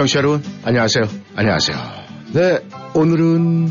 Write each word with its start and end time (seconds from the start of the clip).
청취자 0.00 0.20
여러분, 0.20 0.42
안녕하세요. 0.64 1.04
안녕하세요. 1.36 1.76
네, 2.32 2.60
오늘은 2.94 3.68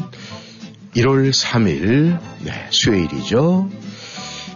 1월 0.95 1.33
3일, 1.33 2.19
네, 2.45 2.67
수요일이죠. 2.69 3.67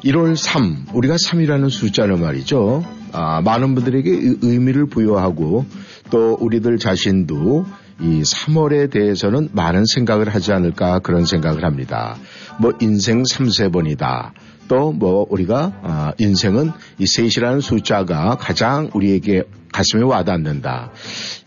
1월 0.04 0.36
3, 0.36 0.86
우리가 0.94 1.16
3이라는 1.16 1.72
숫자는 1.72 2.22
말이죠. 2.22 2.86
아, 3.12 3.42
많은 3.42 3.74
분들에게 3.74 4.36
의미를 4.44 4.86
부여하고 4.86 5.66
또 6.12 6.38
우리들 6.40 6.78
자신도 6.78 7.66
이 8.02 8.22
3월에 8.22 8.92
대해서는 8.92 9.50
많은 9.54 9.86
생각을 9.86 10.30
하지 10.30 10.54
않을까 10.54 11.00
그런 11.00 11.26
생각을 11.26 11.66
합니다. 11.66 12.18
뭐 12.60 12.74
인생 12.82 13.24
3세번이다. 13.24 14.32
또 14.68 14.94
뭐 14.94 15.26
우리가 15.30 15.74
아, 15.84 16.14
인생은 16.18 16.72
이 17.00 17.06
셋이라는 17.08 17.60
숫자가 17.62 18.38
가장 18.40 18.90
우리에게 18.94 19.44
가슴에 19.72 20.04
와닿는다. 20.04 20.92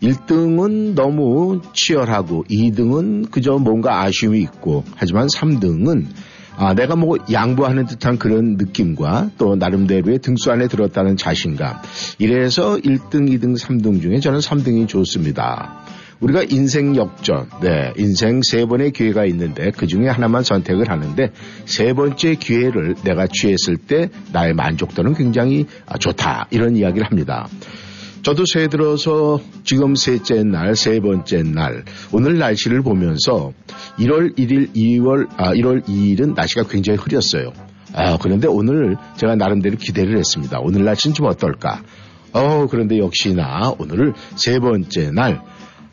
1등은 0.01 0.95
너무 0.95 1.61
치열하고 1.73 2.43
2등은 2.49 3.31
그저 3.31 3.57
뭔가 3.57 4.01
아쉬움이 4.01 4.41
있고 4.41 4.83
하지만 4.95 5.27
3등은 5.27 6.05
아, 6.57 6.73
내가 6.73 6.95
뭐 6.95 7.17
양보하는 7.31 7.85
듯한 7.85 8.17
그런 8.17 8.57
느낌과 8.57 9.31
또 9.37 9.55
나름대로의 9.55 10.19
등수 10.19 10.51
안에 10.51 10.67
들었다는 10.67 11.15
자신감. 11.15 11.75
이래서 12.17 12.77
1등, 12.77 13.29
2등, 13.29 13.55
3등 13.57 14.01
중에 14.01 14.19
저는 14.19 14.39
3등이 14.39 14.87
좋습니다. 14.87 15.86
우리가 16.19 16.43
인생 16.49 16.95
역전, 16.95 17.47
네, 17.61 17.93
인생 17.97 18.41
세 18.43 18.65
번의 18.65 18.91
기회가 18.91 19.25
있는데 19.25 19.71
그 19.71 19.87
중에 19.87 20.07
하나만 20.07 20.43
선택을 20.43 20.89
하는데 20.89 21.31
세 21.65 21.93
번째 21.93 22.35
기회를 22.35 22.95
내가 23.03 23.27
취했을 23.27 23.77
때 23.77 24.09
나의 24.31 24.53
만족도는 24.53 25.13
굉장히 25.13 25.65
좋다. 25.99 26.47
이런 26.51 26.75
이야기를 26.75 27.05
합니다. 27.05 27.47
저도 28.23 28.45
새해 28.45 28.67
들어서 28.67 29.39
지금 29.63 29.95
셋째 29.95 30.43
날, 30.43 30.75
세 30.75 30.99
번째 30.99 31.43
날, 31.43 31.85
오늘 32.11 32.37
날씨를 32.37 32.81
보면서 32.81 33.53
1월 33.99 34.37
1일, 34.37 34.73
2월, 34.75 35.27
아, 35.37 35.53
1월 35.53 35.85
2일은 35.85 36.35
날씨가 36.35 36.63
굉장히 36.63 36.99
흐렸어요. 36.99 37.53
아, 37.93 38.17
그런데 38.17 38.47
오늘 38.47 38.97
제가 39.15 39.35
나름대로 39.35 39.77
기대를 39.77 40.17
했습니다. 40.17 40.59
오늘 40.61 40.83
날씨는 40.83 41.13
좀 41.13 41.27
어떨까? 41.27 41.83
어, 42.33 42.67
그런데 42.69 42.97
역시나 42.97 43.73
오늘 43.79 44.13
세 44.35 44.59
번째 44.59 45.11
날, 45.11 45.41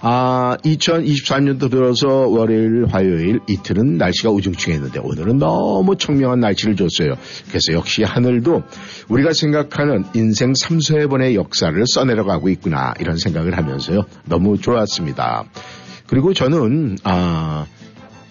아, 0.07 0.59
2023년도 0.63 1.71
들어서 1.71 2.07
월요일, 2.29 2.85
화요일 2.91 3.41
이틀은 3.49 3.97
날씨가 3.97 4.29
우중충했는데 4.33 5.01
오늘은 5.01 5.39
너무 5.39 5.97
청명한 5.97 6.41
날씨를 6.41 6.77
줬어요. 6.77 7.15
그래서 7.49 7.73
역시 7.73 8.03
하늘도 8.03 8.65
우리가 9.09 9.33
생각하는 9.33 10.05
인생 10.15 10.53
3, 10.55 10.77
4번의 10.77 11.37
역사를 11.37 11.83
써내려가고 11.87 12.51
있구나 12.51 12.93
이런 13.01 13.17
생각을 13.17 13.57
하면서요. 13.57 14.03
너무 14.27 14.59
좋았습니다. 14.59 15.45
그리고 16.07 16.35
저는 16.35 16.99
아, 17.05 17.65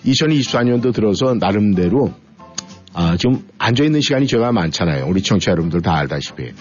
2024년도 0.05 0.93
들어서 0.93 1.33
나름대로 1.33 2.13
아, 2.93 3.17
좀 3.17 3.47
앉아있는 3.57 4.01
시간이 4.01 4.27
제가 4.27 4.51
많잖아요. 4.51 5.07
우리 5.07 5.23
청취자 5.23 5.53
여러분들 5.53 5.81
다 5.81 5.95
알다시피. 5.95 6.51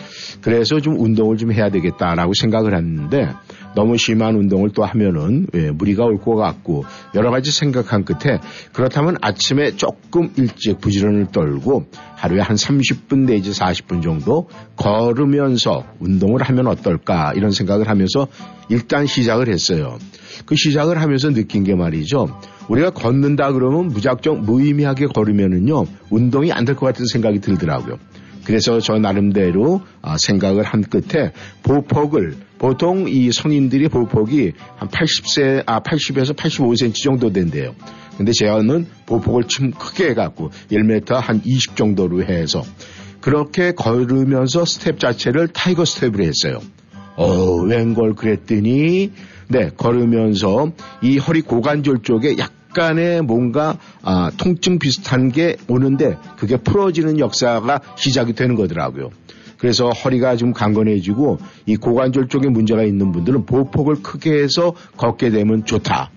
그래서 0.40 0.80
좀 0.80 0.98
운동을 0.98 1.36
좀 1.36 1.52
해야 1.52 1.68
되겠다라고 1.68 2.32
생각을 2.34 2.74
했는데 2.74 3.28
너무 3.74 3.96
심한 3.96 4.36
운동을 4.36 4.70
또 4.70 4.84
하면은 4.84 5.46
예, 5.54 5.70
무리가 5.70 6.04
올 6.04 6.18
것 6.18 6.36
같고 6.36 6.84
여러 7.14 7.30
가지 7.30 7.50
생각한 7.50 8.04
끝에 8.04 8.38
그렇다면 8.72 9.16
아침에 9.20 9.76
조금 9.76 10.30
일찍 10.36 10.80
부지런을 10.80 11.26
떨고 11.32 11.86
하루에 12.16 12.40
한 12.40 12.56
30분 12.56 13.26
내지 13.26 13.50
40분 13.50 14.02
정도 14.02 14.48
걸으면서 14.76 15.84
운동을 16.00 16.42
하면 16.42 16.66
어떨까 16.66 17.32
이런 17.34 17.50
생각을 17.50 17.88
하면서 17.88 18.28
일단 18.68 19.06
시작을 19.06 19.48
했어요. 19.48 19.98
그 20.46 20.54
시작을 20.56 21.00
하면서 21.00 21.30
느낀 21.32 21.64
게 21.64 21.74
말이죠. 21.74 22.38
우리가 22.68 22.90
걷는다 22.90 23.52
그러면 23.52 23.88
무작정 23.88 24.42
무의미하게 24.42 25.06
걸으면은요 25.06 25.86
운동이 26.10 26.52
안 26.52 26.64
될 26.64 26.74
것 26.76 26.86
같은 26.86 27.04
생각이 27.06 27.40
들더라고요. 27.40 27.96
그래서 28.44 28.80
저 28.80 28.98
나름대로 28.98 29.82
아, 30.00 30.16
생각을 30.18 30.64
한 30.64 30.82
끝에 30.82 31.32
보폭을 31.62 32.36
보통 32.62 33.06
이 33.08 33.32
성인들이 33.32 33.88
보폭이 33.88 34.52
한 34.76 34.88
80세 34.88 35.64
아 35.66 35.80
80에서 35.80 36.36
85cm 36.36 36.94
정도 36.94 37.32
된대요. 37.32 37.74
근데 38.16 38.30
제가는 38.30 38.86
보폭을 39.04 39.48
좀 39.48 39.72
크게 39.72 40.10
해갖고 40.10 40.50
1m 40.70 41.12
한 41.14 41.42
20 41.44 41.74
정도로 41.74 42.22
해서 42.22 42.62
그렇게 43.20 43.72
걸으면서 43.72 44.64
스텝 44.64 45.00
자체를 45.00 45.48
tiger 45.48 45.84
스텝으로 45.84 46.22
했어요. 46.22 46.60
어, 47.16 47.62
웬걸 47.64 48.14
그랬더니 48.14 49.10
네, 49.48 49.70
걸으면서 49.76 50.70
이 51.02 51.18
허리 51.18 51.40
고관절 51.40 52.02
쪽에 52.04 52.36
약간의 52.38 53.22
뭔가 53.22 53.76
아, 54.02 54.30
통증 54.36 54.78
비슷한 54.78 55.32
게 55.32 55.56
오는데 55.66 56.16
그게 56.36 56.58
풀어지는 56.58 57.18
역사가 57.18 57.80
시작이 57.96 58.34
되는 58.34 58.54
거더라고요. 58.54 59.10
그래서 59.62 59.90
허리가 59.90 60.34
좀 60.34 60.52
강건해지고 60.52 61.38
이 61.66 61.76
고관절 61.76 62.26
쪽에 62.26 62.48
문제가 62.48 62.82
있는 62.82 63.12
분들은 63.12 63.46
보폭을 63.46 64.02
크게 64.02 64.42
해서 64.42 64.74
걷게 64.96 65.30
되면 65.30 65.64
좋다. 65.64 66.10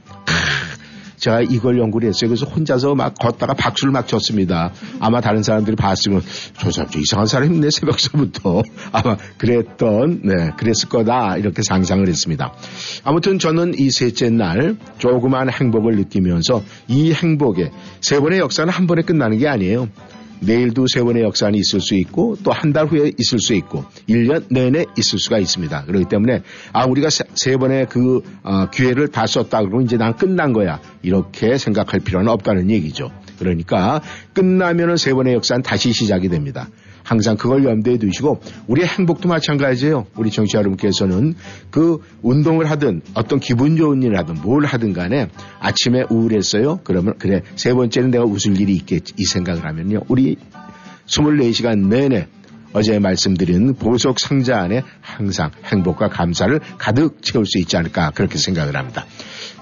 제가 1.18 1.42
이걸 1.42 1.78
연구를 1.78 2.10
했어요. 2.10 2.28
그래서 2.28 2.48
혼자서 2.48 2.96
막 2.96 3.14
걷다가 3.14 3.54
박수를 3.54 3.92
막 3.92 4.08
쳤습니다. 4.08 4.72
아마 5.00 5.22
다른 5.22 5.44
사람들이 5.44 5.76
봤으면 5.76 6.24
저 6.58 6.72
사람 6.72 6.90
저 6.90 7.00
이상한 7.00 7.28
사람이 7.28 7.54
있네 7.54 7.70
새벽서부터 7.70 8.64
아마 8.92 9.16
그랬던 9.38 10.22
네 10.24 10.52
그랬을 10.58 10.90
거다 10.90 11.38
이렇게 11.38 11.62
상상을 11.62 12.08
했습니다. 12.08 12.52
아무튼 13.04 13.38
저는 13.38 13.76
이 13.78 13.92
셋째 13.92 14.32
날 14.32 14.76
조그만 14.98 15.52
행복을 15.52 15.98
느끼면서 15.98 16.64
이 16.88 17.14
행복의 17.14 17.70
세 18.02 18.20
번의 18.20 18.40
역사는 18.40 18.74
한 18.74 18.88
번에 18.88 19.04
끝나는 19.04 19.38
게 19.38 19.48
아니에요. 19.48 19.88
내일도 20.42 20.86
세 20.88 21.02
번의 21.04 21.24
역사는 21.24 21.58
있을 21.58 21.80
수 21.82 21.96
있고 21.96 22.38
또 22.44 22.52
한 22.52 22.74
달 22.74 22.88
후에 22.88 23.12
있을 23.18 23.40
수 23.40 23.54
있고 23.54 23.86
1년 24.10 24.46
내내 24.50 24.86
있을 24.98 25.20
수가 25.20 25.40
있습니다. 25.40 25.86
그렇기 25.86 26.06
때문에 26.10 26.42
아 26.74 26.86
우리가 26.86 27.10
세, 27.10 27.24
세 27.36 27.58
번의 27.58 27.88
그 27.90 28.22
어, 28.44 28.70
기회를 28.70 29.08
다 29.10 29.26
썼다 29.28 29.62
그러면 29.62 29.84
이제 29.84 29.98
난 29.98 30.16
끝난 30.16 30.52
거야. 30.54 30.80
이렇게 31.04 31.58
생각할 31.58 32.00
필요는 32.02 32.28
없다는 32.30 32.70
얘기죠. 32.70 33.12
그러니까 33.40 34.02
끝나면은 34.34 34.98
세 34.98 35.14
번의 35.14 35.34
역사는 35.36 35.62
다시 35.64 35.92
시작이 35.92 36.30
됩니다. 36.30 36.70
항상 37.06 37.38
그걸 37.38 37.64
염두에 37.64 37.98
두시고 37.98 38.42
우리의 38.68 38.88
행복도 38.88 39.30
마찬가지예요. 39.30 40.08
우리 40.18 40.32
정치 40.32 40.58
여러분께서는 40.58 41.36
그 41.70 42.00
운동을 42.24 42.70
하든 42.72 43.02
어떤 43.14 43.40
기분 43.40 43.78
좋은 43.78 44.02
일을 44.04 44.18
하든 44.18 44.42
뭘 44.42 44.66
하든 44.66 44.94
간에 44.94 45.30
아침에 45.60 46.04
우울했어요. 46.10 46.82
그러면 46.84 47.14
그래 47.20 47.42
세 47.56 47.74
번째는 47.74 48.10
내가 48.10 48.26
웃을 48.26 48.60
일이 48.60 48.74
있겠지 48.74 49.14
이 49.18 49.24
생각을 49.24 49.66
하면요. 49.66 50.02
우리 50.10 50.36
24시간 51.06 51.88
내내 51.88 52.28
어제 52.74 53.00
말씀드린 53.00 53.76
보석 53.76 54.20
상자 54.20 54.58
안에 54.60 54.82
항상 55.00 55.52
행복과 55.64 56.10
감사를 56.10 56.60
가득 56.78 57.22
채울 57.22 57.46
수 57.46 57.60
있지 57.60 57.78
않을까 57.78 58.12
그렇게 58.12 58.38
생각을 58.38 58.76
합니다. 58.76 59.06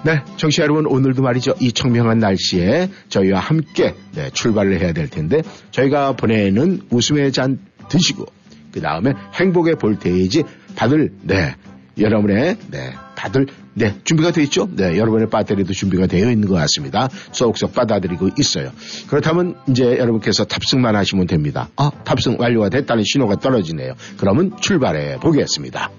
네, 0.04 0.22
청취자 0.36 0.64
여러분 0.64 0.84
오늘도 0.86 1.22
말이죠. 1.22 1.54
이 1.60 1.72
청명한 1.72 2.18
날씨에 2.18 2.90
저희와 3.08 3.40
함께 3.40 3.94
네, 4.14 4.28
출발을 4.30 4.78
해야 4.78 4.92
될 4.92 5.08
텐데 5.08 5.40
저희가 5.70 6.12
보내는 6.12 6.82
웃음의 6.90 7.32
잔 7.32 7.58
드시고 7.88 8.26
그 8.70 8.82
다음에 8.82 9.14
행복의 9.32 9.76
볼테이지 9.76 10.42
받을 10.76 11.10
네 11.22 11.54
여러분의 11.98 12.58
네 12.70 12.92
다들 13.14 13.46
네 13.72 13.94
준비가 14.04 14.30
되어 14.30 14.44
있죠? 14.44 14.68
네 14.72 14.98
여러분의 14.98 15.30
배터리도 15.30 15.72
준비가 15.72 16.06
되어 16.06 16.30
있는 16.30 16.48
것 16.48 16.54
같습니다. 16.54 17.08
쏙쏙 17.32 17.72
받아들이고 17.72 18.30
있어요. 18.38 18.72
그렇다면 19.08 19.56
이제 19.70 19.96
여러분께서 19.96 20.44
탑승만 20.44 20.96
하시면 20.96 21.28
됩니다. 21.28 21.70
아 21.76 21.90
탑승 22.04 22.36
완료가 22.38 22.68
됐다는 22.68 23.04
신호가 23.06 23.36
떨어지네요. 23.36 23.94
그러면 24.18 24.54
출발해 24.60 25.18
보겠습니다. 25.20 25.90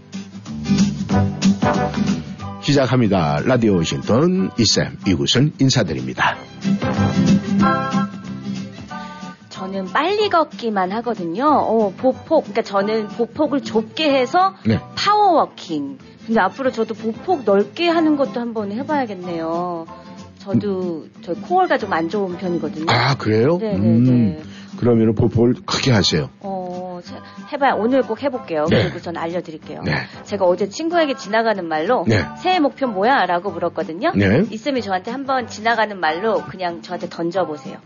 시작합니다. 2.66 3.42
라디오 3.46 3.76
워싱턴 3.76 4.50
이쌤 4.58 4.98
이곳은 5.08 5.54
인사드립니다. 5.60 6.36
저는 9.50 9.86
빨리 9.94 10.30
걷기만 10.30 10.92
하거든요. 10.94 11.46
어, 11.48 11.94
보폭, 11.96 12.46
그러니까 12.46 12.64
저는 12.64 13.08
보폭을 13.10 13.62
좁게 13.62 14.12
해서 14.12 14.56
네. 14.66 14.80
power 14.96 15.36
walking. 15.36 16.00
근데 16.26 16.40
앞으로 16.40 16.72
저도 16.72 16.96
보폭 16.96 17.44
넓게 17.46 17.88
하는 17.88 18.18
것도 18.18 18.40
한번 18.40 18.72
해봐야겠네요. 18.72 19.86
저도 20.40 21.06
저 21.22 21.34
코어가 21.36 21.78
좀 21.78 21.94
안 21.94 22.10
좋은 22.10 22.36
편이거든요. 22.38 22.86
아 22.90 23.16
그래요? 23.16 23.58
네네네. 23.60 24.42
그러면 24.78 25.16
보폭을 25.16 25.56
크게 25.66 25.92
하세요. 25.92 26.30
어, 26.42 27.00
자, 27.04 27.22
해봐야 27.52 27.74
오늘 27.74 28.02
꼭 28.04 28.22
해볼게요. 28.24 28.66
네. 28.70 28.84
그리고 28.84 29.00
전 29.00 29.18
알려드릴게요. 29.18 29.82
네. 29.84 29.94
제가 30.24 30.46
어제 30.46 30.70
친구에게 30.70 31.16
지나가는 31.16 31.66
말로 31.68 32.06
네. 32.08 32.24
새해 32.42 32.60
목표 32.60 32.88
뭐야? 32.88 33.26
라고 33.26 33.52
물었거든요. 33.52 34.12
네. 34.16 34.44
이쌤이 34.50 34.82
저한테 34.82 35.12
한번 35.12 35.48
지나가는 35.48 35.98
말로 36.00 36.44
그냥 36.44 36.82
저한테 36.82 37.10
던져보세요. 37.10 37.78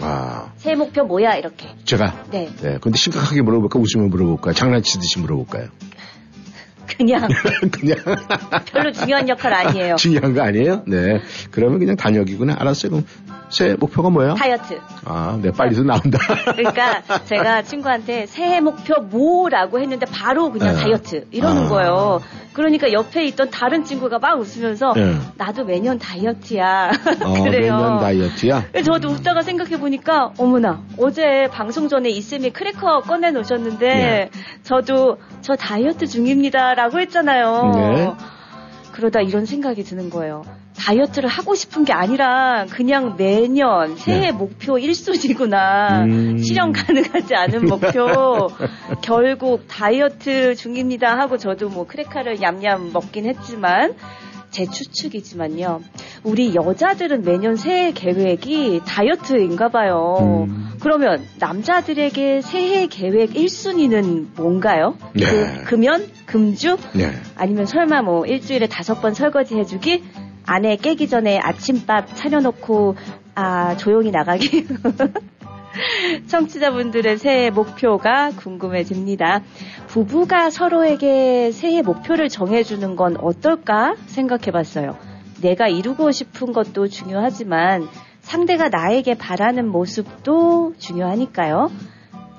아 0.00 0.52
새해 0.56 0.76
목표 0.76 1.04
뭐야? 1.04 1.36
이렇게. 1.36 1.68
제가 1.84 2.24
네. 2.30 2.50
네. 2.60 2.78
근데 2.80 2.98
심각하게 2.98 3.42
물어볼까 3.42 3.78
웃으면 3.78 4.10
물어볼까요? 4.10 4.52
장난치듯이 4.54 5.20
물어볼까요? 5.20 5.68
그냥 6.86 7.28
그냥 7.70 7.96
별로 8.72 8.92
중요한 8.92 9.28
역할 9.28 9.52
아니에요. 9.52 9.96
중요한 9.98 10.34
거 10.34 10.42
아니에요? 10.42 10.82
네. 10.86 11.20
그러면 11.50 11.78
그냥 11.78 11.96
단역이구나. 11.96 12.56
알았어요. 12.58 12.90
그럼 12.90 13.04
새 13.48 13.74
목표가 13.74 14.10
뭐야? 14.10 14.34
다이어트. 14.34 14.80
아, 15.04 15.38
네, 15.40 15.52
빨리도 15.52 15.84
나온다. 15.84 16.18
그러니까 16.56 17.02
제가 17.24 17.62
친구한테 17.62 18.26
새해 18.26 18.60
목표 18.60 19.00
뭐라고 19.02 19.78
했는데 19.78 20.06
바로 20.06 20.50
그냥 20.50 20.74
네. 20.74 20.80
다이어트 20.80 21.26
이러는 21.30 21.66
아. 21.66 21.68
거예요. 21.68 22.20
그러니까 22.56 22.90
옆에 22.90 23.26
있던 23.26 23.50
다른 23.50 23.84
친구가 23.84 24.18
막 24.18 24.40
웃으면서 24.40 24.94
네. 24.94 25.14
나도 25.36 25.66
매년 25.66 25.98
다이어트야. 25.98 26.90
어, 27.22 27.32
그래요. 27.44 27.76
매년 27.76 27.98
다이어트야? 27.98 28.68
그래서 28.72 28.92
저도 28.92 29.10
웃다가 29.10 29.42
생각해 29.42 29.78
보니까 29.78 30.32
어머나 30.38 30.82
어제 30.98 31.48
방송 31.52 31.86
전에 31.90 32.08
이쌤이 32.08 32.50
크래커 32.50 33.02
꺼내 33.02 33.30
놓으셨는데 33.30 33.86
네. 33.86 34.30
저도 34.62 35.18
저 35.42 35.54
다이어트 35.54 36.06
중입니다라고 36.06 36.98
했잖아요. 37.00 38.16
네. 38.96 39.00
그러다 39.00 39.20
이런 39.20 39.44
생각이 39.44 39.82
드는 39.82 40.08
거예요. 40.10 40.42
다이어트를 40.78 41.28
하고 41.28 41.54
싶은 41.54 41.84
게 41.84 41.92
아니라 41.92 42.66
그냥 42.70 43.16
매년 43.16 43.96
새해 43.96 44.26
네. 44.26 44.32
목표 44.32 44.74
1순위구나. 44.74 46.04
음. 46.04 46.38
실현 46.38 46.72
가능하지 46.72 47.34
않은 47.34 47.66
목표. 47.66 48.48
결국 49.02 49.66
다이어트 49.68 50.54
중입니다 50.54 51.18
하고 51.18 51.36
저도 51.36 51.68
뭐 51.68 51.86
크래커를 51.86 52.40
얌얌 52.40 52.92
먹긴 52.92 53.26
했지만 53.26 53.94
제 54.56 54.64
추측이지만요. 54.64 55.82
우리 56.24 56.54
여자들은 56.54 57.24
매년 57.24 57.56
새해 57.56 57.92
계획이 57.92 58.80
다이어트인가 58.86 59.68
봐요. 59.68 60.46
음. 60.48 60.78
그러면 60.80 61.22
남자들에게 61.38 62.40
새해 62.40 62.86
계획 62.86 63.34
1순위는 63.34 64.28
뭔가요? 64.34 64.96
네. 65.12 65.26
그, 65.26 65.64
금연? 65.64 66.06
금주? 66.24 66.78
네. 66.94 67.10
아니면 67.36 67.66
설마 67.66 68.00
뭐 68.00 68.24
일주일에 68.24 68.66
다섯 68.66 69.02
번 69.02 69.12
설거지 69.12 69.56
해주기? 69.56 70.02
아내 70.46 70.76
깨기 70.76 71.06
전에 71.06 71.38
아침밥 71.38 72.16
차려놓고 72.16 72.96
아 73.34 73.76
조용히 73.76 74.10
나가기? 74.10 74.68
청취자분들의 76.28 77.18
새해 77.18 77.50
목표가 77.50 78.30
궁금해집니다. 78.30 79.42
부부가 79.96 80.50
서로에게 80.50 81.50
새해 81.52 81.80
목표를 81.80 82.28
정해주는 82.28 82.96
건 82.96 83.16
어떨까 83.16 83.96
생각해 84.04 84.50
봤어요. 84.50 84.94
내가 85.40 85.68
이루고 85.68 86.10
싶은 86.12 86.52
것도 86.52 86.88
중요하지만 86.88 87.88
상대가 88.20 88.68
나에게 88.68 89.14
바라는 89.14 89.66
모습도 89.68 90.74
중요하니까요. 90.76 91.70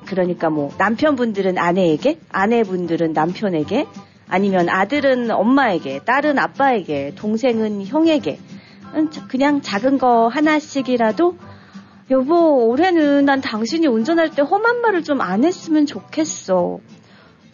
그러니까 0.05 0.51
뭐 0.51 0.69
남편분들은 0.77 1.57
아내에게, 1.57 2.19
아내분들은 2.29 3.13
남편에게, 3.13 3.87
아니면 4.29 4.69
아들은 4.69 5.31
엄마에게, 5.31 6.01
딸은 6.05 6.37
아빠에게, 6.37 7.13
동생은 7.15 7.87
형에게, 7.87 8.37
음, 8.93 9.09
자- 9.09 9.25
그냥 9.27 9.61
작은 9.63 9.97
거 9.97 10.27
하나씩이라도 10.27 11.35
여보, 12.11 12.67
올해는 12.67 13.25
난 13.25 13.41
당신이 13.41 13.87
운전할 13.87 14.29
때 14.29 14.43
험한 14.43 14.81
말을 14.81 15.03
좀 15.03 15.21
안 15.21 15.43
했으면 15.43 15.87
좋겠어. 15.87 16.77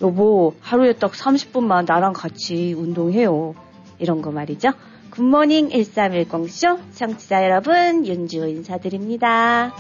여보, 0.03 0.53
하루에 0.59 0.94
딱 0.94 1.13
30분만 1.13 1.85
나랑 1.88 2.11
같이 2.11 2.73
운동해요. 2.73 3.55
이런 4.00 4.21
거 4.21 4.31
말이죠. 4.31 4.73
굿모닝 5.11 5.69
1310쇼 5.69 6.79
청취자 6.94 7.44
여러분 7.44 8.05
윤주 8.05 8.47
인사드립니다. 8.47 9.73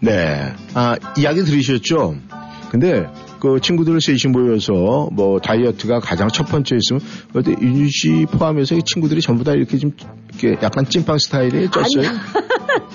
네. 0.00 0.52
아, 0.74 0.96
이야기 1.18 1.42
들으셨죠? 1.42 2.14
근데 2.70 3.08
그 3.40 3.60
친구들 3.60 4.00
셋이 4.00 4.32
모여서 4.32 5.08
뭐 5.12 5.38
다이어트가 5.40 6.00
가장 6.00 6.28
첫 6.28 6.46
번째였으면 6.46 7.00
어때 7.34 7.52
윤주 7.60 7.88
씨 7.90 8.26
포함해서 8.30 8.74
이 8.74 8.82
친구들이 8.82 9.20
전부 9.20 9.44
다 9.44 9.52
이렇게 9.52 9.76
좀 9.78 9.92
이렇게 10.30 10.58
약간 10.62 10.84
찐빵 10.84 11.18
스타일에 11.18 11.66
쪘어요? 11.66 12.08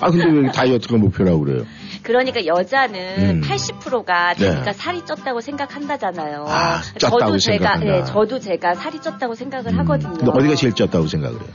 아 0.00 0.10
근데 0.10 0.26
왜 0.26 0.50
다이어트가 0.50 0.96
목표라고 0.96 1.40
그래요? 1.40 1.64
그러니까 2.02 2.44
여자는 2.44 2.98
음. 3.18 3.40
80%가 3.42 4.34
네. 4.34 4.50
자기가 4.50 4.72
살이 4.72 5.02
쪘다고 5.02 5.40
생각한다잖아요. 5.40 6.46
아, 6.48 6.80
쪘다고 6.98 7.20
저도 7.20 7.38
제가 7.38 7.76
생각한다. 7.76 7.84
네, 7.84 8.04
저도 8.04 8.38
제가 8.40 8.74
살이 8.74 8.98
쪘다고 8.98 9.36
생각을 9.36 9.78
하거든요. 9.78 10.14
근데 10.14 10.30
어디가 10.32 10.54
제일 10.56 10.74
쪘다고 10.74 11.08
생각을 11.08 11.40
해요? 11.40 11.48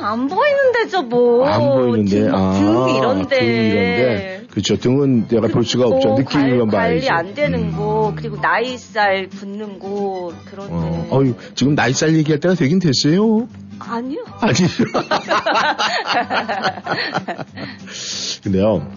아, 0.00 0.12
안 0.12 0.26
보이는데죠 0.26 1.02
뭐. 1.02 1.46
안 1.46 1.60
보이는데 1.60 2.22
등, 2.22 2.34
아, 2.34 2.52
등 2.52 2.96
이런데. 2.96 3.38
등 3.38 3.46
이런데 3.46 4.37
그렇죠. 4.50 4.76
등은 4.76 5.28
내가 5.28 5.46
볼 5.48 5.64
수가 5.64 5.86
없죠. 5.86 6.14
관- 6.14 6.24
봐야지 6.68 7.06
관리 7.06 7.10
안 7.10 7.34
되는 7.34 7.58
음. 7.64 7.72
거 7.76 8.12
그리고 8.16 8.36
나이살 8.40 9.28
붙는 9.28 9.78
거 9.78 10.32
그런데. 10.46 10.72
어, 10.74 11.08
어유 11.20 11.34
지금 11.54 11.74
나이살 11.74 12.14
얘기할 12.16 12.40
때가 12.40 12.54
되긴 12.54 12.78
됐어요. 12.78 13.46
아니요. 13.80 14.24
아니죠 14.40 14.84
근데요 18.42 18.90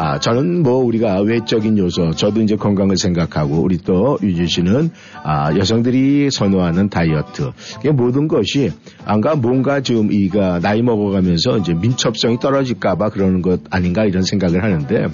아, 0.00 0.20
저는 0.20 0.62
뭐 0.62 0.76
우리가 0.76 1.22
외적인 1.22 1.76
요소, 1.76 2.12
저도 2.12 2.40
이제 2.40 2.54
건강을 2.54 2.96
생각하고 2.96 3.60
우리 3.60 3.78
또 3.78 4.16
유진 4.22 4.46
씨는 4.46 4.90
아, 5.24 5.52
여성들이 5.56 6.30
선호하는 6.30 6.88
다이어트. 6.88 7.50
그 7.82 7.88
모든 7.88 8.28
것이 8.28 8.70
안가 9.04 9.34
뭔가 9.34 9.80
좀 9.80 10.12
이가 10.12 10.60
나이 10.60 10.82
먹어가면서 10.82 11.58
이제 11.58 11.74
민첩성이 11.74 12.38
떨어질까봐 12.38 13.08
그러는 13.08 13.42
것 13.42 13.62
아닌가 13.70 14.04
이런 14.04 14.22
생각을 14.22 14.62
하는데 14.62 15.08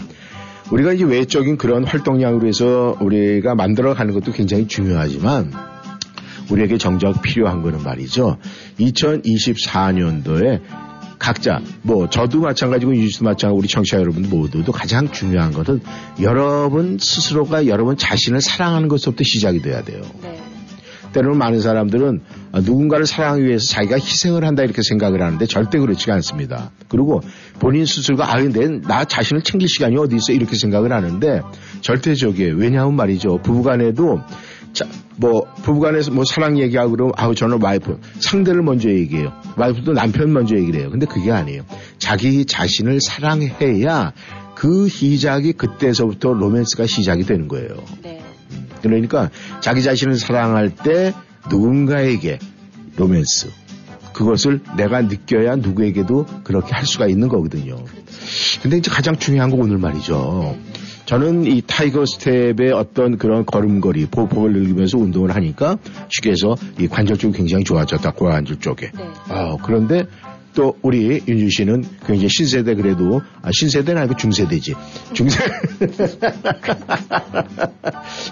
우리가 0.71 0.93
이제 0.93 1.05
외적인 1.05 1.57
그런 1.57 1.85
활동량으로 1.85 2.47
해서 2.47 2.95
우리가 3.01 3.55
만들어 3.55 3.95
가는 3.95 4.13
것도 4.13 4.33
굉장히 4.33 4.69
중요하지만 4.69 5.51
우리에게 6.51 6.77
정작 6.77 7.23
필요한 7.23 7.63
거는 7.63 7.83
말이죠. 7.83 8.37
2024년도에 8.79 10.61
각자 11.25 11.63
뭐 11.81 12.11
저도 12.11 12.41
마찬가지고 12.41 12.95
유지도 12.95 13.25
마찬가지고 13.25 13.59
우리 13.59 13.67
청취자 13.67 13.97
여러분 13.97 14.29
모두도 14.29 14.73
가장 14.73 15.11
중요한 15.11 15.53
것은 15.53 15.81
여러분 16.21 16.99
스스로가 17.01 17.67
여러분 17.67 17.97
자신을 17.97 18.43
사랑하는 18.43 18.89
것부터 18.89 19.25
시작이 19.25 19.63
돼야 19.63 19.83
돼요. 19.83 20.03
네. 20.21 20.43
때로는 21.15 21.39
많은 21.39 21.61
사람들은 21.61 22.21
아, 22.53 22.61
누군가를 22.61 23.07
사랑하기 23.07 23.45
위해서 23.45 23.65
자기가 23.73 23.97
희생을 23.97 24.45
한다 24.45 24.65
이렇게 24.65 24.83
생각을 24.83 25.23
하는데 25.23 25.47
절대 25.47 25.79
그렇지가 25.79 26.13
않습니다. 26.15 26.73
그리고 26.89 27.23
본인 27.59 27.87
스스로가 27.87 28.31
아 28.31 28.37
근데 28.37 28.81
나 28.87 29.07
자신을 29.07 29.43
챙길 29.43 29.67
시간이 29.67 29.97
어디 29.97 30.17
있어 30.17 30.35
이렇게 30.35 30.57
생각을 30.57 30.93
하는데 30.93 31.41
절대적이에요. 31.81 32.57
왜냐하면 32.57 32.97
말이죠. 32.97 33.39
부부간에도 33.39 34.21
자, 34.75 34.87
뭐 35.17 35.47
부부간에서 35.63 36.11
뭐 36.11 36.25
사랑 36.25 36.59
얘기하고 36.59 36.91
그러면 36.91 37.13
아우 37.17 37.35
저는 37.35 37.63
와이프 37.63 38.01
상대를 38.19 38.63
먼저 38.63 38.91
얘기해요. 38.91 39.33
와이프도 39.57 39.93
남편 39.93 40.33
먼저 40.33 40.57
얘기를 40.57 40.81
해요. 40.81 40.91
근데 40.91 41.07
그게 41.07 41.31
아니에요. 41.31 41.63
자기 41.99 42.45
자신을 42.45 42.99
사랑해야 43.01 44.13
그 44.57 44.89
시작이 44.89 45.53
그때서부터 45.53 46.33
로맨스가 46.33 46.87
시작이 46.87 47.25
되는 47.25 47.47
거예요. 47.47 47.69
네. 48.03 48.21
그러니까 48.83 49.31
자기 49.61 49.83
자신을 49.83 50.17
사랑할 50.17 50.75
때 50.75 51.15
누군가에게 51.49 52.41
로맨스 52.97 53.51
그것을 54.13 54.61
내가 54.77 55.03
느껴야 55.03 55.57
누구에게도 55.57 56.27
그렇게 56.43 56.75
할 56.75 56.85
수가 56.85 57.07
있는 57.07 57.29
거거든요. 57.29 57.77
근데 58.63 58.79
이제 58.79 58.91
가장 58.91 59.17
중요한 59.17 59.51
건 59.51 59.61
오늘 59.61 59.79
말이죠. 59.79 60.57
저는 61.07 61.47
이 61.47 61.63
tiger 61.67 62.05
step의 62.07 62.73
어떤 62.73 63.19
그런 63.19 63.45
걸음걸이, 63.45 64.07
보폭을 64.07 64.53
늘리면서 64.53 64.99
운동을 64.99 65.35
하니까 65.35 65.77
쉽게 66.09 66.31
해서 66.31 66.55
이 66.79 66.89
관절 66.89 67.19
쪽이 67.19 67.37
굉장히 67.37 67.65
좋아졌다, 67.65 68.13
고관절 68.13 68.61
쪽에. 68.61 68.91
네. 68.95 69.05
어, 69.29 69.59
그런데 69.63 70.07
또 70.55 70.77
우리 70.83 71.21
윤주 71.27 71.51
씨는 71.51 71.83
굉장히 72.07 72.29
신세대 72.29 72.77
그래도 72.77 73.21
아, 73.43 73.51
신세대는 73.53 74.03
아니고 74.03 74.17
중세대지 74.17 74.75
중세 75.13 75.45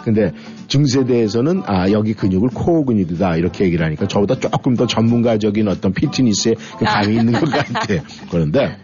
근데 0.04 0.30
중세대에서는 0.68 1.62
아 1.66 1.90
여기 1.90 2.14
근육을 2.14 2.50
코어 2.50 2.84
근육이다 2.84 3.34
이렇게 3.36 3.64
얘기를 3.64 3.84
하니까 3.84 4.06
저보다 4.06 4.36
조금 4.36 4.76
더 4.76 4.86
전문가적인 4.86 5.66
어떤 5.66 5.92
피트니스에 5.92 6.54
그 6.78 6.84
감이 6.84 7.16
있는 7.16 7.32
것 7.32 7.50
같아 7.50 8.04
그런데 8.30 8.76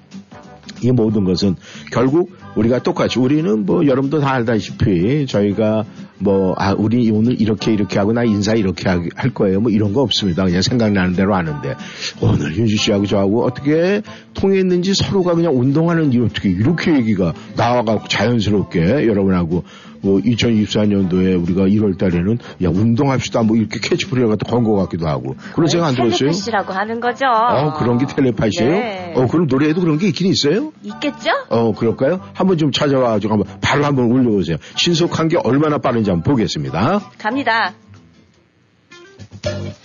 이 0.83 0.91
모든 0.91 1.23
것은 1.25 1.55
결국 1.93 2.37
우리가 2.57 2.81
똑같이 2.81 3.19
우리는 3.19 3.65
뭐 3.65 3.87
여러분도 3.87 4.21
다 4.21 4.33
알다시피 4.33 5.27
저희가 5.27 5.85
뭐 6.21 6.55
아 6.59 6.75
우리 6.77 7.11
오늘 7.11 7.41
이렇게 7.41 7.73
이렇게 7.73 7.99
하고 7.99 8.13
나 8.13 8.25
인사 8.25 8.55
이렇게 8.55 8.89
하- 8.89 9.01
할 9.15 9.31
거예요 9.33 9.61
뭐 9.61 9.71
이런 9.71 9.93
거 9.93 10.03
없습니다 10.03 10.45
그냥 10.45 10.63
생각나는 10.63 11.13
대로 11.15 11.35
하는데 11.35 11.75
오늘 12.21 12.57
윤주 12.57 12.77
씨하고 12.77 13.07
저하고 13.07 13.45
어떻게 13.45 14.03
통했는지 14.35 14.95
서로가 14.95 15.35
그냥 15.35 15.57
운동하는 15.59 16.13
이 16.13 16.19
어떻게 16.19 16.49
이렇게 16.51 16.95
얘기가 16.95 17.33
나와갖고 17.57 18.09
자연스럽게 18.09 19.07
여러분하고 19.07 19.63
뭐 20.01 20.21
2024년도에 20.21 21.43
우리가 21.43 21.63
1월 21.65 21.99
달에는 21.99 22.39
야 22.63 22.69
운동합시다 22.69 23.43
뭐 23.43 23.57
이렇게 23.57 23.81
캐치프레이가 23.81 24.37
건거 24.37 24.75
같기도 24.77 25.09
하고 25.09 25.35
그런 25.55 25.69
생각 25.69 25.89
안 25.89 25.95
들었어요? 25.95 26.19
텔레파시라고 26.31 26.73
하는 26.73 27.01
거죠. 27.01 27.27
어 27.27 27.75
그런 27.75 27.99
게 27.99 28.07
텔레파시예요? 28.07 28.71
네. 28.71 29.13
어 29.17 29.27
그럼 29.27 29.47
노래에도 29.49 29.81
그런 29.81 29.99
게 29.99 30.07
있긴 30.09 30.29
있어요? 30.29 30.73
있겠죠? 30.85 31.31
어, 31.51 31.73
그럴까요? 31.75 32.21
한번 32.33 32.59
좀 32.59 32.71
찾아와 32.71 33.11
가지고 33.11 33.35
한번 33.35 33.57
바로 33.61 33.85
한번 33.85 34.07
올려보세요. 34.13 34.57
신속한 34.77 35.29
게 35.29 35.37
얼마나 35.43 35.79
빠른지 35.79 36.08
한번 36.11 36.23
보겠습니다. 36.23 37.11
갑니다. 37.19 37.75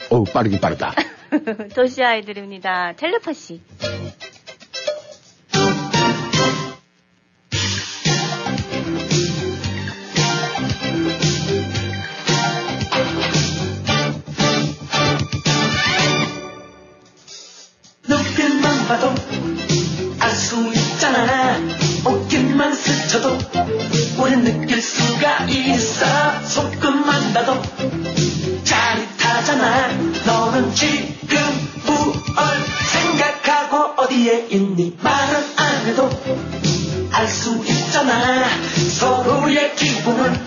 어, 0.10 0.24
빠르긴 0.25 0.60
빠르다. 0.60 0.94
도시 1.75 2.03
아이들입니다. 2.03 2.94
텔레파시. 2.94 3.62
봐도 18.88 19.08
알 20.20 20.30
수 20.32 20.56
있잖아 20.74 21.58
옷깃만 22.06 22.74
스쳐도 22.74 23.38
하잖아. 29.43 29.88
너는 30.25 30.73
지금 30.73 31.38
무얼 31.85 32.13
생각하고 32.91 34.01
어디에 34.01 34.47
있니? 34.50 34.97
말은 35.01 35.43
안 35.57 35.85
해도 35.85 36.09
알 37.12 37.27
수 37.27 37.62
있잖아. 37.65 38.45
서로의 39.00 39.75
기분을 39.75 40.45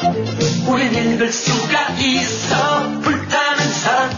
우린 0.66 0.94
읽을 0.94 1.30
수가 1.30 1.90
있어. 1.90 3.00
불타는 3.02 3.72
사랑 3.72 4.10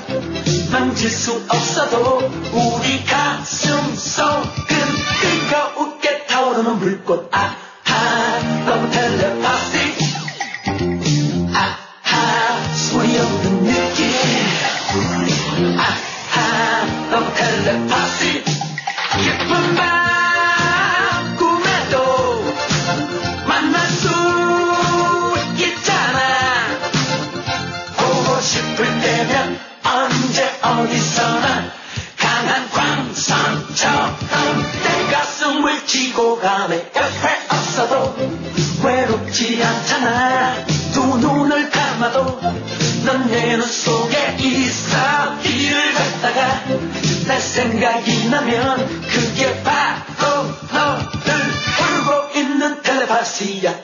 만질 0.71 1.11
수 1.11 1.33
없어도 1.49 2.19
우리 2.53 3.05
가슴 3.05 3.95
속은 3.97 4.49
뜨거우게 5.21 6.27
타오르는 6.27 6.79
불꽃. 6.79 7.29
아 7.33 7.57
외롭지 39.39 39.63
않잖아. 39.63 40.65
두 40.93 41.17
눈을 41.19 41.71
감아도 41.71 42.41
넌 43.05 43.31
내 43.31 43.57
눈 43.57 43.67
속에 43.67 44.37
있어. 44.41 45.39
길을 45.43 45.95
걷다가 45.95 46.65
내 47.27 47.39
생각이 47.39 48.29
나면 48.29 48.87
그게 49.09 49.63
바로 49.63 50.43
너를 50.73 51.53
부르고 51.77 52.39
있는 52.39 52.83
텔레파시야 52.83 53.75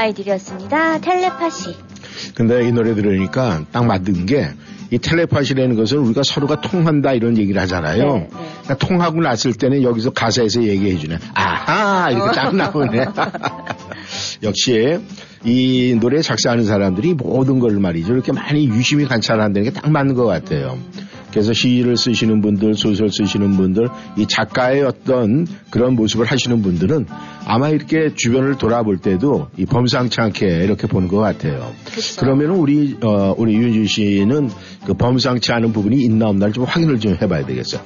아이들이었습니다. 0.00 1.00
텔레파시. 1.00 1.74
근데 2.34 2.66
이 2.66 2.72
노래 2.72 2.94
들으니까 2.94 3.64
딱 3.72 3.84
맞는 3.86 4.26
게 4.26 4.50
이 4.92 4.98
텔레파시라는 4.98 5.76
것은 5.76 5.98
우리가 5.98 6.22
서로가 6.24 6.60
통한다 6.60 7.12
이런 7.12 7.38
얘기를 7.38 7.60
하잖아요. 7.62 8.02
네, 8.04 8.12
네. 8.12 8.28
그러니까 8.64 8.74
통하고 8.86 9.20
났을 9.20 9.52
때는 9.54 9.84
여기서 9.84 10.10
가사에서 10.10 10.64
얘기해 10.64 10.98
주네. 10.98 11.16
아하 11.34 12.10
이렇게 12.10 12.32
딱 12.34 12.54
나오네. 12.54 13.06
역시 14.42 14.98
이 15.44 15.96
노래 16.00 16.20
작사하는 16.22 16.64
사람들이 16.64 17.14
모든 17.14 17.60
걸 17.60 17.78
말이죠. 17.78 18.12
이렇게 18.12 18.32
많이 18.32 18.66
유심히 18.66 19.04
관찰한다는 19.06 19.62
게 19.62 19.70
딱 19.70 19.88
맞는 19.90 20.14
것 20.14 20.24
같아요. 20.26 20.76
그래서 21.30 21.52
시를 21.52 21.96
쓰시는 21.96 22.40
분들, 22.40 22.74
소설 22.74 23.10
쓰시는 23.10 23.56
분들, 23.56 23.88
이 24.16 24.26
작가의 24.26 24.82
어떤 24.82 25.46
그런 25.70 25.94
모습을 25.94 26.26
하시는 26.26 26.62
분들은 26.62 27.06
아마 27.44 27.68
이렇게 27.68 28.12
주변을 28.14 28.58
돌아볼 28.58 28.98
때도 28.98 29.48
이 29.56 29.64
범상치 29.66 30.20
않게 30.20 30.46
이렇게 30.64 30.86
보는 30.86 31.08
것 31.08 31.18
같아요. 31.18 31.72
그쵸. 31.84 32.20
그러면 32.20 32.50
우리 32.50 32.96
어, 33.02 33.34
우리 33.36 33.54
윤준 33.54 33.86
씨는 33.86 34.50
그 34.86 34.94
범상치 34.94 35.52
않은 35.52 35.72
부분이 35.72 35.96
있나 36.02 36.28
없나를 36.28 36.52
좀 36.52 36.64
확인을 36.64 37.00
좀 37.00 37.16
해봐야 37.20 37.46
되겠어요. 37.46 37.82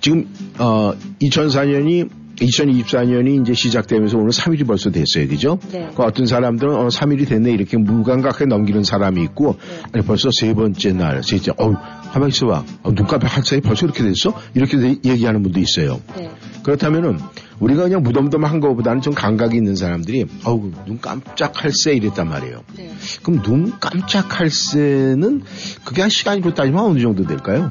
지금 0.00 0.26
어 0.58 0.92
2004년이 1.20 2.08
2024년이 2.36 3.42
이제 3.42 3.54
시작되면서 3.54 4.18
오늘 4.18 4.30
3일이 4.30 4.66
벌써 4.66 4.90
됐어요, 4.90 5.26
그죠? 5.26 5.58
네. 5.72 5.88
그 5.94 6.02
어떤 6.02 6.26
사람들은 6.26 6.74
어 6.74 6.88
3일이 6.88 7.26
됐네 7.28 7.50
이렇게 7.50 7.76
무감각하게 7.76 8.46
넘기는 8.46 8.82
사람이 8.84 9.22
있고 9.22 9.56
네. 9.58 9.82
아니 9.92 10.04
벌써 10.04 10.28
세 10.32 10.52
번째 10.54 10.92
날, 10.92 11.22
세째, 11.22 11.52
어우 11.56 11.74
가만 12.16 12.30
있어봐, 12.30 12.64
어, 12.82 12.90
눈깜빡 12.92 13.36
할 13.36 13.44
사이 13.44 13.60
벌써 13.60 13.84
이렇게 13.84 14.02
됐어? 14.02 14.32
이렇게 14.54 14.78
돼- 14.78 14.96
얘기하는 15.04 15.42
분도 15.42 15.60
있어요. 15.60 16.00
네. 16.16 16.30
그렇다면은 16.62 17.18
우리가 17.60 17.82
그냥 17.82 18.02
무덤덤한 18.02 18.60
거보다는 18.60 19.02
좀 19.02 19.12
감각이 19.12 19.54
있는 19.54 19.76
사람들이 19.76 20.24
어우 20.44 20.72
눈 20.86 20.98
깜짝할 20.98 21.72
새 21.72 21.92
이랬단 21.92 22.26
말이에요. 22.26 22.62
네. 22.74 22.90
그럼 23.22 23.42
눈 23.42 23.78
깜짝할 23.78 24.48
새는 24.48 25.42
그게 25.84 26.00
한 26.00 26.08
시간으로 26.08 26.54
따지면 26.54 26.82
어느 26.82 27.00
정도 27.00 27.26
될까요? 27.26 27.70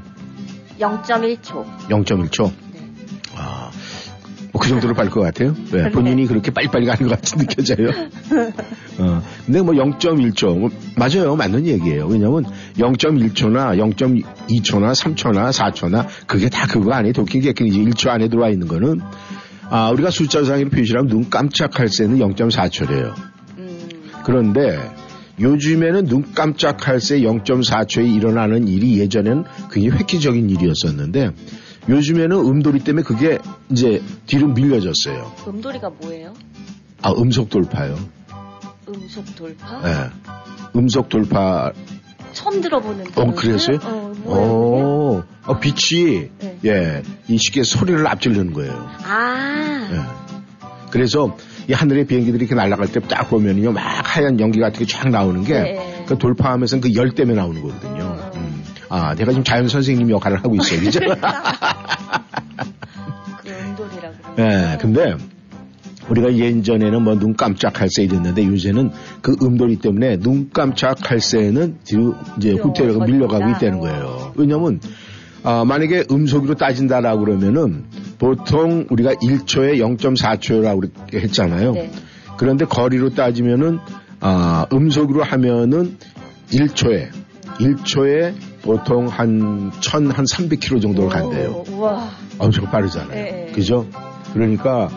0.1초. 0.79 1.65
0.1초. 1.89 2.51
네. 4.55 4.61
아, 4.61 4.61
뭐그 4.61 4.69
정도로 4.69 4.93
빨 4.93 5.09
것 5.09 5.21
같아요. 5.21 5.53
네, 5.71 5.89
본인이 5.91 6.25
그렇게 6.25 6.51
빨리빨리 6.51 6.85
가는 6.85 7.07
것 7.07 7.15
같이 7.15 7.35
느껴져요. 7.37 7.89
어, 8.99 9.21
근데 9.45 9.61
뭐 9.61 9.73
0.1초, 9.73 10.57
뭐 10.57 10.69
맞아요. 10.95 11.35
맞는 11.35 11.65
얘기예요. 11.67 12.07
왜냐면 12.07 12.45
0.1초나 12.77 13.77
0.2초나 13.95 14.93
3초나 14.93 15.51
4초나 15.51 16.07
그게 16.27 16.49
다 16.49 16.65
그거 16.67 16.93
안에 16.93 17.11
도킹 17.11 17.41
개킹 17.41 17.67
이제 17.67 17.79
1초 17.79 18.09
안에 18.09 18.29
들어와 18.29 18.49
있는 18.49 18.67
거는 18.67 19.01
아, 19.69 19.89
우리가 19.91 20.09
숫자상으로 20.11 20.69
표시하면 20.69 21.07
눈 21.07 21.29
깜짝할 21.29 21.89
새는 21.89 22.19
0.4초래요. 22.19 23.13
음, 23.57 23.89
그런데 24.23 24.79
요즘에는 25.39 26.05
눈 26.05 26.31
깜짝할 26.33 27.01
새 27.01 27.19
0.4초에 27.19 28.15
일어나는 28.15 28.67
일이 28.67 28.99
예전엔 28.99 29.43
굉장히 29.71 29.99
획기적인 29.99 30.49
일이었었는데 30.49 31.31
요즘에는 31.87 32.35
음돌이 32.37 32.79
때문에 32.79 33.03
그게 33.03 33.37
이제 33.69 34.01
뒤로 34.25 34.47
밀려졌어요. 34.47 35.31
음돌이가 35.47 35.89
뭐예요? 36.01 36.33
아, 37.01 37.11
음속 37.11 37.49
돌파요. 37.49 37.95
음속 38.87 39.35
돌파? 39.35 39.81
예. 39.85 40.09
음속 40.79 41.09
돌파. 41.09 41.71
처음 42.33 42.61
들어보는. 42.61 43.05
어? 43.15 43.31
그랬어요? 43.33 43.77
어? 43.83 44.11
오, 44.25 45.23
어, 45.45 45.59
빛이, 45.59 46.29
네. 46.39 46.57
예, 46.65 47.03
이 47.27 47.37
쉽게 47.37 47.63
소리를 47.63 48.05
앞지르는 48.07 48.51
거예요. 48.53 48.89
아, 49.03 49.87
예. 49.91 49.99
그래서 50.91 51.37
이 51.69 51.73
하늘에 51.73 52.03
비행기들이 52.05 52.45
이렇게 52.45 52.55
날아갈 52.55 52.87
때 52.91 52.99
딱 52.99 53.29
보면요, 53.29 53.71
막 53.71 53.81
하얀 54.03 54.39
연기 54.39 54.59
같은 54.59 54.79
게 54.79 54.85
쫙 54.85 55.09
나오는 55.09 55.43
게, 55.43 55.53
네. 55.53 56.05
그 56.07 56.17
돌파하면서 56.17 56.79
그 56.81 56.93
열 56.95 57.11
때문에 57.11 57.37
나오는 57.37 57.61
거거든요. 57.61 58.14
음. 58.91 58.93
아, 58.93 59.15
내가 59.15 59.31
지금 59.31 59.43
자연 59.43 59.67
선생님 59.67 60.09
역할을 60.11 60.37
하고 60.39 60.55
있어요, 60.55 60.79
그죠? 60.81 60.99
그 63.43 63.49
음돌이라고. 63.49 64.15
예, 64.39 64.77
근데 64.79 65.15
우리가 66.09 66.35
예전에는 66.35 67.01
뭐 67.03 67.15
눈 67.15 67.35
깜짝할 67.35 67.89
새 67.89 68.03
이랬는데 68.03 68.45
요새는 68.45 68.91
그 69.21 69.35
음돌이 69.41 69.77
때문에 69.77 70.17
눈 70.19 70.49
깜짝할 70.51 71.19
새는 71.19 71.79
뒤로 71.83 72.13
이제 72.37 72.51
후퇴로 72.51 72.99
밀려가고. 72.99 73.49
있다는 73.49 73.79
거예요. 73.79 74.33
왜냐면 74.35 74.79
아, 75.43 75.63
만약에 75.65 76.05
음속으로 76.11 76.55
따진다라고 76.55 77.25
그러면은 77.25 77.85
보통 78.19 78.85
우리가 78.89 79.13
1초에 79.13 79.77
0.4초라고 79.79 80.81
그렇게 80.93 81.19
했잖아요. 81.21 81.71
네. 81.73 81.91
그런데 82.37 82.65
거리로 82.65 83.09
따지면은 83.11 83.79
아, 84.19 84.65
음속으로 84.73 85.23
하면은 85.23 85.97
1초에 86.51 87.09
1초에 87.59 88.33
보통 88.65 89.07
한 89.07 89.71
1000, 89.79 90.09
한 90.09 90.25
300km 90.25 90.81
정도를 90.81 91.09
간대요. 91.09 91.63
오, 91.69 91.71
우와. 91.71 92.09
엄청 92.39 92.65
빠르잖아요. 92.65 93.11
네. 93.11 93.51
그죠? 93.53 93.85
그러니까 94.33 94.89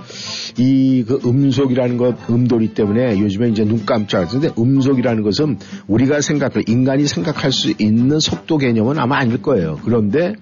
이 0.59 1.05
그 1.07 1.21
음속이라는 1.25 1.97
것, 1.99 2.17
음돌이 2.29 2.75
때문에 2.75 3.21
요즘에 3.21 3.51
이제 3.51 3.65
눈 3.65 3.85
깜짝하는데 3.87 4.55
음속이라는 4.59 5.23
것은 5.23 5.59
우리가 5.87 6.21
생각할 6.21 6.65
인간이 6.67 7.07
생각할 7.07 7.53
수 7.53 7.73
있는 7.79 8.19
속도 8.19 8.59
개념은 8.59 8.99
아마 8.99 9.19
아닐 9.19 9.41
거예요. 9.41 9.79
그런데 9.85 10.35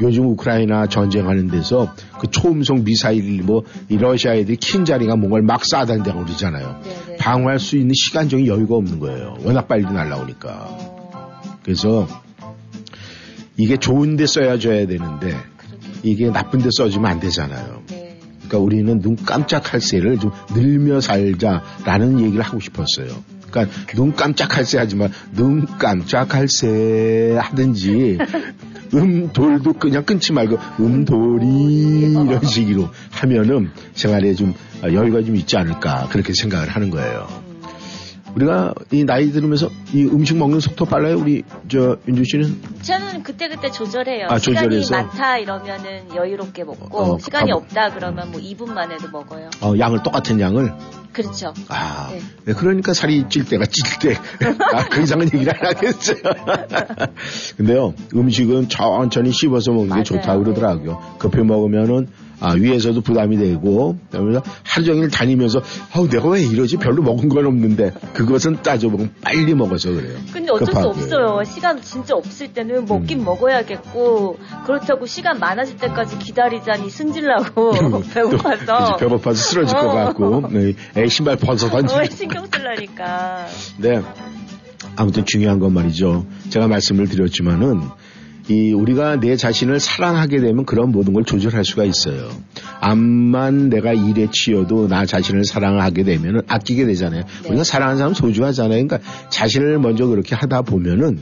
요즘 0.00 0.26
우크라이나 0.26 0.86
전쟁하는 0.86 1.48
데서 1.48 1.92
그 2.20 2.30
초음속 2.30 2.84
미사일 2.84 3.42
뭐이 3.42 3.98
러시아 3.98 4.34
애들이 4.34 4.56
킨 4.56 4.84
자리가 4.84 5.16
뭔가를 5.16 5.44
막 5.44 5.62
쏴다닌다고 5.62 6.24
그러잖아요. 6.26 6.80
네, 6.84 6.90
네. 7.06 7.16
방어할 7.16 7.58
수 7.58 7.76
있는 7.76 7.94
시간적인 7.94 8.46
여유가 8.46 8.76
없는 8.76 8.98
거예요. 9.00 9.36
워낙 9.44 9.66
빨리 9.66 9.84
날라오니까. 9.84 10.66
어, 10.70 11.58
그래서 11.64 12.06
이게 13.58 13.76
좋은데 13.76 14.26
써야줘야 14.26 14.86
되는데 14.86 15.36
이게 16.02 16.30
나쁜데 16.30 16.70
써주면 16.72 17.10
안 17.10 17.20
되잖아요. 17.20 17.82
네. 17.90 18.18
그러니까 18.36 18.58
우리는 18.58 19.00
눈 19.00 19.16
깜짝할 19.16 19.80
새를 19.80 20.18
좀 20.18 20.30
늘며 20.54 21.00
살자라는 21.00 22.20
얘기를 22.20 22.42
하고 22.42 22.60
싶었어요. 22.60 23.08
그러니까 23.50 23.76
눈 23.94 24.14
깜짝할 24.14 24.64
새 24.64 24.78
하지만 24.78 25.10
눈 25.32 25.66
깜짝할 25.66 26.48
새 26.48 27.36
하든지 27.38 28.18
음돌도 28.94 29.74
그냥 29.74 30.04
끊지 30.04 30.32
말고 30.32 30.58
음돌이 30.80 32.12
이런 32.12 32.44
식으로 32.44 32.88
하면은 33.10 33.70
생활에 33.94 34.34
좀 34.34 34.54
여유가 34.82 35.22
좀 35.22 35.36
있지 35.36 35.56
않을까 35.56 36.08
그렇게 36.10 36.32
생각을 36.32 36.68
하는 36.68 36.90
거예요. 36.90 37.47
우리가 38.34 38.74
이 38.92 39.04
나이 39.04 39.30
들으면서 39.30 39.68
이 39.92 40.04
음식 40.04 40.36
먹는 40.36 40.60
속도 40.60 40.84
빨라요 40.84 41.18
우리 41.18 41.42
저 41.68 41.96
윤주 42.06 42.24
씨는 42.24 42.60
저는 42.82 43.22
그때그때 43.22 43.70
조절해요. 43.70 44.26
아, 44.28 44.38
시간이 44.38 44.80
조절해서? 44.80 44.96
많다 44.96 45.38
이러면은 45.38 46.14
여유롭게 46.14 46.64
먹고 46.64 46.98
어, 46.98 47.18
시간이 47.18 47.52
아, 47.52 47.56
없다 47.56 47.90
그러면 47.94 48.30
뭐 48.30 48.40
2분 48.40 48.72
만에도 48.72 49.08
먹어요. 49.10 49.50
어, 49.62 49.74
양을 49.78 50.02
똑같은 50.02 50.40
양을 50.40 50.72
그렇죠. 51.12 51.52
아, 51.68 52.10
네. 52.12 52.20
네, 52.44 52.52
그러니까 52.52 52.92
살이 52.94 53.28
찔 53.28 53.44
때가 53.44 53.64
찔 53.66 53.98
때. 53.98 54.14
아, 54.72 54.88
그 54.88 55.02
이상은 55.02 55.26
얘기를 55.26 55.52
안 55.52 55.74
하겠어요. 55.74 56.18
근데요, 57.56 57.94
음식은 58.14 58.68
천천히 58.68 59.32
씹어서 59.32 59.72
먹는 59.72 59.88
게 59.88 59.94
맞아요. 59.94 60.04
좋다고 60.04 60.44
그러더라고요. 60.44 61.16
급히 61.18 61.42
먹으면은, 61.42 62.08
아, 62.40 62.52
위에서도 62.54 63.00
부담이 63.00 63.36
되고, 63.36 63.96
그러면서 64.10 64.42
하루 64.62 64.84
종일 64.84 65.10
다니면서, 65.10 65.60
아우, 65.92 66.08
내가 66.08 66.28
왜 66.28 66.42
이러지? 66.42 66.76
별로 66.76 67.02
먹은 67.02 67.28
건 67.28 67.46
없는데, 67.46 67.92
그것은 68.12 68.62
따져보면 68.62 69.14
빨리 69.22 69.54
먹어서 69.54 69.90
그래요. 69.90 70.16
근데 70.32 70.50
어쩔 70.52 70.66
수 70.66 70.72
급하게. 70.72 70.88
없어요. 70.88 71.44
시간 71.44 71.82
진짜 71.82 72.14
없을 72.14 72.52
때는 72.52 72.84
먹긴 72.86 73.20
음. 73.20 73.24
먹어야겠고 73.24 74.38
그렇다고 74.66 75.06
시간 75.06 75.38
많아질 75.38 75.76
때까지 75.78 76.18
기다리자니 76.18 76.90
승질나고 76.90 77.72
배고파서 78.14 78.96
배고파서 78.96 79.34
쓰러질 79.34 79.76
어. 79.76 79.80
것 79.80 79.88
같고, 79.92 80.48
네, 80.50 80.74
애 80.96 81.06
신발 81.08 81.36
벗어 81.36 81.68
던지 81.70 81.94
어, 81.94 82.04
신경 82.04 82.46
쓰려니까. 82.46 83.46
네. 83.78 84.00
아무튼 84.96 85.24
중요한 85.24 85.58
건 85.60 85.74
말이죠. 85.74 86.26
제가 86.50 86.66
말씀을 86.66 87.08
드렸지만은 87.08 87.82
이 88.48 88.72
우리가 88.72 89.20
내 89.20 89.36
자신을 89.36 89.78
사랑하게 89.78 90.40
되면 90.40 90.64
그런 90.64 90.90
모든 90.90 91.12
걸 91.12 91.24
조절할 91.24 91.64
수가 91.64 91.84
있어요. 91.84 92.30
암만 92.80 93.68
내가 93.68 93.92
일에 93.92 94.28
치여도 94.32 94.88
나 94.88 95.04
자신을 95.04 95.44
사랑하게 95.44 96.04
되면은 96.04 96.42
아끼게 96.46 96.86
되잖아요. 96.86 97.24
네. 97.42 97.48
우리가 97.48 97.64
사랑하는 97.64 97.98
사람 97.98 98.14
소중하잖아요. 98.14 98.86
그러니까 98.86 99.00
자신을 99.28 99.78
먼저 99.78 100.06
그렇게 100.06 100.34
하다 100.34 100.62
보면은 100.62 101.18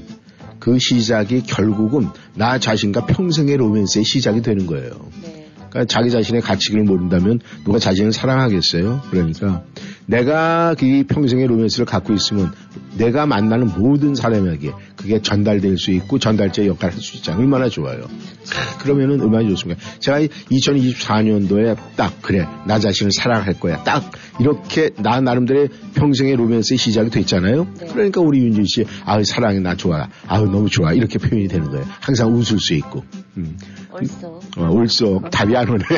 그 0.60 0.78
시작이 0.78 1.42
결국은 1.42 2.08
나 2.34 2.58
자신과 2.58 3.06
평생의 3.06 3.56
로맨스의 3.56 4.04
시작이 4.04 4.42
되는 4.42 4.66
거예요. 4.66 4.90
네. 5.22 5.45
그러니까 5.70 5.84
자기 5.86 6.10
자신의 6.10 6.42
가치를 6.42 6.84
모른다면 6.84 7.40
누가 7.64 7.78
자신을 7.78 8.12
사랑하겠어요? 8.12 9.02
그러니까 9.10 9.62
내가 10.06 10.74
그 10.78 11.04
평생의 11.08 11.46
로맨스를 11.48 11.84
갖고 11.86 12.12
있으면 12.12 12.52
내가 12.96 13.26
만나는 13.26 13.72
모든 13.76 14.14
사람에게 14.14 14.72
그게 14.96 15.20
전달될 15.20 15.76
수 15.78 15.90
있고 15.90 16.18
전달자 16.18 16.64
역할을 16.64 16.94
할 16.94 17.00
수 17.02 17.16
있잖아요. 17.18 17.42
얼마나 17.42 17.68
좋아요. 17.68 18.04
아, 18.04 18.78
그러면은 18.78 19.20
얼마나 19.20 19.48
좋습니까? 19.48 19.80
제가 19.98 20.20
2024년도에 20.20 21.76
딱 21.96 22.22
그래 22.22 22.46
나 22.66 22.78
자신을 22.78 23.10
사랑할 23.12 23.54
거야. 23.60 23.82
딱 23.84 24.10
이렇게 24.40 24.90
나 24.96 25.20
나름대로의 25.20 25.68
평생의 25.94 26.36
로맨스의 26.36 26.78
시작이 26.78 27.10
됐잖아요. 27.10 27.66
네. 27.80 27.86
그러니까 27.92 28.20
우리 28.20 28.38
윤진 28.44 28.64
씨 28.66 28.84
아우 29.04 29.24
사랑해 29.24 29.60
나 29.60 29.74
좋아. 29.76 30.08
아우 30.26 30.46
너무 30.46 30.68
좋아. 30.70 30.92
이렇게 30.92 31.18
표현이 31.18 31.48
되는 31.48 31.70
거예요. 31.70 31.84
항상 32.00 32.32
웃을 32.34 32.58
수 32.58 32.74
있고. 32.74 33.04
음. 33.36 33.56
얼쏘. 33.96 34.40
어, 34.58 34.68
올쏙 34.70 35.30
답이 35.30 35.56
안 35.56 35.68
오네. 35.70 35.84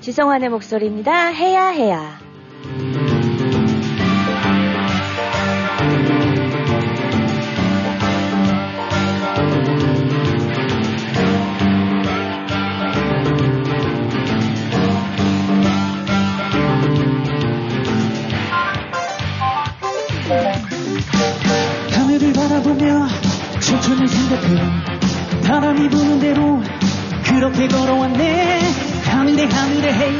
지성환의 0.00 0.48
목소리입니다. 0.50 1.28
해야 1.28 1.68
해야. 1.68 2.23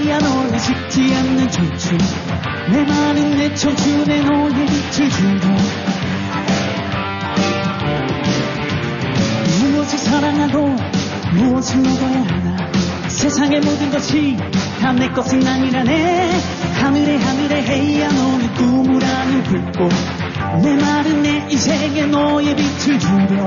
해야 0.05 0.19
너는 0.19 0.59
식지 0.59 1.15
않는 1.15 1.51
청춘. 1.51 1.99
내 2.71 2.85
많은 2.85 3.31
내 3.39 3.55
청춘에 3.55 4.21
너의 4.21 4.67
빛을 4.67 5.11
주고 5.11 5.49
무엇을 9.61 9.99
사랑하고 9.99 10.77
무엇을 11.33 11.79
먹어야 11.81 12.25
하나? 12.29 12.71
세상의 13.09 13.61
모든 13.61 13.91
것이 13.91 14.37
다 14.81 14.93
내 14.93 15.09
것은 15.09 15.47
아니라네. 15.47 16.31
하늘에 16.81 17.17
하늘에 17.17 17.63
해야 17.63 18.09
너는 18.13 18.55
꿈을 18.55 19.03
아는 19.05 19.43
불꽃. 19.45 19.91
내 20.63 20.77
마른 20.77 21.23
내 21.23 21.47
인생에 21.51 22.07
너의 22.07 22.55
빛을 22.55 22.99
주려 22.99 23.45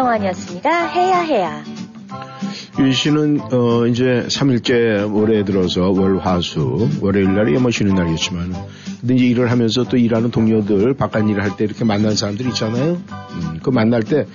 지성환이었습니다. 0.00 0.86
해야 0.88 1.20
해야. 1.20 1.64
윤 2.78 2.92
씨는 2.92 3.40
어 3.52 3.86
이제 3.86 4.24
3일째 4.28 5.12
올해 5.12 5.44
들어서 5.44 5.90
월화수 5.90 6.88
월요일 7.00 7.34
날이 7.34 7.58
뭐 7.58 7.70
쉬는 7.72 7.94
날이었지만 7.96 8.54
근데 9.00 9.14
이제 9.14 9.24
일을 9.26 9.50
하면서 9.50 9.82
또 9.84 9.96
일하는 9.96 10.30
동료들 10.30 10.94
바깥 10.94 11.28
일을 11.28 11.42
할 11.42 11.56
때 11.56 11.64
이렇게 11.64 11.84
만난 11.84 12.14
사람들 12.14 12.46
있잖아요. 12.46 13.02
음, 13.32 13.58
그 13.62 13.70
만날 13.70 14.02
때 14.02 14.26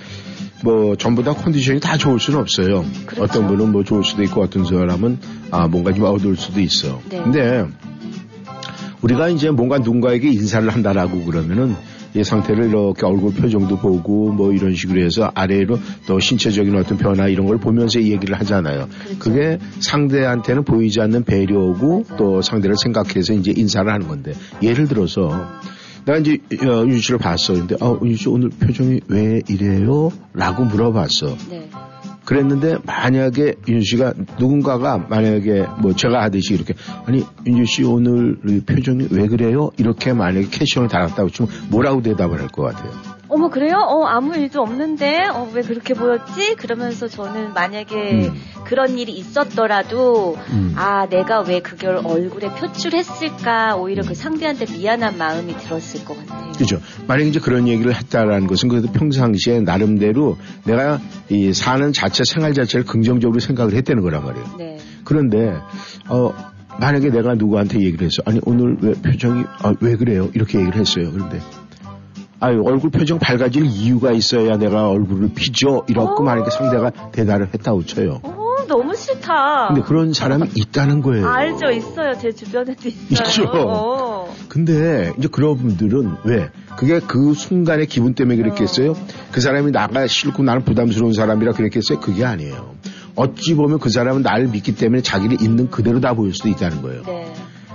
뭐 0.64 0.96
전부 0.96 1.22
다 1.22 1.34
컨디션이 1.34 1.80
다 1.80 1.98
좋을 1.98 2.18
수는 2.18 2.40
없어요. 2.40 2.82
그렇죠. 3.04 3.22
어떤 3.22 3.46
분은 3.46 3.72
뭐 3.72 3.84
좋을 3.84 4.02
수도 4.02 4.22
있고 4.22 4.40
어떤 4.40 4.64
사람은 4.64 5.18
아 5.50 5.68
뭔가 5.68 5.92
좀 5.92 6.04
어두울 6.06 6.34
수도 6.38 6.60
있어. 6.60 6.98
네. 7.10 7.20
근데 7.22 7.66
우리가 9.02 9.28
이제 9.28 9.50
뭔가 9.50 9.76
누군가에게 9.78 10.28
인사를 10.30 10.66
한다라고 10.70 11.24
그러면은 11.24 11.76
이 12.14 12.24
상태를 12.24 12.68
이렇게 12.68 13.04
얼굴 13.06 13.34
표정도 13.34 13.76
보고 13.76 14.32
뭐 14.32 14.52
이런 14.52 14.74
식으로 14.74 15.00
해서 15.00 15.30
아래로 15.34 15.78
또 16.06 16.18
신체적인 16.18 16.74
어떤 16.76 16.98
변화 16.98 17.28
이런 17.28 17.46
걸 17.46 17.58
보면서 17.58 17.98
이 17.98 18.12
얘기를 18.12 18.38
하잖아요. 18.40 18.88
그렇죠. 18.88 19.18
그게 19.18 19.58
상대한테는 19.80 20.64
보이지 20.64 21.00
않는 21.00 21.24
배려고 21.24 22.04
또 22.16 22.42
상대를 22.42 22.76
생각해서 22.82 23.34
이제 23.34 23.52
인사를 23.56 23.90
하는 23.92 24.08
건데 24.08 24.32
예를 24.62 24.86
들어서 24.88 25.30
내가 26.06 26.18
이제 26.18 26.38
어, 26.64 26.86
윤 26.86 26.98
씨를 26.98 27.18
봤어. 27.18 27.52
근데 27.52 27.76
어, 27.80 27.98
윤씨 28.02 28.28
오늘 28.28 28.50
표정이 28.50 29.00
왜 29.08 29.42
이래요? 29.48 30.10
라고 30.32 30.64
물어봤어. 30.64 31.36
네. 31.50 31.68
그랬는데 32.26 32.78
만약에 32.84 33.54
윤 33.68 33.80
씨가 33.80 34.12
누군가가 34.38 34.98
만약에 34.98 35.64
뭐 35.80 35.94
제가 35.94 36.22
하듯이 36.22 36.54
이렇게 36.54 36.74
아니 37.06 37.24
윤주 37.46 37.64
씨 37.66 37.84
오늘 37.84 38.36
이 38.46 38.60
표정이 38.60 39.08
왜 39.12 39.28
그래요? 39.28 39.70
이렇게 39.78 40.12
만약에 40.12 40.48
캐션을 40.50 40.88
달았다고 40.88 41.30
치면 41.30 41.50
뭐라고 41.70 42.02
대답을 42.02 42.40
할 42.40 42.48
것 42.48 42.62
같아요. 42.62 43.15
어머 43.28 43.48
그래요? 43.50 43.76
어 43.78 44.04
아무 44.06 44.36
일도 44.36 44.62
없는데 44.62 45.26
어 45.32 45.46
왜 45.52 45.62
그렇게 45.62 45.94
보였지? 45.94 46.54
그러면서 46.56 47.08
저는 47.08 47.54
만약에 47.54 48.28
음. 48.28 48.34
그런 48.64 48.98
일이 48.98 49.12
있었더라도 49.12 50.36
음. 50.50 50.74
아 50.76 51.06
내가 51.08 51.40
왜 51.40 51.60
그걸 51.60 51.96
얼굴에 52.04 52.48
표출했을까 52.50 53.76
오히려 53.76 54.02
그 54.06 54.14
상대한테 54.14 54.66
미안한 54.76 55.16
마음이 55.18 55.56
들었을 55.56 56.04
것 56.04 56.18
같아요. 56.18 56.52
그죠. 56.52 56.78
만약에 57.06 57.28
이제 57.28 57.40
그런 57.40 57.68
얘기를 57.68 57.94
했다라는 57.94 58.46
것은 58.46 58.68
그래도 58.68 58.90
평상시에 58.92 59.60
나름대로 59.60 60.36
내가 60.64 61.00
이 61.30 61.52
사는 61.52 61.92
자체 61.92 62.22
생활 62.26 62.52
자체를 62.54 62.84
긍정적으로 62.84 63.40
생각을 63.40 63.74
했다는 63.74 64.02
거란 64.02 64.24
말이에요. 64.24 64.46
네. 64.58 64.78
그런데 65.04 65.54
어 66.08 66.32
만약에 66.78 67.08
내가 67.10 67.34
누구한테 67.34 67.80
얘기를 67.80 68.06
했어. 68.06 68.22
아니 68.26 68.40
오늘 68.44 68.76
왜 68.82 68.92
표정이 68.92 69.44
아, 69.62 69.72
왜 69.80 69.96
그래요? 69.96 70.28
이렇게 70.34 70.58
얘기를 70.58 70.78
했어요. 70.78 71.10
그런데 71.12 71.40
아유 72.40 72.62
얼굴 72.64 72.90
표정 72.90 73.18
밝아질 73.18 73.64
이유가 73.66 74.12
있어야 74.12 74.56
내가 74.56 74.88
얼굴을. 74.88 75.30
이렇게 75.88 76.00
어. 76.00 76.22
만약에 76.22 76.50
상대가 76.50 76.90
대답을 77.12 77.48
했다고 77.54 77.84
쳐요. 77.84 78.20
어 78.22 78.46
너무 78.68 78.94
싫다. 78.94 79.68
근데 79.68 79.82
그런 79.82 80.12
사람이 80.12 80.50
있다는 80.54 81.00
거예요. 81.02 81.26
알죠 81.28 81.70
있어요 81.70 82.14
제 82.18 82.32
주변에도 82.32 82.88
있어요. 82.88 83.28
있죠. 83.28 83.44
어. 83.54 84.34
근데 84.48 85.12
이제 85.18 85.28
그런 85.28 85.56
분들은 85.56 86.16
왜 86.24 86.50
그게 86.76 87.00
그 87.00 87.32
순간의 87.32 87.86
기분 87.86 88.14
때문에 88.14 88.36
그랬겠어요? 88.36 88.94
그 89.32 89.40
사람이 89.40 89.72
나가 89.72 90.06
싫고 90.06 90.42
나는 90.42 90.64
부담스러운 90.64 91.14
사람이라 91.14 91.52
그랬겠어요? 91.52 92.00
그게 92.00 92.24
아니에요. 92.24 92.74
어찌 93.14 93.54
보면 93.54 93.78
그 93.78 93.88
사람은 93.88 94.22
나를 94.22 94.48
믿기 94.48 94.74
때문에 94.74 95.00
자기를 95.00 95.40
있는 95.40 95.70
그대로 95.70 96.00
다 96.00 96.12
보일 96.12 96.34
수도 96.34 96.50
있다는 96.50 96.82
거예요. 96.82 97.02
네. 97.04 97.32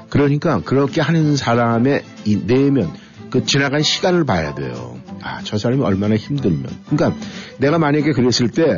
그러니까 0.10 0.62
그렇게 0.63 1.02
하는 1.02 1.36
사람의 1.36 2.04
이 2.26 2.45
내면 2.45 2.91
그 3.32 3.46
지나간 3.46 3.82
시간을 3.82 4.26
봐야 4.26 4.54
돼요. 4.54 5.00
아, 5.22 5.41
저 5.44 5.58
사람이 5.58 5.82
얼마나 5.82 6.15
힘들면. 6.15 6.65
그러니까 6.89 7.20
내가 7.58 7.80
만약에 7.80 8.12
그랬을 8.12 8.50
때 8.50 8.78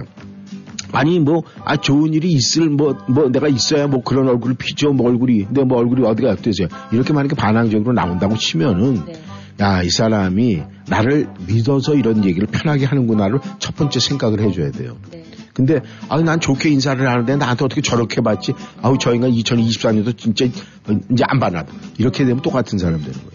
아니 0.93 1.19
뭐 1.19 1.43
아 1.65 1.77
좋은 1.77 2.13
일이 2.13 2.31
있을 2.31 2.69
뭐뭐 2.69 3.29
내가 3.31 3.47
있어야 3.47 3.87
뭐 3.87 4.03
그런 4.03 4.27
얼굴을 4.27 4.55
피죠 4.55 4.93
뭐 4.93 5.09
얼굴이 5.09 5.45
근데 5.45 5.63
뭐 5.63 5.79
얼굴이 5.79 6.05
어디가 6.05 6.29
어때서요 6.31 6.67
이렇게 6.91 7.13
만약에 7.13 7.35
반항적으로 7.35 7.93
나온다고 7.93 8.37
치면은 8.37 9.05
네. 9.05 9.13
야이 9.59 9.89
사람이 9.89 10.61
나를 10.89 11.29
믿어서 11.47 11.95
이런 11.95 12.25
얘기를 12.25 12.47
편하게 12.47 12.85
하는구나를 12.85 13.39
첫 13.59 13.75
번째 13.75 13.99
생각을 13.99 14.41
해줘야 14.41 14.71
돼요. 14.71 14.97
네. 15.11 15.23
근데 15.53 15.81
아난 16.09 16.39
좋게 16.39 16.69
인사를 16.69 17.07
하는데 17.07 17.35
나한테 17.35 17.65
어떻게 17.65 17.81
저렇게 17.81 18.21
봤지? 18.21 18.53
아우 18.81 18.97
저 18.97 19.13
인간 19.13 19.31
2024년도 19.31 20.17
진짜 20.17 20.45
이제 20.45 21.23
안 21.27 21.39
봐나 21.39 21.65
이렇게 21.99 22.25
되면 22.25 22.41
똑같은 22.41 22.79
사람 22.79 22.99
되는 22.99 23.13
거예요. 23.13 23.32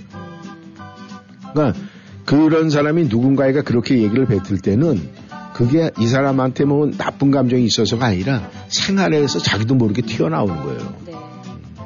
그러니까 1.52 1.78
그런 2.24 2.70
사람이 2.70 3.04
누군가에게 3.04 3.62
그렇게 3.62 4.02
얘기를 4.02 4.26
뱉을 4.26 4.58
때는 4.62 5.08
그게 5.54 5.90
이 5.98 6.06
사람한테 6.06 6.64
뭐 6.64 6.90
나쁜 6.90 7.30
감정이 7.30 7.64
있어서가 7.64 8.06
아니라 8.06 8.50
생활에서 8.68 9.38
자기도 9.38 9.74
모르게 9.74 10.02
튀어나오는 10.02 10.56
거예요. 10.62 10.94
네. 11.06 11.12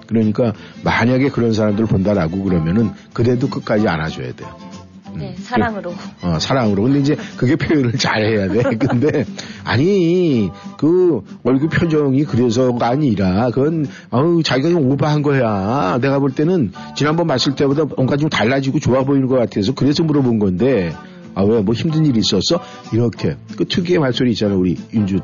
그러니까 0.06 0.52
만약에 0.84 1.30
그런 1.30 1.52
사람들을 1.52 1.86
본다라고 1.86 2.42
그러면은 2.42 2.90
그래도 3.12 3.48
끝까지 3.48 3.88
안아줘야 3.88 4.34
돼요. 4.34 4.71
네, 5.14 5.34
사랑으로. 5.38 5.94
어, 6.22 6.38
사랑으로. 6.38 6.82
근데 6.84 7.00
이제 7.00 7.16
그게 7.36 7.56
표현을 7.56 7.92
잘 7.92 8.24
해야 8.24 8.48
돼. 8.48 8.62
근데, 8.76 9.24
아니, 9.64 10.50
그 10.78 11.22
얼굴 11.44 11.68
표정이 11.68 12.24
그래서가 12.24 12.88
아니라, 12.88 13.50
그건, 13.50 13.86
어우, 14.10 14.42
자기가 14.42 14.70
좀 14.70 14.90
오버한 14.90 15.22
거야. 15.22 15.98
내가 16.00 16.18
볼 16.18 16.32
때는 16.32 16.72
지난번 16.96 17.26
봤을 17.26 17.54
때보다 17.54 17.84
뭔가 17.84 18.16
좀 18.16 18.28
달라지고 18.28 18.78
좋아 18.78 19.04
보이는 19.04 19.26
것 19.28 19.36
같아서 19.36 19.74
그래서 19.74 20.02
물어본 20.02 20.38
건데, 20.38 20.92
아, 21.34 21.42
왜, 21.42 21.60
뭐 21.62 21.74
힘든 21.74 22.04
일이 22.06 22.20
있었어? 22.20 22.62
이렇게. 22.92 23.36
그 23.56 23.64
특유의 23.66 23.98
말소리 23.98 24.32
있잖아, 24.32 24.54
우리 24.54 24.76
윤주 24.92 25.20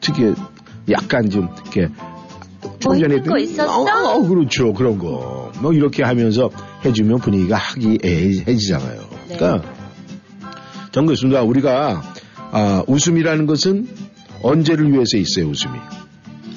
특유의 0.00 0.34
약간 0.90 1.30
좀, 1.30 1.48
이렇게. 1.62 1.88
뭐 2.84 2.96
힘든 2.96 3.24
거 3.24 3.38
있었어? 3.38 3.82
어, 3.82 4.16
어, 4.16 4.26
그렇죠. 4.26 4.72
그런 4.72 4.98
거. 4.98 5.52
뭐 5.60 5.72
이렇게 5.72 6.02
하면서 6.02 6.50
해주면 6.84 7.18
분위기가 7.18 7.56
하기해지잖아요. 7.56 9.11
네. 9.32 9.38
그러니까 9.38 9.72
정 10.92 11.06
교수입니다. 11.06 11.42
우리가 11.42 12.02
아, 12.52 12.84
웃음이라는 12.86 13.46
것은 13.46 13.88
언제를 14.42 14.92
위해서 14.92 15.16
있어요, 15.16 15.46
웃음이. 15.46 15.78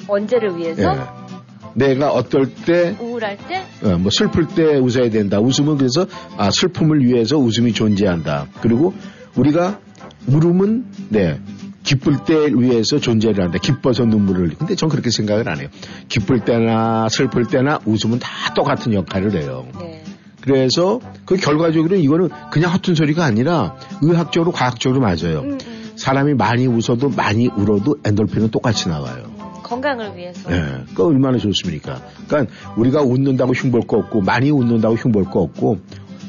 언제를 0.08 0.56
위해서? 0.56 0.82
예. 0.82 1.26
내가 1.74 2.12
어떨 2.12 2.54
때, 2.54 2.96
우울할 3.00 3.36
때? 3.36 3.62
어, 3.82 3.98
뭐 3.98 4.10
슬플 4.10 4.48
때 4.48 4.76
웃어야 4.76 5.10
된다. 5.10 5.40
웃음은 5.40 5.76
그래서 5.76 6.06
아, 6.36 6.50
슬픔을 6.50 7.04
위해서 7.04 7.36
웃음이 7.36 7.72
존재한다. 7.72 8.46
그리고 8.60 8.94
우리가 9.36 9.80
울음은 10.26 10.86
네. 11.10 11.38
기쁠 11.82 12.24
때 12.24 12.50
위해서 12.52 12.98
존재를 12.98 13.44
한다. 13.44 13.58
기뻐서 13.62 14.04
눈물을 14.04 14.46
흘리. 14.46 14.56
근데 14.56 14.74
전 14.74 14.88
그렇게 14.88 15.10
생각을 15.10 15.48
안 15.48 15.60
해요. 15.60 15.68
기쁠 16.08 16.40
때나 16.40 17.08
슬플 17.08 17.44
때나 17.44 17.78
웃음은 17.86 18.18
다 18.18 18.52
똑같은 18.54 18.92
역할을 18.92 19.40
해요. 19.40 19.68
네. 19.78 20.02
그래서 20.46 21.00
그 21.24 21.36
결과적으로 21.36 21.96
이거는 21.96 22.28
그냥 22.52 22.72
허튼 22.72 22.94
소리가 22.94 23.24
아니라 23.24 23.74
의학적으로 24.00 24.52
과학적으로 24.52 25.00
맞아요. 25.00 25.40
음, 25.40 25.58
음. 25.66 25.92
사람이 25.96 26.34
많이 26.34 26.66
웃어도 26.66 27.10
많이 27.10 27.48
울어도 27.48 27.96
엔돌핀은 28.04 28.50
똑같이 28.52 28.88
나와요. 28.88 29.24
음, 29.26 29.62
건강을 29.64 30.16
위해서. 30.16 30.52
예, 30.52 30.84
그 30.94 31.04
얼마나 31.04 31.38
좋습니까? 31.38 32.00
그러니까 32.28 32.52
우리가 32.76 33.02
웃는다고 33.02 33.54
흉볼 33.54 33.82
거 33.88 33.96
없고 33.98 34.20
많이 34.20 34.50
웃는다고 34.50 34.94
흉볼 34.94 35.24
거 35.24 35.40
없고 35.40 35.78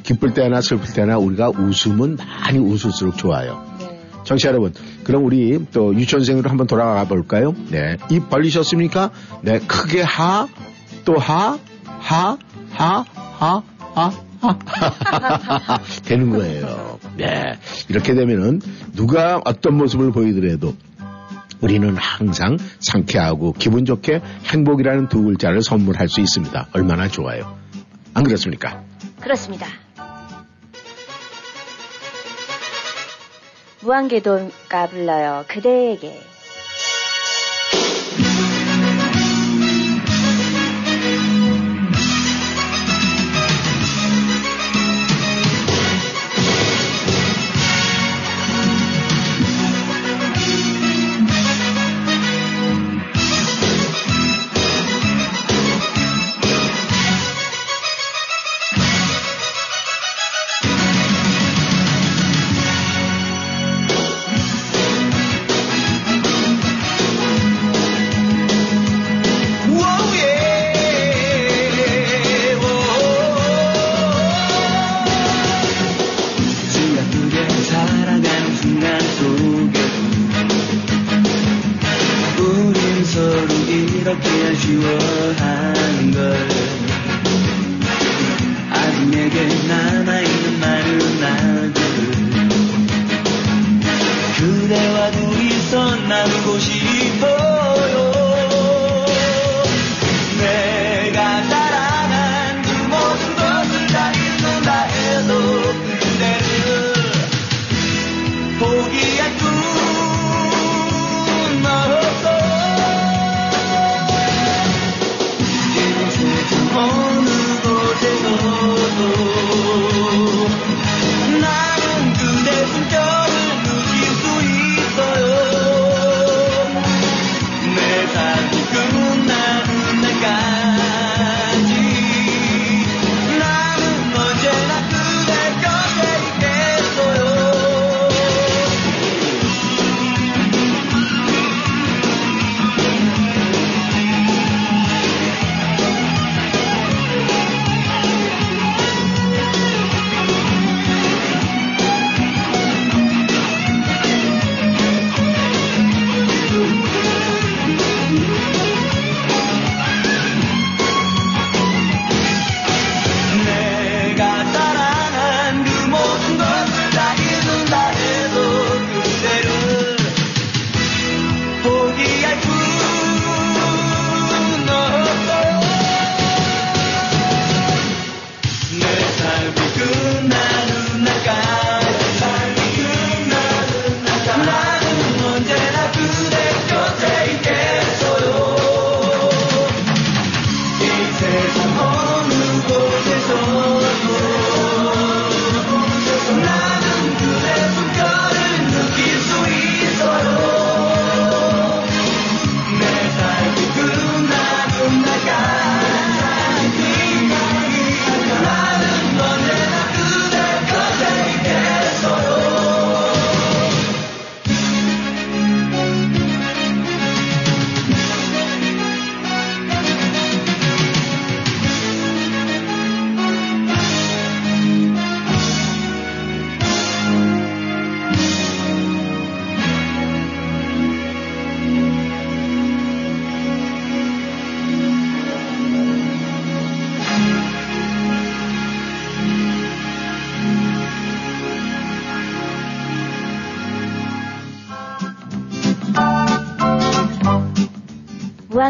기쁠 0.01 0.33
때나 0.33 0.61
슬플 0.61 0.93
때나 0.93 1.19
우리가 1.19 1.49
웃으면 1.49 2.15
많이 2.15 2.57
웃을수록 2.57 3.17
좋아요. 3.17 3.63
네. 3.79 3.99
청취자 4.23 4.49
여러분, 4.49 4.73
그럼 5.03 5.25
우리 5.25 5.63
또 5.71 5.93
유치원생으로 5.93 6.49
한번 6.49 6.65
돌아가 6.65 7.03
볼까요? 7.03 7.53
네. 7.69 7.97
입 8.09 8.29
벌리셨습니까? 8.29 9.11
네. 9.41 9.59
크게 9.59 10.01
하, 10.01 10.47
또 11.05 11.17
하, 11.17 11.59
하, 11.99 12.37
하, 12.71 13.05
하, 13.37 13.63
하, 13.97 14.11
하. 14.65 15.79
되는 16.05 16.29
거예요. 16.29 16.99
네. 17.15 17.57
이렇게 17.89 18.13
되면은 18.13 18.61
누가 18.93 19.41
어떤 19.43 19.75
모습을 19.77 20.11
보이더라도 20.11 20.75
우리는 21.59 21.95
항상 21.97 22.57
상쾌하고 22.79 23.53
기분 23.53 23.85
좋게 23.85 24.21
행복이라는 24.45 25.09
두 25.09 25.23
글자를 25.23 25.63
선물할 25.63 26.07
수 26.07 26.21
있습니다. 26.21 26.67
얼마나 26.73 27.07
좋아요. 27.07 27.57
안 28.13 28.23
그렇습니까? 28.23 28.83
그렇습니다. 29.19 29.65
무한궤도가 33.81 34.87
불러요. 34.89 35.45
그대에게. 35.47 36.19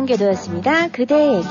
무한궤도였습니다. 0.08 0.88
그대에게. 0.90 1.48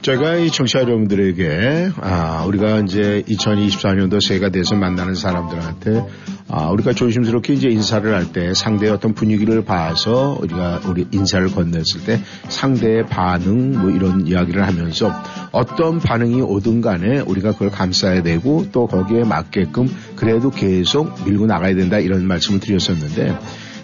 제가 0.00 0.36
이 0.36 0.50
청취자 0.50 0.82
여러분들에게 0.82 1.90
아, 2.00 2.44
우리가 2.46 2.80
이제 2.80 3.22
2024년도 3.28 4.24
새해가 4.26 4.48
돼서 4.50 4.74
만나는 4.76 5.14
사람들한테 5.14 6.06
아, 6.48 6.68
우리가 6.70 6.94
조심스럽게 6.94 7.52
이제 7.52 7.68
인사를 7.68 8.14
할 8.14 8.32
때 8.32 8.54
상대의 8.54 8.92
어떤 8.92 9.12
분위기를 9.12 9.64
봐서 9.64 10.38
우리가 10.40 10.80
우리 10.86 11.06
인사를 11.10 11.46
건넸을 11.48 12.06
때 12.06 12.20
상대의 12.48 13.06
반응 13.06 13.72
뭐 13.78 13.90
이런 13.90 14.26
이야기를 14.26 14.66
하면서 14.66 15.12
어떤 15.52 15.98
반응이 15.98 16.40
오든 16.40 16.80
간에 16.80 17.20
우리가 17.20 17.52
그걸 17.52 17.70
감싸야 17.70 18.22
되고 18.22 18.66
또 18.72 18.86
거기에 18.86 19.24
맞게끔 19.24 19.88
그래도 20.16 20.50
계속 20.50 21.22
밀고 21.24 21.46
나가야 21.46 21.74
된다 21.74 21.98
이런 21.98 22.26
말씀을 22.26 22.60
드렸었는데 22.60 23.36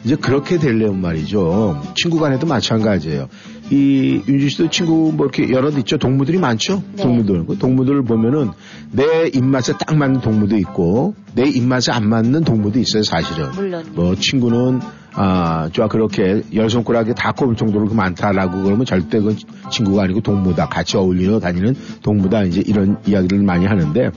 이제 0.05 0.17
그렇게 0.17 0.59
되려면 0.59 1.01
말이죠. 1.01 1.81
친구 1.95 2.19
간에도 2.19 2.47
마찬가지예요. 2.47 3.29
이 3.71 4.21
윤주 4.29 4.51
씨도 4.51 4.69
친구 4.69 5.12
뭐 5.14 5.27
이렇게 5.27 5.51
여럿 5.51 5.77
있죠. 5.79 5.97
동무들이 5.97 6.38
많죠. 6.38 6.83
네. 6.95 7.03
동무들. 7.03 7.47
그 7.47 7.57
동무들을 7.57 8.05
보면은 8.05 8.51
내 8.93 9.29
입맛에 9.33 9.73
딱 9.79 9.97
맞는 9.97 10.21
동무도 10.21 10.59
있고 10.59 11.14
내 11.35 11.49
입맛에 11.49 11.90
안 11.93 12.09
맞는 12.09 12.45
동무도 12.45 12.79
있어요. 12.79 13.03
사실은. 13.03 13.51
물론. 13.53 13.87
뭐 13.95 14.14
친구는 14.14 14.81
아, 15.17 15.69
좋아 15.73 15.87
그렇게 15.88 16.43
열 16.55 16.69
손가락에 16.69 17.14
다 17.14 17.33
꼽을 17.33 17.57
정도로 17.57 17.87
그 17.87 17.95
많다라고 17.95 18.62
그러면 18.62 18.85
절대 18.85 19.21
그 19.21 19.37
친구가 19.71 20.03
아니고 20.03 20.21
동무다. 20.21 20.69
같이 20.69 20.97
어울리러 20.97 21.40
다니는 21.40 21.75
동무다. 22.03 22.43
이제 22.43 22.62
이런 22.67 22.99
이야기를 23.07 23.43
많이 23.43 23.64
하는데 23.64 24.11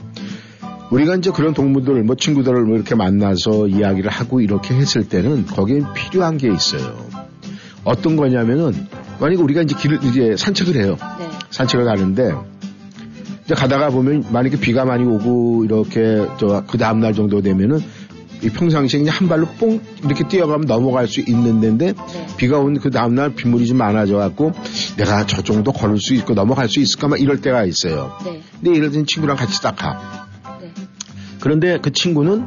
우리가 0.90 1.16
이제 1.16 1.30
그런 1.30 1.52
동무들, 1.54 2.02
뭐 2.04 2.16
친구들을 2.16 2.64
뭐 2.64 2.76
이렇게 2.76 2.94
만나서 2.94 3.68
이야기를 3.68 4.10
하고 4.10 4.40
이렇게 4.40 4.74
했을 4.74 5.08
때는 5.08 5.46
거기에 5.46 5.82
필요한 5.94 6.38
게 6.38 6.48
있어요. 6.52 6.96
어떤 7.84 8.16
거냐면은 8.16 8.72
만약에 9.20 9.40
우리가 9.40 9.62
이제 9.62 9.74
길을 9.78 9.98
이제 10.04 10.36
산책을 10.36 10.76
해요. 10.82 10.96
네. 11.18 11.28
산책을 11.50 11.84
가는데 11.84 12.32
이제 13.44 13.54
가다가 13.54 13.90
보면 13.90 14.24
만약에 14.30 14.58
비가 14.60 14.84
많이 14.84 15.04
오고 15.04 15.64
이렇게 15.64 16.26
저 16.38 16.64
그 16.66 16.78
다음 16.78 17.00
날 17.00 17.12
정도 17.14 17.40
되면은 17.42 17.80
이 18.42 18.48
평상시에 18.50 19.00
그냥 19.00 19.14
한 19.16 19.28
발로 19.28 19.46
뽕 19.58 19.80
이렇게 20.04 20.26
뛰어가면 20.28 20.66
넘어갈 20.66 21.08
수 21.08 21.20
있는 21.20 21.60
데인데 21.60 21.92
네. 21.92 22.26
비가 22.36 22.58
온 22.58 22.74
그 22.78 22.90
다음 22.90 23.14
날 23.14 23.34
빗물이 23.34 23.66
좀 23.66 23.76
많아져 23.78 24.16
갖고 24.16 24.52
내가 24.96 25.26
저 25.26 25.42
정도 25.42 25.72
걸을 25.72 25.98
수 25.98 26.14
있고 26.14 26.34
넘어갈 26.34 26.68
수 26.68 26.78
있을까 26.80 27.08
막 27.08 27.20
이럴 27.20 27.40
때가 27.40 27.64
있어요. 27.64 28.12
네. 28.24 28.40
근데 28.60 28.76
예를 28.76 28.90
들면 28.90 29.06
친구랑 29.06 29.36
같이 29.36 29.60
딱 29.60 29.76
가. 29.76 30.27
네. 31.38 31.40
그런데 31.40 31.78
그 31.80 31.92
친구는 31.92 32.46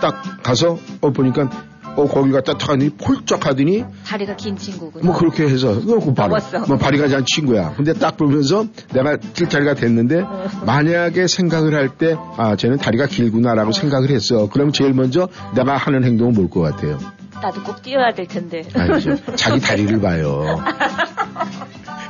딱 0.00 0.22
가서 0.42 0.78
어 1.00 1.10
보니까 1.10 1.48
어 1.96 2.06
거기 2.06 2.30
갔다 2.30 2.52
타더니 2.56 2.90
폴쩍 2.90 3.44
하더니 3.46 3.84
다리가 4.06 4.36
긴 4.36 4.56
친구군요. 4.56 5.04
뭐 5.04 5.16
그렇게 5.16 5.44
해서 5.48 5.80
그렇고 5.84 6.14
바로. 6.14 6.36
뭐 6.68 6.76
발이 6.76 6.96
가지 6.98 7.14
않은 7.14 7.24
친구야. 7.26 7.72
근데 7.74 7.92
딱 7.94 8.16
보면서 8.16 8.66
내가 8.92 9.16
뜰자리가 9.16 9.74
됐는데 9.74 10.24
만약에 10.64 11.26
생각을 11.26 11.74
할 11.74 11.88
때 11.98 12.14
아 12.36 12.54
쟤는 12.54 12.76
다리가 12.76 13.06
길구나라고 13.06 13.72
생각을 13.72 14.10
했어. 14.10 14.48
그럼 14.48 14.70
제일 14.72 14.92
먼저 14.92 15.28
내가 15.56 15.76
하는 15.76 16.04
행동은 16.04 16.34
뭘 16.34 16.48
것 16.48 16.60
같아요? 16.60 16.98
나도 17.42 17.62
꼭 17.62 17.82
뛰어야 17.82 18.12
될 18.14 18.26
텐데. 18.26 18.62
아니죠. 18.74 19.16
자기 19.36 19.58
다리를 19.60 19.98
봐요. 20.02 20.44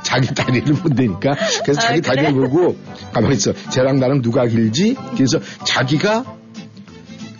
자기 0.09 0.33
다리를 0.33 0.73
본다니까. 0.73 1.35
그래서 1.63 1.79
아, 1.81 1.83
자기 1.83 2.01
그래? 2.01 2.23
다리를 2.23 2.49
보고 2.49 2.75
가만히 3.13 3.35
있어. 3.35 3.53
쟤랑 3.53 3.99
나랑 3.99 4.23
누가 4.23 4.47
길지? 4.47 4.95
그래서 5.13 5.39
자기가 5.65 6.25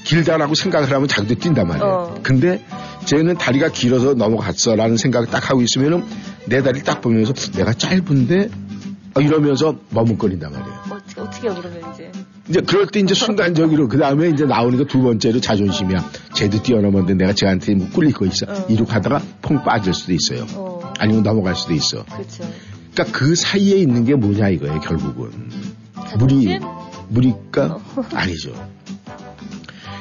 길다라고 0.04 0.54
생각을 0.54 0.92
하면 0.92 1.08
자기도 1.08 1.36
뛴단 1.40 1.68
말이에요. 1.68 1.92
어. 1.92 2.16
근데 2.22 2.64
쟤는 3.06 3.38
다리가 3.38 3.70
길어서 3.70 4.14
넘어갔어라는 4.14 4.98
생각을 4.98 5.28
딱 5.28 5.50
하고 5.50 5.64
있으면은 5.64 6.04
내 6.46 6.62
다리 6.62 6.84
딱 6.84 7.02
보면서 7.02 7.34
내가 7.54 7.74
짧은데 7.74 8.50
어, 9.16 9.22
이러면서 9.22 9.76
머뭇거린단 9.90 10.52
말이에요. 10.52 10.80
어떻게, 10.92 11.22
어떻게 11.22 11.48
그러면 11.50 11.94
이제. 11.94 12.12
이제 12.50 12.62
그럴 12.62 12.88
때 12.88 13.00
이제 13.00 13.14
순간적으로 13.14 13.88
그 13.88 14.00
다음에 14.00 14.30
이제 14.30 14.46
나오는 14.46 14.78
거두 14.80 15.04
번째로 15.04 15.40
자존심이야. 15.40 16.12
쟤도 16.34 16.64
뛰어넘었는데 16.64 17.14
내가 17.14 17.34
쟤한테 17.34 17.76
뭐 17.76 17.88
꿀릴 17.90 18.14
거 18.14 18.26
있어. 18.26 18.48
어. 18.48 18.66
이렇게 18.68 18.92
하다가 18.92 19.22
퐁 19.42 19.64
빠질 19.64 19.94
수도 19.94 20.14
있어요. 20.14 20.48
어. 20.56 20.94
아니면 20.98 21.22
넘어갈 21.22 21.56
수도 21.56 21.74
있어. 21.74 22.04
그렇죠. 22.06 22.44
그러니까 22.94 23.18
그 23.18 23.36
사이에 23.36 23.78
있는 23.78 24.04
게 24.04 24.16
뭐냐 24.16 24.50
이거예요, 24.50 24.80
결국은. 24.80 25.30
자존심? 25.94 26.60
물이니까 27.10 27.66
어. 27.66 28.04
아니죠. 28.14 28.52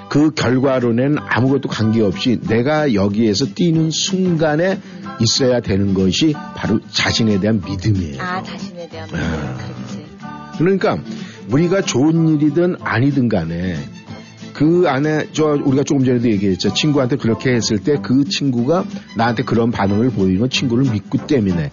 그 0.08 0.30
결과로는 0.30 1.18
아무것도 1.18 1.68
관계없이 1.68 2.40
내가 2.40 2.94
여기에서 2.94 3.44
뛰는 3.54 3.90
순간에 3.90 4.80
있어야 5.20 5.60
되는 5.60 5.92
것이 5.92 6.34
바로 6.54 6.80
자신에 6.90 7.40
대한 7.40 7.60
믿음이에요. 7.62 8.22
아, 8.22 8.42
자신에 8.42 8.88
대한 8.88 9.06
믿음. 9.06 9.20
아. 9.20 9.54
그렇지. 9.54 10.06
그러니까 10.58 10.98
우리가 11.50 11.82
좋은 11.82 12.28
일이든 12.28 12.76
아니든 12.80 13.28
간에 13.28 13.76
그 14.52 14.84
안에 14.88 15.28
저 15.32 15.58
우리가 15.64 15.84
조금 15.84 16.04
전에도 16.04 16.28
얘기했죠. 16.30 16.74
친구한테 16.74 17.16
그렇게 17.16 17.52
했을 17.52 17.78
때 17.78 17.96
그 18.02 18.24
친구가 18.24 18.84
나한테 19.16 19.44
그런 19.44 19.70
반응을 19.70 20.10
보이면 20.10 20.50
친구를 20.50 20.90
믿기 20.90 21.18
때문에 21.18 21.70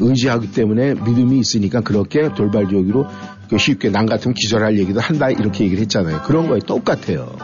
의지하기 0.00 0.50
때문에 0.52 0.94
믿음이 0.94 1.38
있으니까 1.38 1.80
그렇게 1.80 2.28
돌발적으로 2.34 3.06
그 3.48 3.58
쉽게 3.58 3.90
남 3.90 4.06
같으면 4.06 4.34
기절할 4.34 4.78
얘기도 4.78 5.00
한다 5.00 5.30
이렇게 5.30 5.64
얘기를 5.64 5.82
했잖아요. 5.82 6.22
그런 6.22 6.48
거에 6.48 6.58
똑같아요. 6.66 7.36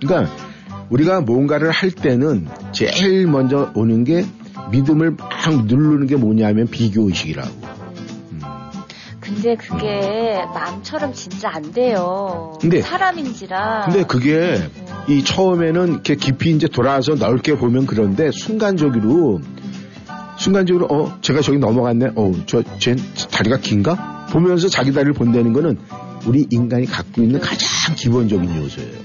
그러니까 0.00 0.30
우리가 0.90 1.22
뭔가를 1.22 1.70
할 1.70 1.90
때는 1.90 2.46
제일 2.72 3.26
먼저 3.26 3.72
오는 3.74 4.04
게 4.04 4.24
믿음을 4.70 5.12
막 5.12 5.64
누르는 5.66 6.06
게 6.06 6.16
뭐냐면 6.16 6.66
비교의식이라고. 6.66 7.75
근데 9.26 9.56
그게 9.56 10.40
마음처럼 10.54 11.12
진짜 11.12 11.50
안 11.52 11.72
돼요. 11.72 12.56
근데- 12.60 12.80
사람인지라. 12.80 13.82
근데 13.86 14.04
그게 14.04 14.70
이 15.08 15.24
처음에는 15.24 15.88
이렇게 15.94 16.14
깊이 16.14 16.50
이제 16.50 16.68
돌아와서 16.68 17.14
넓게 17.16 17.56
보면 17.56 17.86
그런데 17.86 18.30
순간적으로 18.30 19.40
순간적으로 20.38 20.86
어 20.86 21.18
제가 21.22 21.40
저기 21.40 21.58
넘어갔네 21.58 22.10
어저쟤 22.14 22.94
다리가 23.32 23.58
긴가 23.58 24.26
보면서 24.30 24.68
자기 24.68 24.92
다리를 24.92 25.12
본다는 25.14 25.52
거는 25.52 25.78
우리 26.26 26.46
인간이 26.50 26.86
갖고 26.86 27.22
있는 27.22 27.40
가장 27.40 27.94
기본적인 27.96 28.56
요소예요. 28.56 28.98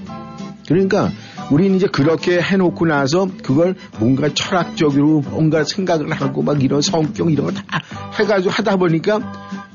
그러니까 0.68 1.10
우리는 1.50 1.76
이제 1.76 1.86
그렇게 1.86 2.40
해놓고 2.40 2.86
나서 2.86 3.28
그걸 3.42 3.74
뭔가 3.98 4.28
철학적으로 4.32 5.20
뭔가 5.20 5.64
생각을 5.64 6.10
하고 6.12 6.42
막 6.42 6.62
이런 6.62 6.80
성격 6.80 7.30
이런 7.32 7.46
거 7.46 7.52
다 7.52 7.64
해가지고 8.18 8.50
하다 8.50 8.76
보니까 8.76 9.20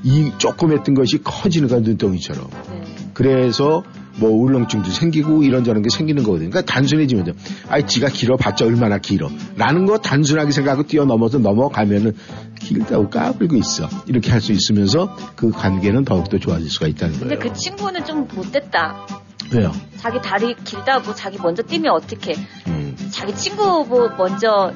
이 0.03 0.31
조그맸던 0.37 0.95
것이 0.95 1.19
커지는 1.23 1.67
거야 1.67 1.79
눈덩이처럼. 1.79 2.47
네. 2.69 2.81
그래서 3.13 3.83
뭐 4.19 4.31
울렁증도 4.31 4.89
생기고 4.89 5.43
이런저런 5.43 5.81
게 5.83 5.89
생기는 5.89 6.23
거거든요. 6.23 6.49
그러니까 6.49 6.71
단순해지면 6.73 7.25
돼요. 7.25 7.35
아이 7.69 7.85
지가 7.85 8.07
길어봤자 8.09 8.65
얼마나 8.65 8.97
길어. 8.97 9.29
라는 9.55 9.85
거 9.85 9.97
단순하게 9.99 10.51
생각하고 10.51 10.83
뛰어넘어서 10.87 11.37
넘어가면은 11.37 12.13
길다고 12.59 13.09
까불고 13.09 13.55
있어. 13.57 13.87
이렇게 14.07 14.31
할 14.31 14.41
수 14.41 14.51
있으면서 14.53 15.15
그 15.35 15.51
관계는 15.51 16.05
더욱더 16.05 16.37
좋아질 16.39 16.69
수가 16.69 16.87
있다는 16.87 17.19
근데 17.19 17.35
거예요. 17.35 17.53
그 17.53 17.59
친구는 17.59 18.05
좀 18.05 18.27
못됐다. 18.33 19.05
왜요? 19.53 19.71
자기 19.97 20.21
다리 20.21 20.55
길다고 20.63 21.13
자기 21.15 21.37
먼저 21.41 21.63
뛰면 21.63 21.91
어떡해. 21.93 22.35
음. 22.67 22.95
자기 23.11 23.33
친구 23.35 23.85
뭐 23.87 24.09
먼저 24.17 24.73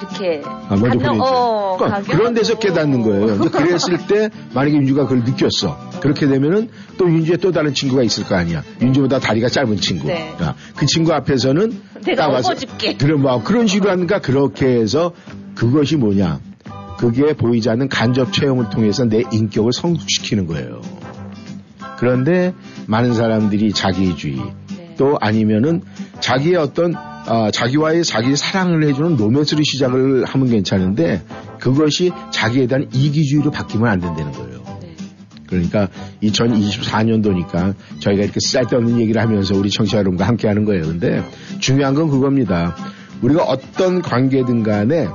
이렇게 0.00 0.42
아, 0.44 0.76
먼저 0.76 0.98
보내죠. 0.98 1.22
어, 1.22 1.76
그러니까. 1.78 2.12
그런 2.12 2.34
데서 2.34 2.58
깨닫는 2.58 3.02
거예요. 3.02 3.38
그랬을 3.50 4.06
때 4.06 4.30
만약에 4.54 4.76
윤주가 4.76 5.04
그걸 5.04 5.24
느꼈어. 5.24 5.90
그렇게 6.00 6.26
되면은 6.26 6.70
또 6.98 7.08
윤주의 7.08 7.38
또 7.38 7.52
다른 7.52 7.74
친구가 7.74 8.02
있을 8.02 8.24
거 8.24 8.34
아니야. 8.34 8.62
윤주보다 8.80 9.18
다리가 9.18 9.48
짧은 9.48 9.76
친구. 9.76 10.08
네. 10.08 10.34
아, 10.38 10.54
그 10.76 10.86
친구 10.86 11.12
앞에서는 11.12 11.80
내가 12.04 12.26
업어줄게. 12.26 12.96
그런 12.96 13.22
뭐 13.22 13.42
그런 13.42 13.66
식으로 13.66 13.90
하는가 13.90 14.20
그렇게 14.20 14.66
해서 14.66 15.12
그것이 15.54 15.96
뭐냐. 15.96 16.40
그게 16.98 17.32
보이지 17.32 17.70
않는 17.70 17.88
간접 17.88 18.32
체험을 18.32 18.68
통해서 18.68 19.04
내 19.04 19.22
인격을 19.32 19.72
성숙시키는 19.72 20.46
거예요. 20.46 20.82
그런데 22.00 22.54
많은 22.86 23.12
사람들이 23.12 23.72
자기주의 23.72 24.36
네. 24.36 24.94
또 24.96 25.18
아니면은 25.20 25.82
자기의 26.20 26.56
어떤 26.56 26.94
아, 26.96 27.50
자기와의 27.52 28.04
자기 28.04 28.34
사랑을 28.34 28.84
해주는 28.88 29.16
로맨스를 29.16 29.62
시작을 29.62 30.24
하면 30.24 30.48
괜찮은데 30.48 31.22
그것이 31.58 32.10
자기에 32.30 32.66
대한 32.66 32.88
이기주의로 32.90 33.50
바뀌면 33.50 33.86
안 33.86 34.00
된다는 34.00 34.32
거예요. 34.32 34.62
네. 34.80 34.96
그러니까 35.46 35.88
2024년도니까 36.22 37.74
저희가 38.00 38.24
이렇게 38.24 38.40
쓸데없는 38.40 38.98
얘기를 38.98 39.20
하면서 39.20 39.54
우리 39.54 39.68
청취자 39.68 39.98
여러분과 39.98 40.26
함께 40.26 40.48
하는 40.48 40.64
거예요. 40.64 40.84
근데 40.84 41.22
중요한 41.58 41.94
건 41.94 42.08
그겁니다. 42.08 42.74
우리가 43.20 43.42
어떤 43.42 44.00
관계든 44.00 44.62
간에 44.62 45.06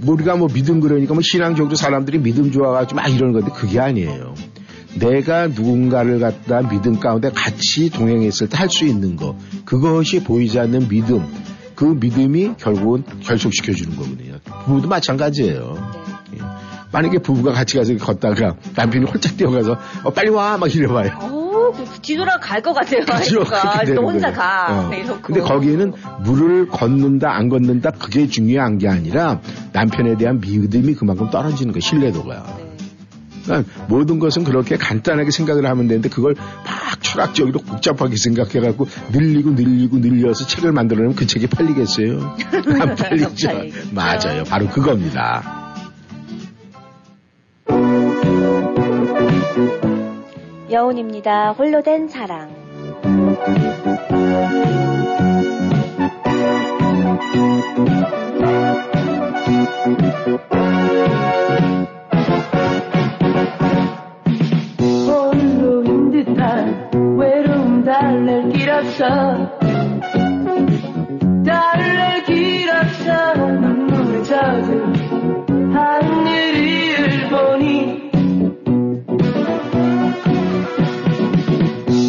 뭐 0.00 0.14
우리가 0.14 0.36
뭐 0.36 0.48
믿음 0.48 0.80
그러니까 0.80 1.12
뭐 1.12 1.22
신앙적으로 1.22 1.76
사람들이 1.76 2.20
믿음 2.20 2.50
좋아가지고 2.50 2.96
막 2.96 3.08
이러는 3.08 3.34
건데 3.34 3.50
그게 3.54 3.78
아니에요. 3.80 4.34
내가 4.98 5.48
누군가를 5.48 6.20
갖다 6.20 6.60
믿음 6.68 6.98
가운데 7.00 7.30
같이 7.30 7.90
동행했을 7.90 8.48
때 8.48 8.56
할 8.56 8.68
수 8.70 8.84
있는 8.84 9.16
거 9.16 9.36
그것이 9.64 10.22
보이지 10.24 10.58
않는 10.60 10.88
믿음 10.88 11.24
그 11.74 11.84
믿음이 11.84 12.52
결국은 12.58 13.02
결속시켜 13.22 13.72
주는 13.72 13.96
거거든요. 13.96 14.38
부부도 14.64 14.88
마찬가지예요. 14.88 15.74
네. 16.30 16.38
예. 16.38 16.42
만약에 16.92 17.18
부부가 17.18 17.50
같이 17.52 17.76
가서 17.76 17.96
걷다가 17.96 18.54
남편이 18.76 19.06
홀짝 19.06 19.36
뛰어가서 19.36 19.76
어, 20.04 20.10
빨리 20.10 20.30
와 20.30 20.56
막 20.56 20.72
이래봐요. 20.74 21.10
어, 21.20 21.72
그 21.72 21.84
뒤돌아 22.00 22.38
갈 22.38 22.62
것 22.62 22.72
같아요. 22.72 23.00
그렇게 23.06 23.86
되는 23.86 23.94
너 23.96 24.02
혼자 24.02 24.32
거예요. 24.32 24.36
가. 24.38 24.88
어. 24.88 24.94
이러고. 24.94 25.20
근데 25.22 25.40
거기에는 25.40 25.92
물을 26.24 26.68
걷는다 26.68 27.34
안 27.34 27.48
걷는다 27.48 27.90
그게 27.90 28.28
중요한 28.28 28.78
게 28.78 28.88
아니라 28.88 29.40
남편에 29.72 30.16
대한 30.16 30.40
믿음이 30.40 30.94
그만큼 30.94 31.28
떨어지는 31.30 31.72
거 31.72 31.80
신뢰도가. 31.80 32.44
네. 32.58 32.63
그러니까 33.44 33.86
모든 33.88 34.18
것은 34.18 34.44
그렇게 34.44 34.76
간단하게 34.76 35.30
생각을 35.30 35.66
하면 35.66 35.88
되는데 35.88 36.08
그걸 36.08 36.34
막 36.34 37.02
철학적으로 37.02 37.60
복잡하게 37.60 38.16
생각해갖고 38.16 38.86
늘리고 39.12 39.50
늘리고 39.50 39.98
늘려서 39.98 40.46
책을 40.46 40.72
만들어내면 40.72 41.14
그 41.14 41.26
책이 41.26 41.48
팔리겠어요? 41.48 42.36
안 42.80 42.94
팔리죠. 42.96 43.48
맞아요. 43.92 44.44
바로 44.44 44.68
그겁니다. 44.68 45.64
여운입니다. 50.70 51.52
홀로 51.52 51.82
된 51.82 52.08
사랑. 52.08 52.64
길었어 68.94 69.58
달랠 71.44 72.24
길었어. 72.24 73.34
눈물에 73.34 74.22
젖은 74.22 75.74
하늘을 75.74 77.28
보니 77.28 78.10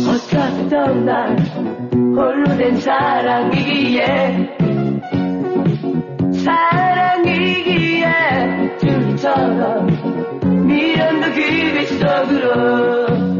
어차피 0.07 0.69
떠날 0.69 1.35
홀로 1.91 2.55
된 2.57 2.77
사랑이기에 2.77 4.57
사랑이기에 6.43 8.05
줄처럼 8.77 9.87
미련도 10.67 11.31
그빛 11.31 11.87
속으로 11.99 13.34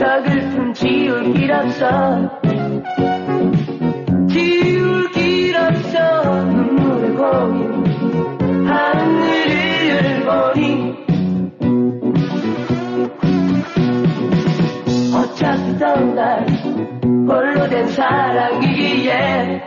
서글픔 0.00 0.72
지울 0.74 1.32
길 1.34 1.52
없어 1.52 2.29
된 17.80 17.88
사랑이기에 17.88 19.62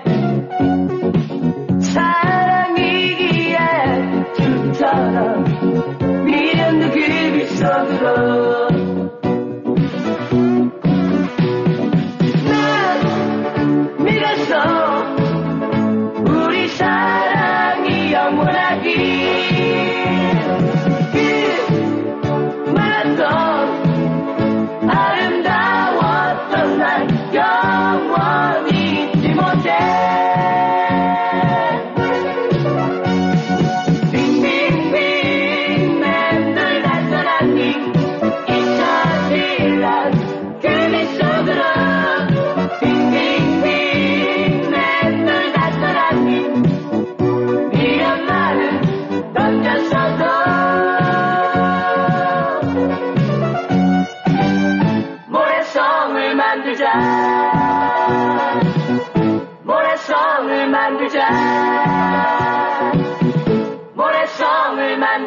사랑이기에 1.82 3.58
줄처럼 4.36 5.44
미련도 6.26 6.92
그 6.92 7.14
빛 7.34 7.48
속으로 7.58 8.73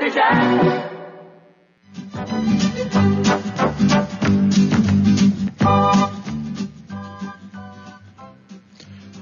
만들자 0.07 0.21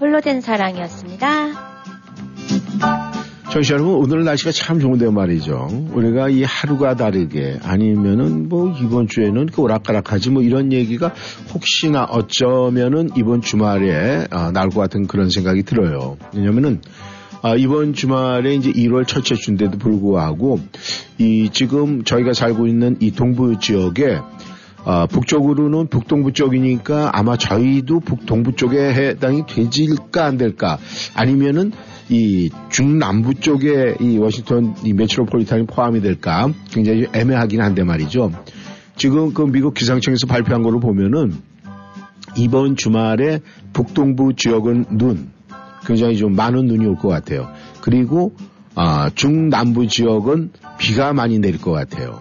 홀로 0.01 0.21
된 0.21 0.41
사랑이었습니다. 0.41 1.75
청취자 3.51 3.75
여러분, 3.75 3.95
오늘 3.95 4.25
날씨가 4.25 4.51
참 4.51 4.81
좋은데 4.81 5.09
말이죠. 5.11 5.69
우리가 5.93 6.29
이 6.29 6.43
하루가 6.43 6.97
다르게 6.97 7.59
아니면은 7.63 8.49
뭐 8.49 8.75
이번 8.77 9.07
주에는 9.07 9.47
그 9.47 9.63
오락가락하지 9.63 10.31
뭐 10.31 10.43
이런 10.43 10.73
얘기가 10.73 11.15
혹시나 11.55 12.03
어쩌면은 12.05 13.11
이번 13.17 13.43
주말에 13.43 14.27
아, 14.31 14.51
나올 14.51 14.71
것 14.71 14.81
같은 14.81 15.07
그런 15.07 15.31
생각이 15.31 15.63
들어요. 15.63 16.17
왜냐면은 16.35 16.81
아, 17.45 17.57
이번 17.57 17.93
주말에 17.93 18.55
이제 18.55 18.73
1월 18.73 19.07
첫째 19.07 19.35
주인데도 19.35 19.77
불구하고 19.77 20.61
이 21.19 21.51
지금 21.53 22.03
저희가 22.03 22.33
살고 22.33 22.67
있는 22.67 22.97
이 23.01 23.11
동부 23.11 23.59
지역에 23.59 24.19
아, 24.87 25.05
북쪽으로는 25.05 25.89
북동부 25.89 26.33
쪽이니까 26.33 27.11
아마 27.13 27.37
저희도 27.37 28.01
북동부 28.01 28.57
쪽에 28.57 28.79
해당이 28.79 29.45
되질까 29.47 30.25
안 30.25 30.39
될까 30.39 30.79
아니면은 31.15 31.73
이 32.09 32.49
중남부 32.71 33.35
쪽에 33.35 33.97
이 34.01 34.17
워싱턴 34.17 34.75
이 34.83 34.95
메트로폴리탄이 34.95 35.67
포함이 35.67 36.01
될까 36.01 36.51
굉장히 36.71 37.09
애매하긴 37.13 37.61
한데 37.61 37.85
말이죠. 37.85 38.33
지금 38.97 39.35
그 39.35 39.43
미국 39.43 39.75
기상청에서 39.75 40.27
발표한 40.29 40.63
거로 40.63 40.81
보면은 40.81 41.35
이번 42.39 42.77
주말에 42.77 43.41
북동부 43.75 44.33
지역은 44.35 44.87
눈, 44.97 45.34
굉장히 45.87 46.17
좀 46.17 46.35
많은 46.35 46.67
눈이 46.67 46.87
올 46.87 46.97
것 46.97 47.09
같아요. 47.09 47.49
그리고 47.81 48.35
아, 48.77 49.11
중남부 49.15 49.87
지역은 49.87 50.51
비가 50.79 51.13
많이 51.13 51.39
내릴 51.39 51.61
것 51.61 51.71
같아요. 51.71 52.21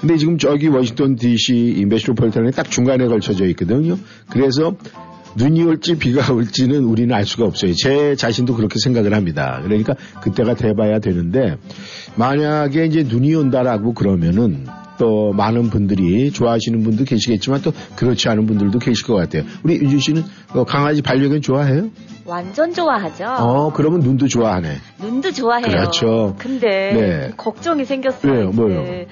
근데 0.00 0.16
지금 0.18 0.36
저기 0.38 0.68
워싱턴 0.68 1.16
DC 1.16 1.74
이 1.78 1.84
메트로폴리탄에 1.86 2.50
딱 2.50 2.70
중간에 2.70 3.06
걸쳐져 3.06 3.46
있거든요. 3.48 3.96
그래서 4.28 4.76
눈이 5.36 5.62
올지 5.64 5.96
비가 5.96 6.32
올지는 6.32 6.84
우리는 6.84 7.14
알 7.14 7.24
수가 7.24 7.44
없어요. 7.44 7.72
제 7.74 8.14
자신도 8.16 8.54
그렇게 8.54 8.78
생각을 8.78 9.14
합니다. 9.14 9.60
그러니까 9.62 9.94
그때가 10.22 10.54
돼봐야 10.54 10.98
되는데 10.98 11.56
만약에 12.16 12.86
이제 12.86 13.02
눈이 13.02 13.34
온다라고 13.34 13.92
그러면은 13.94 14.66
또 14.98 15.32
많은 15.32 15.70
분들이 15.70 16.30
좋아하시는 16.30 16.82
분도 16.82 17.04
계시겠지만 17.04 17.62
또 17.62 17.72
그렇지 17.96 18.28
않은 18.28 18.46
분들도 18.46 18.78
계실 18.78 19.06
것 19.06 19.14
같아요. 19.14 19.44
우리 19.62 19.74
윤준 19.76 19.98
씨는 19.98 20.24
어, 20.54 20.64
강아지 20.64 21.02
반려견 21.02 21.42
좋아해요? 21.42 21.90
완전 22.24 22.72
좋아하죠. 22.72 23.24
어, 23.24 23.72
그러면 23.72 24.00
눈도 24.00 24.26
좋아하네. 24.28 24.76
눈도 25.00 25.32
좋아해요. 25.32 25.66
그렇죠. 25.66 26.34
근데 26.38 26.68
네. 26.92 27.32
걱정이 27.36 27.84
생겼어요. 27.84 28.32
왜요? 28.32 28.48
이제. 28.48 28.56
뭐요? 28.56 29.06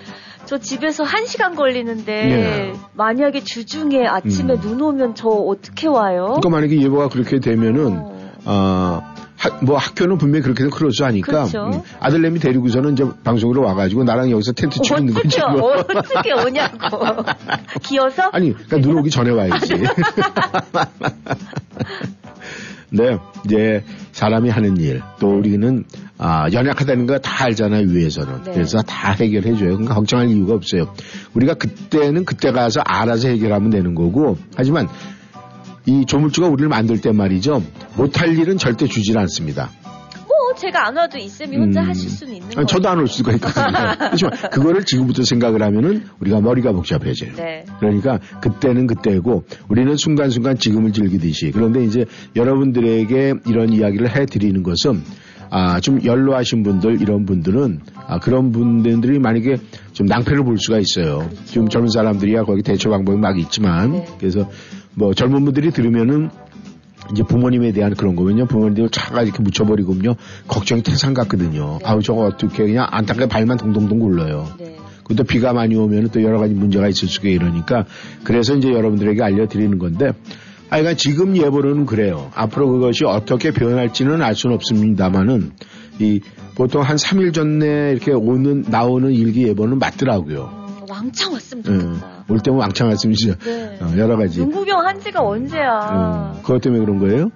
저 0.46 0.58
집에서 0.58 1.04
한 1.04 1.26
시간 1.26 1.54
걸리는데 1.54 2.04
네. 2.04 2.72
만약에 2.94 3.40
주중에 3.40 4.06
아침에 4.06 4.54
음. 4.54 4.60
눈 4.60 4.80
오면 4.82 5.14
저 5.14 5.28
어떻게 5.28 5.88
와요? 5.88 6.24
그러니까 6.24 6.50
만약에 6.50 6.80
예보가 6.82 7.08
그렇게 7.08 7.40
되면은 7.40 7.96
어. 7.96 8.14
어, 8.44 9.13
하- 9.44 9.58
뭐 9.62 9.76
학교는 9.76 10.18
분명히 10.18 10.42
그렇게 10.42 10.64
close 10.68 11.02
하니까 11.02 11.44
그렇죠. 11.46 11.66
음, 11.66 11.82
아들내미 12.00 12.38
데리고서는 12.40 12.92
이제 12.94 13.04
방송으로 13.22 13.62
와가지고 13.62 14.04
나랑 14.04 14.30
여기서 14.30 14.52
텐트 14.52 14.80
치고 14.80 14.98
있는 15.00 15.14
거지. 15.14 15.38
어떻게 15.40 15.60
뭐. 15.60 15.72
어떻게 15.74 16.32
오냐고 16.32 17.24
기어서? 17.82 18.30
아니, 18.32 18.52
그러니까 18.52 18.78
눈 18.78 18.98
오기 18.98 19.10
전에 19.10 19.30
와야지. 19.30 19.74
네, 22.90 23.18
이제 23.44 23.82
사람이 24.12 24.50
하는 24.50 24.76
일, 24.76 25.02
또 25.18 25.36
우리는 25.36 25.84
아, 26.16 26.46
연약하다는 26.52 27.06
거 27.06 27.18
다 27.18 27.44
알잖아요, 27.46 27.88
위에서는. 27.88 28.42
네. 28.44 28.52
그래서 28.52 28.80
다 28.82 29.12
해결해줘요. 29.12 29.70
그러니까 29.70 29.94
걱정할 29.94 30.28
이유가 30.28 30.54
없어요. 30.54 30.92
우리가 31.34 31.54
그때는 31.54 32.24
그때 32.24 32.52
가서 32.52 32.80
알아서 32.84 33.28
해결하면 33.28 33.70
되는 33.70 33.94
거고, 33.96 34.38
하지만 34.56 34.86
이 35.86 36.04
조물주가 36.06 36.48
우리를 36.48 36.68
만들 36.68 37.00
때 37.00 37.12
말이죠, 37.12 37.62
못할 37.96 38.36
일은 38.38 38.56
절대 38.56 38.86
주질 38.86 39.18
않습니다. 39.18 39.70
뭐 40.26 40.54
제가 40.56 40.86
안 40.88 40.96
와도 40.96 41.18
이쌤이 41.18 41.56
혼자 41.56 41.82
음. 41.82 41.88
하실 41.88 42.08
수는 42.08 42.34
있는 42.34 42.48
거예요. 42.50 42.66
저도 42.66 42.88
안 42.88 42.98
올 42.98 43.06
수가 43.08 43.32
있거든요. 43.34 43.66
그렇지만 43.98 44.32
그거를 44.50 44.84
지금부터 44.84 45.22
생각을 45.24 45.62
하면은 45.62 46.04
우리가 46.20 46.40
머리가 46.40 46.72
복잡해져요. 46.72 47.34
네. 47.36 47.64
그러니까 47.80 48.18
그때는 48.40 48.86
그때고 48.86 49.44
우리는 49.68 49.94
순간순간 49.96 50.56
지금을 50.56 50.92
즐기듯이 50.92 51.50
그런데 51.52 51.84
이제 51.84 52.04
여러분들에게 52.36 53.34
이런 53.46 53.72
이야기를 53.72 54.16
해드리는 54.16 54.62
것은 54.62 55.02
아, 55.50 55.80
좀 55.80 56.04
연로하신 56.04 56.62
분들, 56.62 57.00
이런 57.00 57.26
분들은, 57.26 57.80
아, 58.06 58.18
그런 58.18 58.52
분들이 58.52 59.18
만약에 59.18 59.56
좀 59.92 60.06
낭패를 60.06 60.44
볼 60.44 60.58
수가 60.58 60.78
있어요. 60.78 61.28
지금 61.44 61.68
젊은 61.68 61.88
사람들이야 61.88 62.44
거기 62.44 62.62
대처 62.62 62.90
방법이 62.90 63.18
막 63.18 63.38
있지만, 63.38 63.92
네. 63.92 64.06
그래서 64.18 64.48
뭐 64.94 65.14
젊은 65.14 65.44
분들이 65.44 65.70
들으면은 65.70 66.30
이제 67.12 67.22
부모님에 67.22 67.72
대한 67.72 67.94
그런 67.94 68.16
거면요. 68.16 68.46
부모님들 68.46 68.88
차가 68.90 69.22
이렇게 69.22 69.42
묻혀버리고요. 69.42 70.14
걱정이 70.48 70.82
태산 70.82 71.12
같거든요. 71.12 71.78
아우, 71.84 72.00
저거 72.02 72.22
어떻게 72.22 72.64
그냥 72.64 72.86
안타깝게 72.90 73.28
발만 73.28 73.58
동동동 73.58 73.98
굴러요. 73.98 74.48
네. 74.58 74.76
그것도 75.04 75.24
비가 75.24 75.52
많이 75.52 75.76
오면 75.76 76.08
또 76.08 76.22
여러 76.22 76.38
가지 76.38 76.54
문제가 76.54 76.88
있을 76.88 77.08
수가 77.08 77.28
이러니까 77.28 77.84
그래서 78.24 78.54
이제 78.54 78.72
여러분들에게 78.72 79.22
알려드리는 79.22 79.78
건데 79.78 80.12
하여간 80.74 80.96
지금 80.96 81.36
예보로는 81.36 81.86
그래요. 81.86 82.32
앞으로 82.34 82.68
그것이 82.68 83.04
어떻게 83.04 83.52
변할지는 83.52 84.20
알 84.22 84.34
수는 84.34 84.56
없습니다만은 84.56 85.52
이 86.00 86.20
보통 86.56 86.82
한 86.82 86.96
3일 86.96 87.32
전에 87.32 87.92
이렇게 87.92 88.10
오는 88.10 88.64
나오는 88.66 89.12
일기 89.12 89.46
예보는 89.46 89.78
맞더라고요. 89.78 90.50
음, 90.52 90.90
왕창 90.90 91.32
왔으면 91.32 91.64
예. 91.68 91.70
좋겠다. 91.78 92.24
올 92.28 92.40
때면 92.40 92.58
왕창 92.60 92.88
왔으면 92.88 93.14
진짜 93.14 93.38
네. 93.44 93.78
어, 93.80 93.92
여러 93.96 94.16
가지. 94.16 94.40
눈구경 94.40 94.84
한 94.84 94.98
지가 95.00 95.22
언제야? 95.22 96.32
음, 96.34 96.42
그것 96.42 96.60
때문에 96.60 96.84
그런 96.84 96.98
거예요? 96.98 97.14
왜요? 97.18 97.30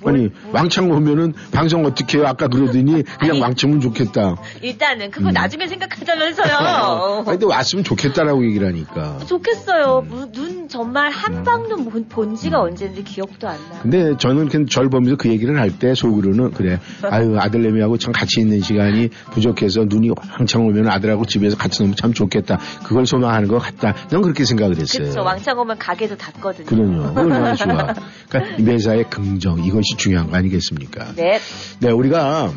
뭘- 0.00 0.14
아니 0.14 0.28
뭘- 0.42 0.54
왕창 0.54 0.90
오면은 0.90 1.32
방송 1.52 1.84
어떻게 1.84 2.18
해요? 2.18 2.26
아까 2.26 2.48
그러더니 2.48 3.02
그냥 3.18 3.32
아니. 3.36 3.40
왕창면 3.40 3.80
좋겠다. 3.80 4.36
일단은 4.62 5.10
그거 5.10 5.28
음. 5.28 5.32
나중에 5.32 5.66
생각하자면서요. 5.66 7.24
아니, 7.26 7.38
근데 7.38 7.46
왔으면 7.46 7.84
좋겠다라고 7.84 8.44
얘기를 8.46 8.66
하니까. 8.68 9.18
좋겠어요. 9.26 10.04
음. 10.06 10.08
무- 10.10 10.32
눈 10.32 10.68
정말 10.68 11.10
한 11.10 11.42
방눈 11.42 11.84
본, 11.90 12.08
본 12.08 12.34
지가 12.34 12.60
언제인지 12.60 13.02
기억도 13.04 13.48
안 13.48 13.56
나. 13.72 13.80
근데 13.82 14.16
저는 14.16 14.48
그냥 14.48 14.66
절 14.66 14.88
보면서 14.88 15.16
그 15.16 15.28
얘기를 15.28 15.58
할 15.58 15.70
때 15.78 15.94
속으로는 15.94 16.50
그래. 16.52 16.78
아유 17.10 17.38
아들내미하고 17.38 17.96
참 17.96 18.12
같이 18.12 18.40
있는 18.40 18.60
시간이 18.60 19.08
부족해서 19.32 19.84
눈이 19.86 20.10
왕창 20.38 20.66
오면 20.66 20.88
아들하고 20.88 21.24
집에서 21.26 21.56
같이 21.56 21.82
놀면 21.82 21.96
참 21.96 22.12
좋겠다. 22.12 22.58
그걸 22.84 23.06
소망하는 23.06 23.48
것 23.48 23.58
같다. 23.58 23.94
난 24.10 24.20
그렇게 24.22 24.44
생각을 24.44 24.76
했어요. 24.76 25.04
그렇죠. 25.04 25.22
왕창 25.22 25.58
오면 25.58 25.78
가게도 25.78 26.16
닫거든요. 26.16 26.66
그럼요. 26.66 27.18
얼마나 27.20 27.54
좋아. 27.54 27.94
그러니까 28.28 28.56
이 28.58 28.62
매사의 28.62 29.04
긍정 29.10 29.58
이것이 29.64 29.89
중요한 29.96 30.30
거 30.30 30.36
아니겠습니까? 30.36 31.14
네. 31.16 31.38
네, 31.80 31.90
우리가 31.90 32.52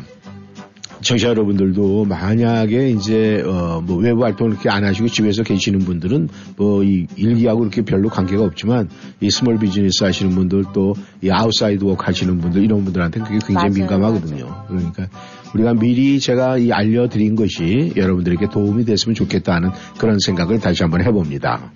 청취자 1.02 1.28
여러분들도 1.28 2.06
만약에 2.06 2.88
이제 2.90 3.42
어 3.44 3.74
뭐 3.84 3.96
외부 3.98 4.24
활동을 4.24 4.52
이렇게 4.52 4.70
안 4.70 4.84
하시고 4.84 5.08
집에서 5.08 5.42
계시는 5.42 5.80
분들은 5.80 6.28
뭐 6.56 6.82
이 6.82 7.06
일기하고 7.16 7.62
이렇게 7.64 7.82
별로 7.82 8.08
관계가 8.08 8.42
없지만 8.42 8.88
이 9.20 9.30
small 9.30 9.58
business 9.58 10.02
하시는 10.04 10.34
분들 10.34 10.64
또 10.72 10.94
이 11.20 11.30
outside 11.30 11.84
work 11.84 12.04
하시는 12.06 12.38
분들 12.38 12.62
이런 12.64 12.84
분들한테는 12.84 13.26
그게 13.26 13.38
굉장히 13.46 13.68
맞아요, 13.68 13.72
민감하거든요. 13.74 14.64
그러니까 14.68 15.08
우리가 15.54 15.74
미리 15.74 16.18
제가 16.20 16.56
이 16.58 16.72
알려드린 16.72 17.34
것이 17.36 17.92
여러분들에게 17.96 18.48
도움이 18.48 18.84
됐으면 18.86 19.14
좋겠다 19.14 19.54
하는 19.54 19.70
그런 19.98 20.18
생각을 20.18 20.58
다시 20.60 20.82
한번 20.82 21.02
해봅니다. 21.04 21.70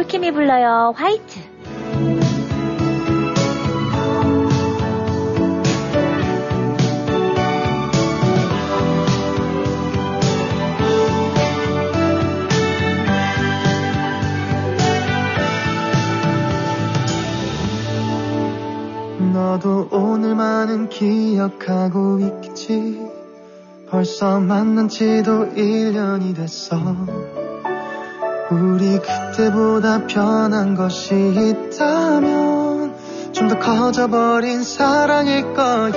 폴킴이 0.00 0.32
불러요. 0.32 0.94
화이트. 0.96 1.40
너도 19.34 19.88
오늘만은 19.92 20.88
기억하고 20.88 22.20
있겠지 22.20 23.06
벌써 23.90 24.40
만난 24.40 24.88
지도 24.88 25.44
1년이 25.50 26.34
됐어 26.34 26.78
우리 28.50 28.98
그때보다 28.98 30.06
변한 30.06 30.74
것이 30.74 31.14
있다면 31.14 32.94
좀 33.32 33.48
더 33.48 33.58
커져버린 33.58 34.62
사랑일 34.62 35.54
거야. 35.54 35.90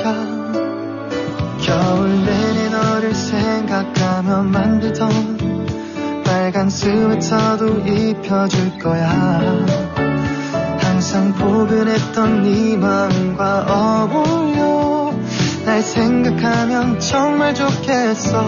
겨울 1.62 2.24
내내 2.26 2.70
너를 2.70 3.14
생각하며 3.14 4.44
만들던 4.44 6.24
빨간 6.24 6.70
스웨터도 6.70 7.80
입혀줄 7.80 8.80
거야. 8.80 9.42
항상 10.80 11.34
포근했던 11.34 12.44
네 12.44 12.78
마음과 12.78 13.66
어울려 13.68 15.14
날 15.66 15.82
생각하면 15.82 17.00
정말 17.00 17.54
좋겠어. 17.56 18.42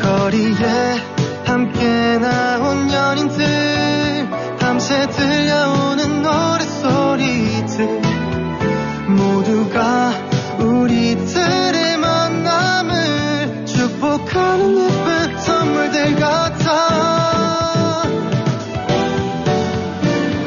거리에 0.00 1.19
함께 1.50 2.16
나온 2.18 2.92
연인들 2.92 4.28
밤새 4.60 5.08
들려오는 5.08 6.22
노랫소리들. 6.22 8.00
모두가 9.08 10.12
우리들의 10.60 11.98
만남을 11.98 13.66
축복하는 13.66 14.78
예쁜 14.78 15.38
선물들 15.40 16.14
같아. 16.20 18.02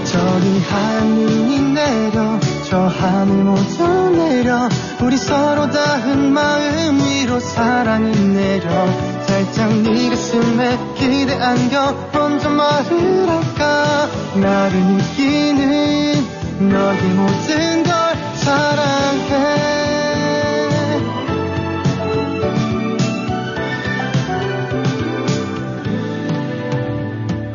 저기 0.06 0.60
하얀 0.70 1.16
눈이 1.16 1.74
내려 1.74 2.40
저 2.70 2.78
하늘 2.80 3.44
모두 3.44 4.10
내려. 4.12 4.70
우리 5.02 5.18
서로 5.18 5.70
닿은 5.70 6.32
마음 6.32 6.98
위로 7.06 7.42
사랑이 7.42 8.10
내려 8.30 9.23
살짝 9.44 9.74
네 9.82 10.10
가슴에 10.10 10.78
기대 10.96 11.34
안겨 11.34 11.94
먼저 12.14 12.50
말을 12.50 13.30
할까? 13.30 14.08
나를 14.36 14.80
느끼는 14.80 16.70
너의 16.70 17.04
모든 17.10 17.84
걸 17.84 17.94
사랑해. 18.36 19.74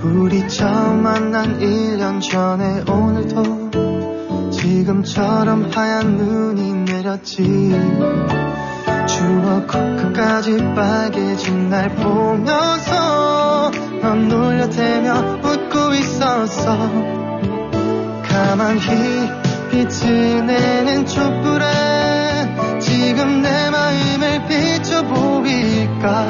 우리 0.03 0.47
처음 0.49 1.03
만난 1.03 1.59
1년 1.59 2.21
전에 2.21 2.83
오늘도 2.91 4.51
지금처럼 4.51 5.71
하얀 5.73 6.17
눈이 6.19 6.73
내렸지 6.85 7.39
추억 9.19 9.67
끝까지 9.67 10.57
빨개진 10.77 11.69
날 11.69 11.89
보면서 11.97 13.69
넌 14.01 14.29
놀려대며 14.29 15.41
웃고 15.43 15.95
있었어. 15.95 16.79
가만히 18.23 19.29
빛을 19.71 20.47
내는 20.47 21.05
촛불에 21.05 21.67
지금 22.79 23.43
내 23.43 23.71
마음을 23.71 24.47
비춰보일까? 24.47 26.29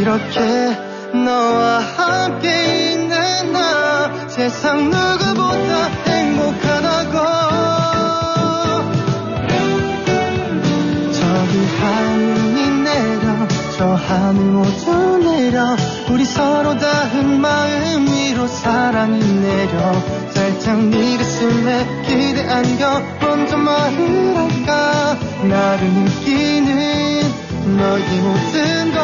이렇게 0.00 0.40
너와 1.12 1.80
함께 1.80 2.92
있는 2.92 3.52
나 3.52 4.26
세상 4.26 4.88
저 14.32 14.38
하늘 14.38 14.44
모두 14.44 15.18
내려 15.18 15.76
우리 16.10 16.24
서로 16.24 16.74
닿은 16.78 17.38
마음 17.38 18.06
위로 18.06 18.46
사랑이 18.46 19.20
내려. 19.20 19.92
살짝 20.30 20.78
네 20.84 21.18
가슴에 21.18 22.02
기대 22.06 22.48
안겨. 22.48 23.02
먼저 23.20 23.58
말을 23.58 24.36
할까 24.36 25.18
나를 25.42 25.86
느끼는 25.86 27.32
너의 27.76 28.20
모든 28.20 28.92
것. 28.94 29.00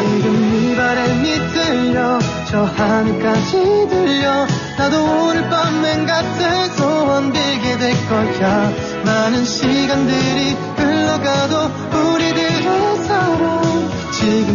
지금 0.00 0.50
네 0.50 0.76
바람이 0.76 1.24
들려. 1.52 2.18
저 2.50 2.64
하늘까지 2.64 3.86
들려. 3.88 4.46
나도 4.76 5.04
오늘 5.04 5.48
밤 5.50 5.82
맹같은 5.82 6.68
소원 6.76 7.32
빌게 7.32 7.78
될 7.78 8.08
거야. 8.08 8.72
많은 9.04 9.44
시간들이 9.44 10.56
흘러가도 10.76 11.93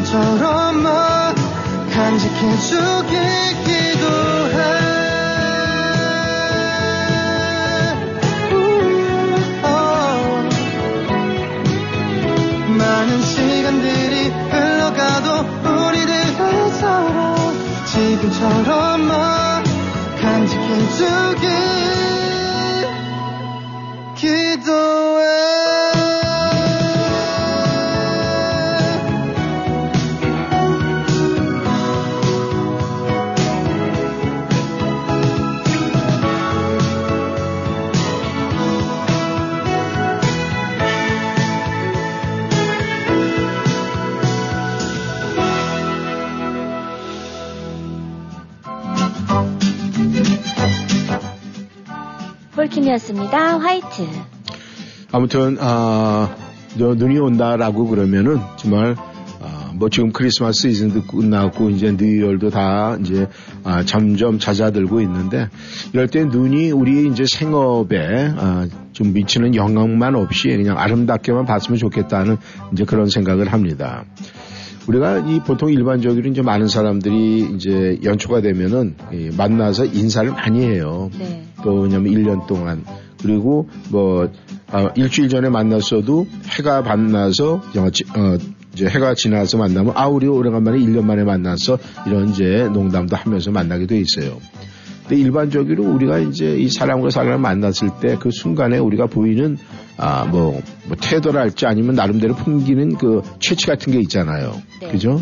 처럼만 0.09 1.35
간직해주길 1.93 3.19
기도해 3.63 4.57
우, 8.51 8.55
어. 9.61 9.67
많은 12.75 13.21
시간들이 13.21 14.29
흘러가도 14.49 15.27
우리들의 15.69 16.71
사랑 16.71 17.35
지금처럼 17.85 18.88
폴킴이었습니다. 52.89 53.59
화이트. 53.59 54.07
아무튼 55.11 55.57
아, 55.59 56.35
너 56.77 56.95
눈이 56.95 57.19
온다라고 57.19 57.87
그러면은 57.87 58.39
정말 58.57 58.95
아, 59.41 59.71
뭐 59.75 59.89
지금 59.89 60.11
크리스마스 60.11 60.69
시즌도 60.69 61.03
끝나고 61.03 61.69
이제 61.69 61.91
뉴이얼도 61.91 62.49
다 62.49 62.97
이제 62.99 63.27
아, 63.63 63.83
점점 63.83 64.39
잦아들고 64.39 65.01
있는데 65.01 65.47
이럴 65.93 66.07
때 66.07 66.25
눈이 66.25 66.71
우리 66.71 67.07
이제 67.07 67.25
생업에 67.25 68.33
아, 68.35 68.67
좀 68.91 69.13
미치는 69.13 69.55
영향만 69.55 70.15
없이 70.15 70.49
그냥 70.49 70.77
아름답게만 70.77 71.45
봤으면 71.45 71.77
좋겠다는 71.77 72.37
이제 72.73 72.85
그런 72.85 73.07
생각을 73.07 73.51
합니다. 73.53 74.05
우리가 74.87 75.19
이 75.19 75.39
보통 75.41 75.71
일반적으로 75.71 76.27
이제 76.27 76.41
많은 76.41 76.67
사람들이 76.67 77.51
이제 77.55 77.99
연초가 78.03 78.41
되면은 78.41 78.95
이 79.13 79.29
만나서 79.37 79.85
인사를 79.85 80.31
많이 80.31 80.65
해요. 80.65 81.11
네. 81.17 81.48
또 81.63 81.81
왜냐면 81.81 82.13
1년 82.13 82.47
동안 82.47 82.83
그리고 83.21 83.67
뭐 83.89 84.29
아, 84.71 84.89
일주일 84.95 85.29
전에 85.29 85.49
만났어도 85.49 86.27
해가 86.57 86.83
반나서 86.83 87.55
어, 87.55 88.37
이제 88.73 88.87
해가 88.87 89.15
지나서 89.15 89.57
만나면 89.57 89.93
아 89.95 90.07
우리 90.07 90.27
오래간만에 90.27 90.77
1년 90.79 91.03
만에 91.03 91.23
만나서 91.23 91.77
이런 92.07 92.29
이제 92.29 92.69
농담도 92.71 93.15
하면서 93.15 93.51
만나게 93.51 93.87
돼 93.87 93.99
있어요. 93.99 94.37
근데 95.07 95.23
일반적으로 95.23 95.85
우리가 95.85 96.19
이제 96.19 96.55
이 96.55 96.69
사람과 96.69 97.09
사람을 97.09 97.39
만났을 97.39 97.89
때 97.99 98.15
그 98.19 98.29
순간에 98.31 98.77
우리가 98.77 99.07
보이는 99.07 99.57
아뭐 99.97 100.61
뭐 100.87 100.97
태도랄지 101.01 101.65
아니면 101.65 101.95
나름대로 101.95 102.35
풍기는 102.35 102.95
그 102.95 103.21
취치 103.39 103.65
같은 103.65 103.91
게 103.91 103.99
있잖아요. 104.01 104.53
네. 104.81 104.91
그죠? 104.91 105.21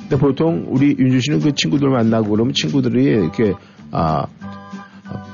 근데 0.00 0.16
보통 0.18 0.66
우리 0.68 0.96
윤주 0.98 1.20
씨는 1.20 1.40
그 1.40 1.54
친구들 1.54 1.88
만나고 1.88 2.30
그러면 2.30 2.52
친구들이 2.52 3.04
이렇게 3.04 3.54
아 3.92 4.26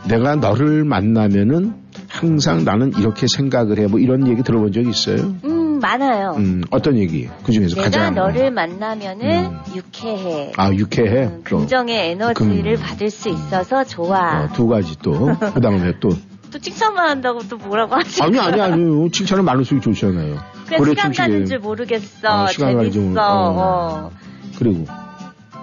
내가 0.09 0.37
너를 0.37 0.85
만나면은 0.85 1.75
항상 2.09 2.65
나는 2.65 2.93
이렇게 2.99 3.27
생각을 3.27 3.79
해. 3.79 3.87
뭐 3.87 3.99
이런 3.99 4.27
얘기 4.29 4.43
들어본 4.43 4.73
적 4.73 4.81
있어요? 4.87 5.35
음, 5.45 5.79
많아요. 5.81 6.35
음, 6.37 6.63
어떤 6.71 6.97
얘기? 6.99 7.29
그 7.45 7.53
중에서 7.53 7.75
내가 7.77 7.85
가장. 7.91 8.15
너를 8.15 8.51
만나면은 8.51 9.47
음. 9.47 9.59
유쾌해. 9.75 10.53
아, 10.57 10.71
유쾌해? 10.73 11.25
음, 11.27 11.43
또. 11.49 11.59
긍정의 11.59 12.11
에너지를 12.13 12.77
금- 12.77 12.83
받을 12.85 13.11
수 13.11 13.29
있어서 13.29 13.85
좋아. 13.85 14.45
어, 14.45 14.49
두 14.53 14.67
가지 14.69 14.97
또. 15.03 15.33
그 15.55 15.61
다음에 15.61 15.93
또. 16.01 16.11
또 16.53 16.59
칭찬만 16.61 17.09
한다고 17.09 17.41
또 17.49 17.57
뭐라고 17.57 17.97
하지? 17.97 18.23
아니, 18.23 18.39
아니, 18.39 18.61
아니요. 18.63 19.09
칭찬은 19.11 19.45
많을수록 19.45 19.83
좋잖아요. 19.83 20.37
그냥 20.67 20.79
고래 20.79 20.91
시간 20.93 21.13
가는 21.13 21.47
줄 21.47 21.59
모르겠어. 21.59 22.45
어, 22.45 22.47
시간 22.49 22.75
가는 22.77 22.91
줄 22.93 23.03
재밌어. 23.03 23.11
모르- 23.11 23.21
어. 23.21 23.55
어. 23.57 24.11
그리고. 24.59 24.85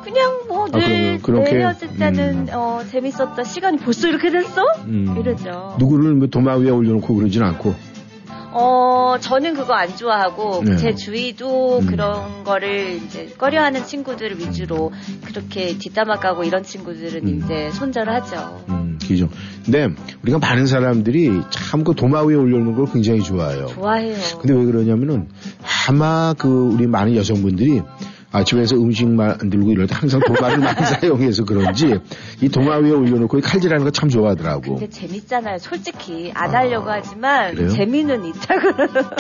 그냥 0.04 0.42
뭐 0.48 0.66
아, 0.72 0.78
늘 0.78 1.20
때는 2.00 2.34
음. 2.34 2.48
어, 2.54 2.82
재밌었다. 2.90 3.44
시간이 3.44 3.78
벌써 3.78 4.08
이렇게 4.08 4.30
됐어? 4.30 4.64
음, 4.86 5.16
이러죠. 5.20 5.76
누구를 5.80 6.14
뭐 6.16 6.28
도마 6.28 6.56
위에 6.56 6.70
올려놓고 6.70 7.16
그러진 7.16 7.44
않고. 7.44 7.92
어, 8.54 9.16
저는 9.22 9.54
그거 9.54 9.74
안 9.74 9.96
좋아하고 9.96 10.62
네. 10.66 10.76
제 10.76 10.94
주위도 10.94 11.80
음. 11.80 11.86
그런 11.86 12.44
거를 12.44 12.96
이제 12.98 13.30
꺼려하는 13.38 13.86
친구들을 13.86 14.40
위주로 14.40 14.92
그렇게 15.24 15.78
뒷담화 15.78 16.16
까고 16.20 16.44
이런 16.44 16.62
친구들은 16.64 17.28
음. 17.28 17.42
이제 17.42 17.70
손절하죠. 17.72 18.66
음, 18.68 18.98
기죠. 19.02 19.30
근데 19.64 19.88
우리가 20.24 20.40
많은 20.40 20.66
사람들이 20.66 21.32
참 21.50 21.82
그 21.86 21.96
도마 21.96 22.24
위에 22.24 22.36
올려놓는 22.36 22.76
걸 22.76 22.88
굉장히 22.92 23.22
좋아해요. 23.24 23.68
좋아해요. 23.68 24.18
근데 24.42 24.54
왜 24.54 24.66
그러냐면은 24.66 25.30
아마 25.88 26.34
그 26.38 26.72
우리 26.74 26.88
많은 26.88 27.16
여성분들이 27.16 27.82
아, 28.34 28.44
집에서 28.46 28.76
음식 28.78 29.08
만들고 29.10 29.72
이럴 29.72 29.88
때 29.88 29.96
항상 29.96 30.22
도마를 30.26 30.60
많이 30.60 30.78
사용해서 30.86 31.44
그런지 31.44 32.00
이 32.42 32.48
도마 32.48 32.78
위에 32.78 32.92
올려놓고 32.92 33.38
이 33.40 33.42
칼질하는 33.42 33.84
거 33.84 33.92
참 33.92 34.08
좋아하더라고. 34.08 34.76
근데 34.76 34.90
재밌잖아요. 34.90 35.58
솔직히 35.60 36.32
안 36.34 36.50
하려고 36.56 36.90
하지만 36.90 37.54
그래요? 37.56 37.70
재미는 37.70 38.24
있다고. 38.26 38.70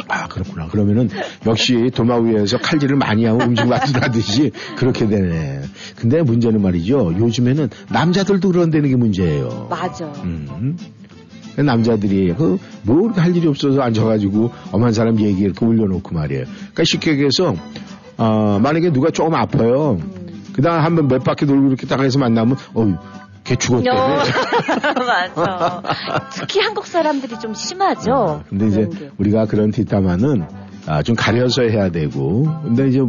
아, 0.07 0.27
그렇구나. 0.29 0.67
그러면은 0.67 1.09
역시 1.45 1.91
도마 1.93 2.19
위에서 2.19 2.57
칼질을 2.57 2.95
많이 2.95 3.25
하면 3.25 3.49
음식 3.49 3.67
맛이라듯이 3.67 4.51
그렇게 4.77 5.05
되네. 5.07 5.61
근데 5.97 6.21
문제는 6.23 6.61
말이죠. 6.61 7.13
요즘에는 7.19 7.69
남자들도 7.89 8.49
그런다는 8.49 8.89
게 8.89 8.95
문제예요. 8.95 9.67
맞아. 9.69 10.05
음. 10.23 10.77
남자들이 11.57 12.33
그뭐 12.33 13.11
할 13.11 13.35
일이 13.35 13.45
없어서 13.45 13.81
앉아가지고 13.81 14.51
엄한 14.71 14.93
사람 14.93 15.19
얘기 15.19 15.41
이렇게 15.41 15.65
올려놓고 15.65 16.15
말이에요. 16.15 16.45
그러니까 16.45 16.83
쉽게 16.85 17.11
얘기해서 17.11 17.55
어, 18.21 18.59
만약에 18.59 18.91
누가 18.91 19.09
조금 19.09 19.33
아파요. 19.33 19.97
음. 19.99 20.43
그 20.53 20.61
다음 20.61 20.83
한번 20.83 21.07
몇 21.07 21.23
바퀴 21.23 21.47
돌고 21.47 21.69
이렇게 21.69 21.87
딱 21.87 21.99
해서 22.01 22.19
만나면 22.19 22.55
어휴 22.75 22.95
걔 23.43 23.55
죽었대. 23.55 23.89
어, 23.89 23.95
맞아. 25.07 25.81
특히 26.31 26.59
한국 26.59 26.85
사람들이 26.85 27.39
좀 27.39 27.55
심하죠. 27.55 28.11
어, 28.11 28.43
근데 28.47 28.67
이제 28.67 28.87
게. 28.87 29.09
우리가 29.17 29.45
그런 29.45 29.71
뒷담화는 29.71 30.45
아, 30.85 31.01
좀 31.01 31.15
가려서 31.15 31.63
해야 31.63 31.89
되고 31.89 32.43
근데 32.63 32.89
이제 32.89 32.99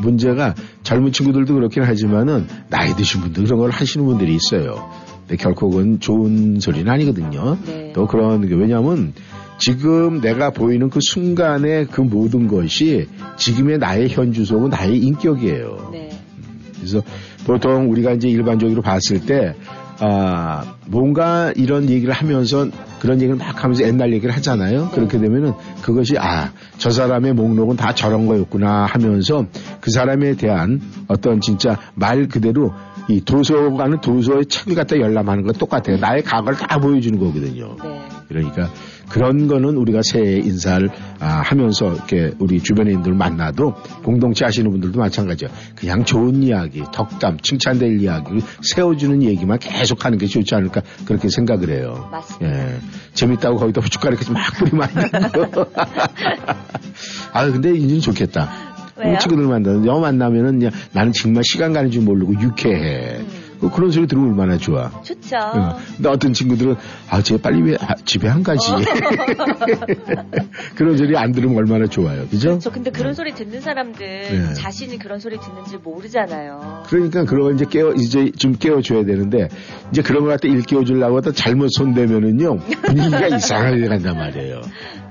문제가 0.00 0.54
젊은 0.82 1.12
친구들도 1.12 1.52
그렇긴 1.52 1.82
하지만은 1.82 2.46
나이 2.70 2.94
드신 2.94 3.20
분들 3.20 3.44
그런 3.44 3.58
걸 3.58 3.70
하시는 3.70 4.06
분들이 4.06 4.34
있어요. 4.34 4.90
근데 5.26 5.36
결코 5.36 5.68
그건 5.68 6.00
좋은 6.00 6.60
소리는 6.60 6.90
아니거든요. 6.90 7.58
네. 7.66 7.92
또 7.94 8.06
그런 8.06 8.48
게 8.48 8.54
왜냐하면 8.54 9.12
지금 9.58 10.20
내가 10.20 10.50
보이는 10.50 10.90
그 10.90 10.98
순간의 11.00 11.86
그 11.86 12.00
모든 12.00 12.48
것이 12.48 13.08
지금의 13.36 13.78
나의 13.78 14.08
현주소고 14.08 14.68
나의 14.68 14.98
인격이에요. 14.98 15.90
네. 15.92 16.10
그래서 16.76 17.02
보통 17.46 17.90
우리가 17.90 18.12
이제 18.12 18.28
일반적으로 18.28 18.82
봤을 18.82 19.24
때, 19.24 19.54
아, 20.00 20.74
뭔가 20.86 21.52
이런 21.54 21.88
얘기를 21.88 22.12
하면서 22.12 22.66
그런 22.98 23.20
얘기를 23.20 23.36
막 23.36 23.62
하면서 23.62 23.84
옛날 23.84 24.12
얘기를 24.12 24.34
하잖아요. 24.34 24.90
그렇게 24.90 25.18
되면은 25.18 25.52
그것이 25.82 26.18
아, 26.18 26.50
저 26.78 26.90
사람의 26.90 27.34
목록은 27.34 27.76
다 27.76 27.94
저런 27.94 28.26
거였구나 28.26 28.86
하면서 28.86 29.46
그 29.80 29.92
사람에 29.92 30.34
대한 30.34 30.80
어떤 31.06 31.40
진짜 31.40 31.78
말 31.94 32.26
그대로 32.26 32.72
이 33.08 33.20
도서관은 33.20 34.00
도서의 34.00 34.46
책을 34.46 34.74
갖다 34.74 34.98
열람하는 34.98 35.44
거 35.44 35.52
똑같아요. 35.52 35.98
나의 35.98 36.22
각을 36.22 36.54
다 36.54 36.78
보여주는 36.78 37.18
거거든요. 37.18 37.76
네. 37.82 38.00
그러니까 38.28 38.70
그런 39.12 39.46
거는 39.46 39.76
우리가 39.76 40.00
새해 40.02 40.38
인사를 40.38 40.88
아, 41.20 41.42
하면서 41.44 41.92
이렇게 41.92 42.32
우리 42.38 42.58
분들 42.58 43.12
만나도 43.12 43.74
공동체 44.02 44.46
하시는 44.46 44.70
분들도 44.70 44.98
마찬가지예요. 44.98 45.52
그냥 45.76 46.04
좋은 46.06 46.42
이야기, 46.42 46.82
덕담, 46.92 47.36
칭찬될 47.42 48.00
이야기를 48.00 48.40
세워주는 48.62 49.22
얘기만 49.22 49.58
계속 49.58 50.06
하는 50.06 50.16
게 50.16 50.26
좋지 50.26 50.54
않을까 50.54 50.80
그렇게 51.04 51.28
생각을 51.28 51.68
해요. 51.68 52.08
맞습니다. 52.10 52.56
예. 52.56 52.78
재밌다고 53.12 53.58
거기다 53.58 53.82
후춧가루까지 53.82 54.32
막 54.32 54.50
뿌리면 54.54 54.82
안 54.82 55.30
되고. 55.32 55.66
아 57.34 57.46
근데 57.46 57.74
이제는 57.74 58.00
좋겠다. 58.00 58.48
왜요? 58.96 59.18
친구들 59.18 59.46
만나면 59.46 59.86
영어 59.86 60.00
만나면은 60.00 60.58
그냥 60.58 60.72
나는 60.92 61.12
정말 61.12 61.42
시간 61.44 61.74
가는 61.74 61.90
줄 61.90 62.02
모르고 62.02 62.40
유쾌해. 62.40 63.18
음. 63.18 63.41
그- 63.62 63.70
그런 63.70 63.90
소리 63.92 64.06
들으면 64.08 64.30
얼마나 64.30 64.56
좋아. 64.58 64.90
좋죠. 65.02 65.36
응. 65.54 65.68
근데 65.96 66.08
어떤 66.08 66.32
친구들은 66.32 66.74
아, 67.08 67.22
쟤 67.22 67.40
빨리 67.40 67.62
왜 67.62 67.76
아, 67.80 67.94
집에 68.04 68.28
안 68.28 68.42
가지? 68.42 68.72
어. 68.72 68.76
그런 70.74 70.96
소리 70.96 71.16
안 71.16 71.30
들으면 71.32 71.56
얼마나 71.56 71.86
좋아요. 71.86 72.26
그죠? 72.28 72.48
그렇죠. 72.50 72.70
근데 72.72 72.90
그런 72.90 73.14
소리 73.14 73.32
듣는 73.34 73.60
사람들 73.60 74.06
네. 74.06 74.54
자신이 74.54 74.98
그런 74.98 75.20
소리 75.20 75.38
듣는지 75.38 75.76
모르잖아요. 75.82 76.82
그러니까 76.88 77.24
그런 77.24 77.44
걸 77.44 77.54
이제 77.54 77.64
깨워 77.70 77.92
이제 77.92 78.30
좀 78.36 78.56
깨워 78.58 78.80
줘야 78.82 79.04
되는데 79.04 79.48
이제 79.92 80.02
그런 80.02 80.22
걸 80.24 80.30
갖다 80.32 80.48
일깨워 80.48 80.84
주려고 80.84 81.16
하다 81.18 81.32
잘못 81.32 81.68
손대면은요 81.72 82.56
분위기가 82.82 83.28
이상하게 83.36 83.86
간단 83.86 84.16
말이에요. 84.16 84.60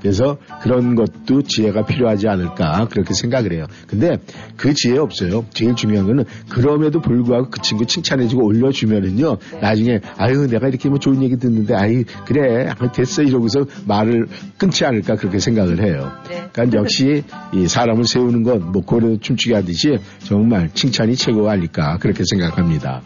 그래서 0.01 0.37
그런 0.61 0.95
것도 0.95 1.43
지혜가 1.43 1.85
필요하지 1.85 2.27
않을까 2.27 2.87
그렇게 2.89 3.13
생각을 3.13 3.53
해요. 3.53 3.65
근데 3.87 4.17
그 4.57 4.73
지혜 4.73 4.97
없어요. 4.97 5.45
제일 5.53 5.75
중요한 5.75 6.07
거는 6.07 6.25
그럼에도 6.49 7.01
불구하고 7.01 7.49
그 7.49 7.61
친구 7.61 7.85
칭찬해주고 7.85 8.45
올려주면은요 8.45 9.37
나중에 9.61 9.99
아유 10.17 10.47
내가 10.47 10.67
이렇게 10.67 10.89
뭐 10.89 10.97
좋은 10.97 11.21
얘기 11.23 11.37
듣는데 11.37 11.75
아이 11.75 12.03
그래 12.25 12.67
아, 12.67 12.91
됐어 12.91 13.21
이러고서 13.21 13.65
말을 13.85 14.27
끊지 14.57 14.85
않을까 14.85 15.15
그렇게 15.15 15.39
생각을 15.39 15.83
해요. 15.83 16.11
네. 16.29 16.47
그러니까 16.51 16.79
역시 16.79 17.23
이 17.53 17.67
사람을 17.67 18.05
세우는 18.05 18.43
건 18.43 18.71
뭐 18.71 18.81
고래도 18.81 19.17
춤추게 19.19 19.55
하듯이 19.55 19.97
정말 20.19 20.69
칭찬이 20.73 21.15
최고가 21.15 21.51
아닐까 21.51 21.97
그렇게 21.99 22.23
생각합니다. 22.29 23.01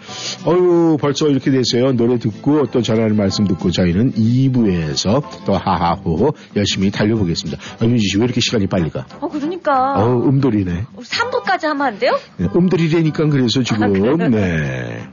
어유 0.45 0.97
벌써 0.99 1.27
이렇게 1.27 1.51
됐어요. 1.51 1.93
노래 1.93 2.19
듣고 2.19 2.67
또 2.71 2.81
전하는 2.81 3.15
말씀 3.15 3.45
듣고 3.47 3.71
저희는 3.71 4.13
2부에서 4.13 5.23
또 5.45 5.53
하하호 5.53 6.33
열심히 6.55 6.84
달려보겠습니다. 6.91 7.61
아, 7.81 7.85
윤지 7.85 8.07
씨 8.07 8.17
왜 8.17 8.25
이렇게 8.25 8.41
시간이 8.41 8.67
빨리 8.67 8.89
가? 8.89 9.05
어, 9.19 9.27
그러니까. 9.27 9.93
어 9.97 10.17
음돌이네. 10.27 10.85
3부까지 10.97 11.63
하면 11.67 11.81
안 11.87 11.99
돼요? 11.99 12.17
네, 12.37 12.47
음돌이라니까 12.55 13.27
그래서 13.29 13.59
아, 13.59 13.63
지금 13.63 13.93
그래요? 13.93 14.15
네. 14.29 15.07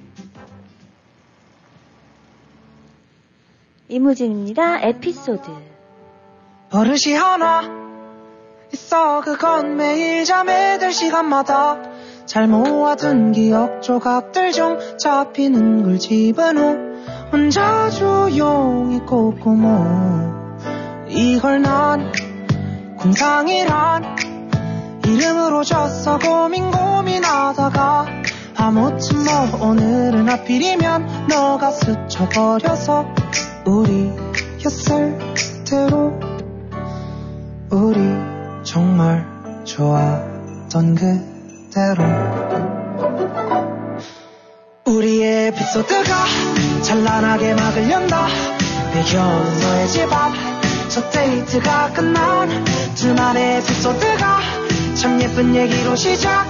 이무진입니다. 3.89 4.81
에피소드. 4.83 5.43
버릇이 6.71 7.15
하나 7.15 7.63
있어 8.73 9.21
그건 9.21 9.77
매일 9.77 10.25
잠에 10.25 10.79
들 10.79 10.93
시간마다 10.93 11.79
잘 12.25 12.47
모아둔 12.49 13.33
기억 13.33 13.83
조각들 13.83 14.53
중 14.53 14.79
잡히는 14.99 15.83
걸 15.83 15.99
집어넣어 15.99 16.75
혼자 17.31 17.91
조용히 17.91 19.01
꼼꼼모 19.01 20.32
이걸 21.13 21.61
난 21.61 22.11
공상이란 22.99 24.17
이름으로 25.07 25.63
줬어. 25.63 26.19
고민 26.19 26.71
고민하다가 26.71 28.07
아무튼 28.57 29.25
뭐 29.25 29.69
오늘은 29.69 30.29
하필이면 30.29 31.27
너가 31.29 31.71
스쳐버려서 31.71 33.07
우리였을 33.67 35.19
대로 35.69 36.19
우리 37.71 37.99
정말 38.65 39.27
좋았던 39.65 40.95
그대로. 40.95 42.05
우리의 44.87 45.49
에피소드가 45.49 46.25
찬란하게 46.83 47.55
막을 47.55 47.91
연다. 47.91 48.27
배겨온 48.93 49.61
너의 49.61 49.89
집 49.89 50.13
앞 50.13 50.52
첫 50.93 51.11
데이트가 51.11 51.91
끝난 51.95 52.65
둘만의 52.97 53.57
에피소드가 53.57 54.41
참 54.95 55.23
예쁜 55.23 55.57
얘기로 55.57 55.97
시작. 55.97 56.45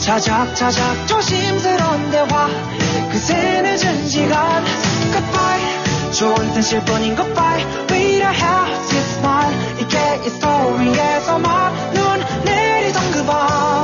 자작자작 0.00 1.06
조심스러운 1.06 2.10
대화. 2.10 2.48
그새 3.12 3.62
늦은 3.62 4.08
시간. 4.08 4.64
Goodbye. 5.12 6.10
좋은 6.10 6.54
뜻일 6.54 6.80
뿐인 6.84 7.14
goodbye. 7.14 7.64
We 7.92 8.18
don't 8.18 8.34
have 8.34 8.88
to 8.88 8.98
smile. 8.98 9.54
이게 9.78 10.26
이 10.26 10.28
스토리에서만 10.28 11.92
눈 11.94 12.44
내리던 12.44 13.12
그밤 13.12 13.83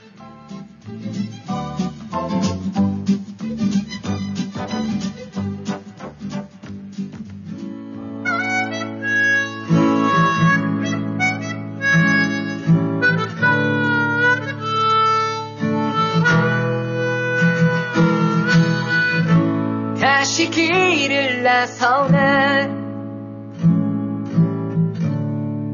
나서네 21.61 22.69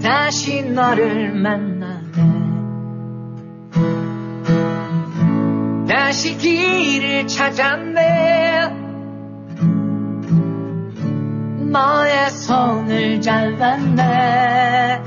다시 0.03 0.61
너를 0.63 1.33
만나네. 1.33 2.01
다시 5.87 6.35
길을 6.37 7.27
찾았네. 7.27 8.67
너의 11.71 12.31
손을 12.31 13.21
잡았네. 13.21 15.01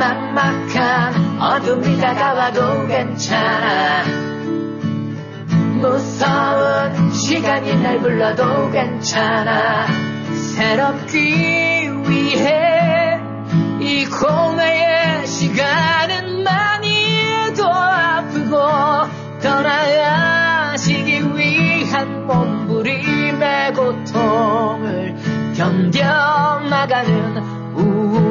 막막한 0.00 1.40
어둠이 1.40 1.96
다가와도 1.98 2.88
괜찮아 2.88 4.27
무서운 5.88 7.10
시간이 7.12 7.82
날 7.82 7.98
불러도 8.00 8.70
괜찮아. 8.70 9.86
새롭기 10.54 11.90
위해 12.06 13.18
이 13.80 14.04
공허의 14.04 15.26
시간은 15.26 16.44
많이 16.44 17.54
더 17.56 17.70
아프고 17.70 18.58
떠나가시기 19.40 21.22
위한 21.34 22.26
몸부림의 22.26 23.72
고통을 23.72 25.16
견뎌나가는 25.56 27.38
우리 27.74 28.27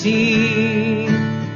다시 0.00 1.06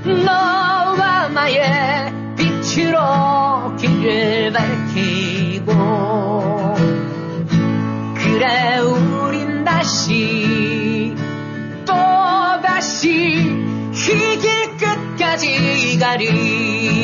너와 0.05 1.28
나의 1.28 2.12
빛으로 2.36 3.74
길을 3.76 4.53
밝히고 4.53 5.72
그래 8.14 8.80
우린 8.80 9.64
다시 9.64 11.14
또 11.86 11.95
다시 12.62 13.09
이 13.95 14.38
길 14.38 14.76
끝까지 14.76 15.99
가리 15.99 17.04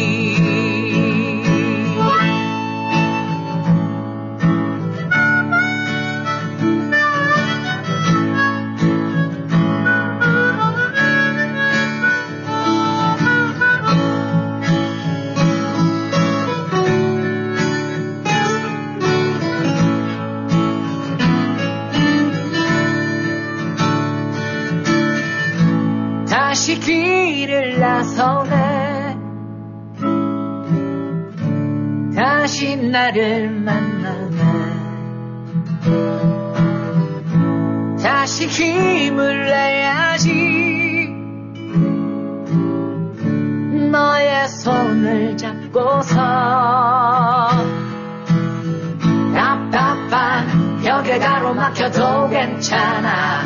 나를 32.90 33.50
만나네 33.50 34.80
다시 38.02 38.46
힘을 38.48 39.44
내야지. 39.46 41.08
너의 43.90 44.48
손을 44.48 45.36
잡고서 45.36 46.16
답답한 49.34 50.80
벽에 50.82 51.18
가로막혀도 51.18 52.28
괜찮아. 52.28 53.42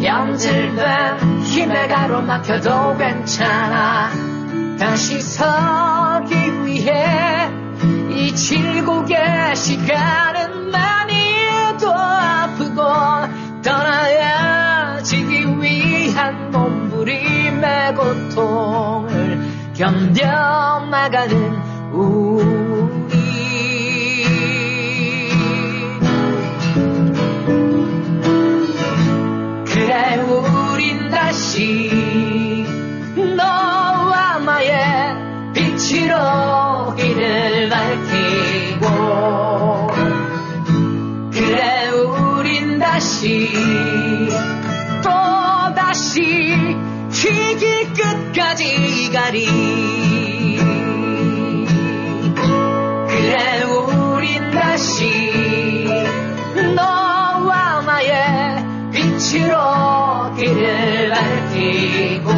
변질된 0.00 1.40
힘에 1.42 1.88
가로막혀도 1.88 2.96
괜찮아. 2.98 4.10
다시 4.78 5.20
서기 5.20 6.34
위해 6.64 7.33
이 8.34 8.36
칠곡의 8.36 9.54
시간은 9.54 10.72
많이 10.72 11.14
더 11.78 11.92
아프고 11.92 12.82
떠나야지기 13.62 15.46
위한 15.60 16.50
몸부림의 16.50 17.94
고통을 17.94 19.38
견뎌나가는 19.74 21.62
우리. 21.92 22.64
그래 29.64 30.16
우린 30.16 31.08
다시 31.08 32.66
너와 33.36 34.40
나의 34.40 35.52
빛으로 35.52 36.96
길을 36.96 37.43
끝까지 48.34 49.10
가리. 49.12 49.46
그래 53.08 53.62
우린 53.62 54.50
다시 54.50 55.08
너와 56.74 57.82
나의 57.82 58.90
빛으로 58.90 60.34
길을 60.36 61.10
밝히고. 61.10 62.28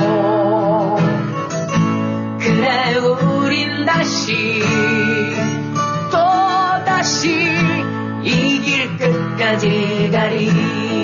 그래 2.41 2.95
우린 2.97 3.87
다시 3.87 4.61
또 6.13 6.19
다시 6.85 7.31
이 8.23 8.61
길 8.61 8.99
끝까지 8.99 10.11
가리 10.13 10.96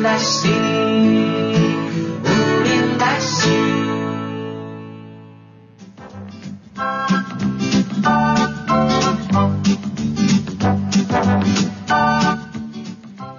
우린 0.00 0.02
다시 0.02 0.48
우린 2.24 2.98
다시 2.98 3.50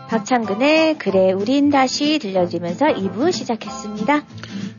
박창근의 0.07 0.99
그래 0.99 1.31
우린 1.31 1.71
다시 1.71 2.19
들려드리면서 2.19 2.85
2부 2.89 3.31
시작했습니다. 3.31 4.21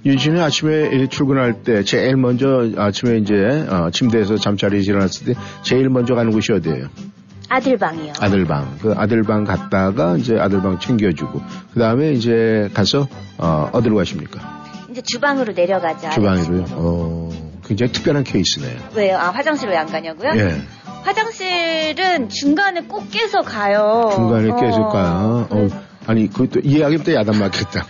유진이 0.07 0.41
아침에 0.41 1.09
출근할 1.09 1.65
때 1.65 1.83
제일 1.83 2.17
먼저 2.17 2.71
아침에 2.77 3.19
이제 3.19 3.35
어, 3.69 3.91
침대에서 3.91 4.37
잠자리에 4.37 4.83
일어났을 4.83 5.27
때 5.27 5.41
제일 5.63 5.89
먼저 5.89 6.15
가는 6.15 6.31
곳이 6.31 6.53
어디예요? 6.53 7.12
아들방이요. 7.57 8.15
아들방. 8.19 8.79
그 8.81 8.95
아들방 8.97 9.45
갔다가 9.45 10.17
이제 10.17 10.39
아들방 10.39 10.79
챙겨주고 10.79 11.41
그 11.75 11.79
다음에 11.81 12.13
이제 12.13 12.71
가서 12.73 13.07
어, 13.39 13.69
어디로 13.73 13.97
가십니까? 13.97 14.63
이제 14.91 15.03
주방으로 15.03 15.53
내려가자. 15.53 16.11
주방으로요. 16.11 16.65
어, 16.71 17.29
굉장히 17.67 17.93
특별한 17.93 18.25
케이스네요. 18.25 18.79
왜요? 18.95 19.17
아 19.19 19.31
화장실 19.31 19.69
왜 19.69 19.77
안 19.77 19.87
가냐고요? 19.87 20.31
예. 20.37 20.63
화장실은 21.03 22.29
중간에 22.29 22.83
꼭 22.83 23.11
깨서 23.11 23.43
가요. 23.43 24.11
중간에 24.15 24.51
어, 24.51 24.57
깨질까요? 24.57 25.47
어, 25.49 25.49
그래서 25.51 25.77
아니, 26.07 26.29
그것도 26.29 26.61
이야기하면 26.61 27.03
또 27.05 27.15
야단 27.15 27.39
맞겠다. 27.39 27.87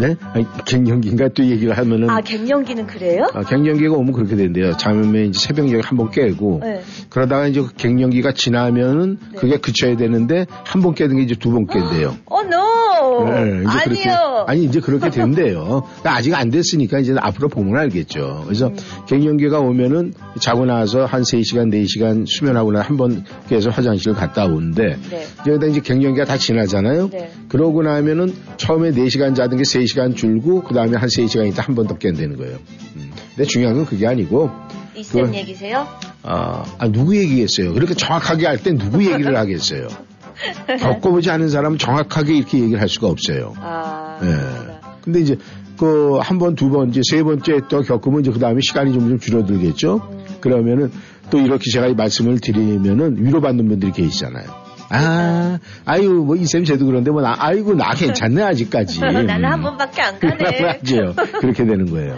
네? 0.00 0.16
아니, 0.32 0.44
갱년기인가 0.66 1.28
또 1.34 1.44
얘기를 1.44 1.76
하면은. 1.76 2.10
아 2.10 2.20
갱년기는 2.20 2.86
그래요? 2.86 3.28
아, 3.32 3.42
갱년기가 3.42 3.94
오면 3.94 4.12
그렇게 4.12 4.36
된대요. 4.36 4.76
잠에 4.76 5.24
이제 5.26 5.38
새벽녘에 5.38 5.82
한 5.84 5.96
번 5.96 6.10
깨고. 6.10 6.60
네. 6.62 6.82
그러다가 7.10 7.46
이제 7.46 7.60
그 7.60 7.72
갱년기가 7.74 8.32
지나면은 8.32 9.18
그게 9.36 9.58
그쳐야 9.58 9.96
되는데 9.96 10.46
한 10.64 10.80
번 10.82 10.94
깨는 10.94 11.16
게 11.16 11.22
이제 11.22 11.34
두 11.34 11.50
번 11.52 11.66
깬대요. 11.66 12.16
어, 12.26 12.42
노! 12.42 13.24
네, 13.30 13.62
이제 13.64 13.78
그렇게, 13.84 14.08
아니요. 14.10 14.44
아니, 14.46 14.64
이제 14.64 14.80
그렇게 14.80 15.10
된대요. 15.10 15.82
아직 16.04 16.34
안 16.34 16.50
됐으니까 16.50 16.98
이제 17.00 17.14
앞으로 17.18 17.48
보면 17.48 17.76
알겠죠. 17.78 18.42
그래서 18.46 18.68
음. 18.68 18.76
갱년기가 19.06 19.58
오면은 19.60 20.12
자고 20.40 20.64
나서 20.64 21.04
한 21.04 21.22
3시간, 21.22 21.70
4시간 21.72 22.24
수면하고 22.26 22.72
나서 22.72 22.88
한번 22.88 23.24
깨서 23.48 23.70
화장실을 23.70 24.14
갔다 24.14 24.44
오는데 24.46 24.96
네. 25.10 25.26
여기다 25.46 25.66
이제 25.66 25.80
갱년기가 25.80 26.24
다 26.24 26.36
지나잖아요. 26.36 26.79
네. 27.10 27.30
그러고 27.48 27.82
나면은 27.82 28.34
처음에 28.56 28.92
4시간 28.92 29.34
자던 29.34 29.56
게 29.58 29.62
3시간 29.64 30.16
줄고 30.16 30.62
그 30.62 30.74
다음에 30.74 30.96
한 30.96 31.08
3시간 31.08 31.46
있다 31.48 31.62
한 31.62 31.74
번 31.74 31.86
더 31.86 31.96
깬다는 31.98 32.36
거예요. 32.36 32.58
음. 32.96 33.10
근데 33.36 33.44
중요한 33.48 33.76
건 33.76 33.86
그게 33.86 34.06
아니고 34.06 34.50
이쌤 34.96 35.20
그건- 35.22 35.34
얘기세요? 35.34 35.86
아, 36.22 36.64
아, 36.78 36.88
누구 36.88 37.16
얘기겠어요? 37.16 37.72
그렇게 37.74 37.94
정확하게 37.94 38.46
할 38.46 38.58
때 38.58 38.72
누구 38.76 39.04
얘기를 39.04 39.36
하겠어요? 39.36 39.88
겪어보지 40.80 41.30
않은 41.30 41.48
사람은 41.48 41.78
정확하게 41.78 42.34
이렇게 42.36 42.58
얘기를 42.60 42.80
할 42.80 42.88
수가 42.88 43.08
없어요. 43.08 43.54
아, 43.58 44.18
예. 44.22 44.26
그렇구나. 44.26 44.80
근데 45.02 45.20
이제 45.20 45.36
그 45.78 46.18
한 46.20 46.38
번, 46.38 46.54
두 46.56 46.68
번, 46.68 46.90
이제 46.90 47.00
세 47.02 47.22
번째 47.22 47.60
또 47.70 47.80
겪으면 47.82 48.20
이제 48.20 48.30
그 48.30 48.38
다음에 48.38 48.60
시간이 48.62 48.92
좀, 48.92 49.08
좀 49.08 49.18
줄어들겠죠? 49.18 50.26
그러면은 50.40 50.90
또 51.30 51.38
이렇게 51.38 51.70
제가 51.70 51.86
이 51.86 51.94
말씀을 51.94 52.38
드리면은 52.40 53.16
위로받는 53.24 53.66
분들이 53.68 53.90
계시잖아요. 53.92 54.44
아, 54.90 55.58
아유, 55.84 56.10
뭐 56.10 56.36
이쌤 56.36 56.64
쟤도 56.64 56.84
그런데 56.86 57.10
뭐 57.10 57.22
나, 57.22 57.34
아이고, 57.38 57.74
나 57.74 57.90
괜찮네, 57.94 58.42
아직까지. 58.42 59.00
나는 59.00 59.44
한 59.44 59.60
음. 59.60 59.62
번밖에 59.62 60.02
안 60.02 60.18
가네. 60.18 60.80
맞아요. 60.82 61.14
그렇게 61.40 61.64
되는 61.64 61.86
거예요. 61.86 62.16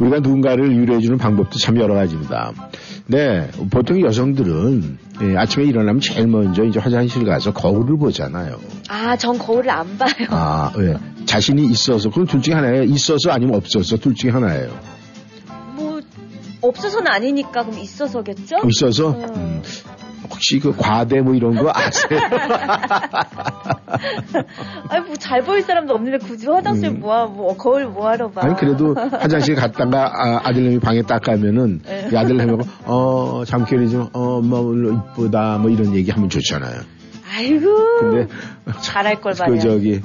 우리가 0.00 0.20
누군가를 0.20 0.80
위로해주는 0.80 1.18
방법도 1.18 1.58
참 1.58 1.76
여러 1.78 1.94
가지입니다. 1.94 2.52
네, 3.06 3.50
보통 3.70 4.00
여성들은 4.00 4.98
예, 5.22 5.36
아침에 5.36 5.66
일어나면 5.66 6.00
제일 6.00 6.26
먼저 6.26 6.64
이제 6.64 6.80
화장실 6.80 7.24
가서 7.26 7.52
거울을 7.52 7.98
보잖아요. 7.98 8.58
아, 8.88 9.16
전 9.16 9.36
거울을 9.36 9.68
안 9.68 9.98
봐요. 9.98 10.28
아, 10.30 10.72
예. 10.78 10.96
자신이 11.26 11.66
있어서, 11.66 12.08
그럼 12.08 12.26
둘 12.26 12.40
중에 12.40 12.54
하나예요. 12.54 12.84
있어서 12.84 13.30
아니면 13.30 13.56
없어서 13.56 13.98
둘 13.98 14.14
중에 14.14 14.30
하나예요. 14.30 14.70
뭐 15.76 16.00
없어서는 16.62 17.08
아니니까 17.08 17.64
그럼 17.64 17.78
있어서겠죠? 17.78 18.56
있어서, 18.68 19.10
음. 19.10 19.24
음, 19.36 19.62
혹시 20.30 20.58
그 20.60 20.74
과대 20.76 21.20
뭐 21.20 21.34
이런 21.34 21.54
거 21.56 21.70
아세요? 21.74 22.20
아니 24.88 25.06
뭐 25.06 25.16
잘 25.16 25.42
보일 25.42 25.62
사람도 25.62 25.94
없는데 25.94 26.18
굳이 26.26 26.48
화장실 26.48 26.88
음. 26.88 27.00
뭐하 27.00 27.26
뭐 27.26 27.56
거울 27.56 27.86
뭐하러 27.86 28.30
봐? 28.30 28.40
아니, 28.44 28.56
그래도 28.56 28.94
화장실 28.94 29.54
갔다가 29.54 30.10
아, 30.44 30.52
들님이 30.52 30.78
방에 30.80 31.02
딱 31.02 31.22
가면은 31.22 31.80
네. 31.84 32.08
이 32.12 32.16
아들내미가 32.16 32.64
어, 32.84 33.42
잠결이 33.46 33.90
좀, 33.90 34.08
어, 34.12 34.38
엄마 34.38 34.56
오늘 34.58 34.94
이쁘다 34.94 35.58
뭐 35.58 35.70
이런 35.70 35.94
얘기 35.94 36.10
하면 36.10 36.28
좋잖아요. 36.28 36.80
아이고 37.32 37.98
근데 38.00 38.28
잘할 38.80 39.20
걸그 39.20 39.40
말이야. 39.42 39.60
저기 39.60 40.00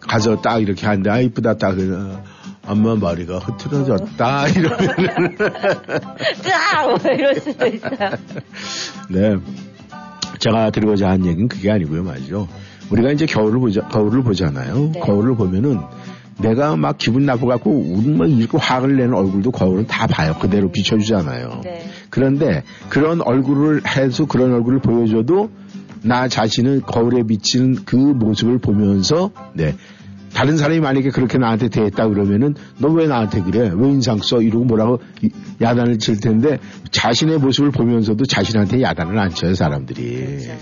가서 0.00 0.40
딱 0.40 0.60
이렇게 0.62 0.86
하는데 0.86 1.10
아 1.10 1.18
이쁘다 1.20 1.56
딱 1.58 1.74
그냥 1.74 2.22
엄마 2.66 2.94
머리가 2.94 3.38
흐트러졌다 3.38 4.48
이러면은 4.48 5.36
으아 6.46 6.86
뭐 6.86 6.98
이럴 7.12 7.34
수도 7.34 7.66
있어요. 7.66 8.10
네 9.10 9.36
제가 10.40 10.70
드리고자 10.70 11.10
하는 11.10 11.26
얘기는 11.26 11.46
그게 11.48 11.70
아니고요 11.70 12.02
말이죠. 12.02 12.48
우리가 12.90 13.12
이제 13.12 13.26
겨울을 13.26 13.60
보자 13.60 13.82
거울을 13.82 14.22
보잖아요. 14.24 14.90
네. 14.94 15.00
거울을 15.00 15.36
보면은 15.36 15.78
내가 16.38 16.76
막 16.76 16.96
기분 16.98 17.26
나빠갖고 17.26 17.70
막 18.16 18.28
이렇게 18.28 18.58
화를 18.58 18.96
내는 18.96 19.14
얼굴도 19.14 19.50
거울은 19.50 19.86
다 19.86 20.06
봐요. 20.06 20.34
그대로 20.40 20.72
비춰주잖아요. 20.72 21.60
네. 21.62 21.86
그런데 22.08 22.64
그런 22.88 23.20
얼굴을 23.20 23.82
해서 23.86 24.26
그런 24.26 24.52
얼굴을 24.54 24.80
보여줘도 24.80 25.50
나 26.02 26.28
자신은 26.28 26.82
거울에 26.82 27.22
비치는 27.22 27.84
그 27.84 27.94
모습을 27.94 28.58
보면서 28.58 29.30
네 29.52 29.76
다른 30.34 30.56
사람이 30.56 30.80
만약에 30.80 31.10
그렇게 31.10 31.38
나한테 31.38 31.68
대했다 31.68 32.08
그러면은 32.08 32.54
너 32.78 32.88
왜 32.88 33.06
나한테 33.06 33.42
그래 33.42 33.70
왜 33.74 33.88
인상 33.88 34.18
써 34.18 34.40
이러고 34.40 34.64
뭐라고 34.64 35.00
이- 35.22 35.30
야단을 35.60 35.98
칠 35.98 36.18
텐데 36.20 36.58
자신의 36.90 37.38
모습을 37.38 37.70
보면서도 37.70 38.24
자신한테 38.24 38.82
야단을 38.82 39.18
안 39.18 39.30
쳐요 39.30 39.54
사람들이 39.54 40.02
그렇죠. 40.16 40.52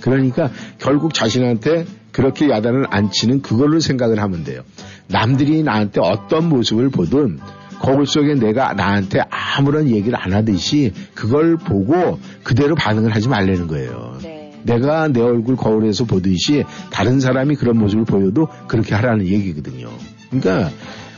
그러니까 0.00 0.50
결국 0.78 1.12
자신한테 1.14 1.84
그렇게 2.12 2.48
야단을 2.48 2.86
안 2.90 3.10
치는 3.10 3.42
그걸로 3.42 3.78
생각을 3.80 4.20
하면 4.20 4.44
돼요. 4.44 4.62
남들이 5.08 5.62
나한테 5.62 6.00
어떤 6.02 6.48
모습을 6.48 6.88
보든 6.90 7.38
거울 7.80 8.06
속에 8.06 8.34
내가 8.34 8.74
나한테 8.74 9.20
아무런 9.30 9.88
얘기를 9.88 10.18
안 10.20 10.32
하듯이 10.32 10.92
그걸 11.14 11.56
보고 11.56 12.18
그대로 12.42 12.74
반응을 12.74 13.14
하지 13.14 13.28
말라는 13.28 13.66
거예요. 13.68 14.18
네. 14.22 14.39
내가 14.64 15.08
내 15.08 15.20
얼굴 15.20 15.56
거울에서 15.56 16.04
보듯이 16.04 16.64
다른 16.90 17.20
사람이 17.20 17.56
그런 17.56 17.78
모습을 17.78 18.04
보여도 18.04 18.48
그렇게 18.68 18.94
하라는 18.94 19.26
얘기거든요. 19.26 19.88
그러니까 20.30 20.70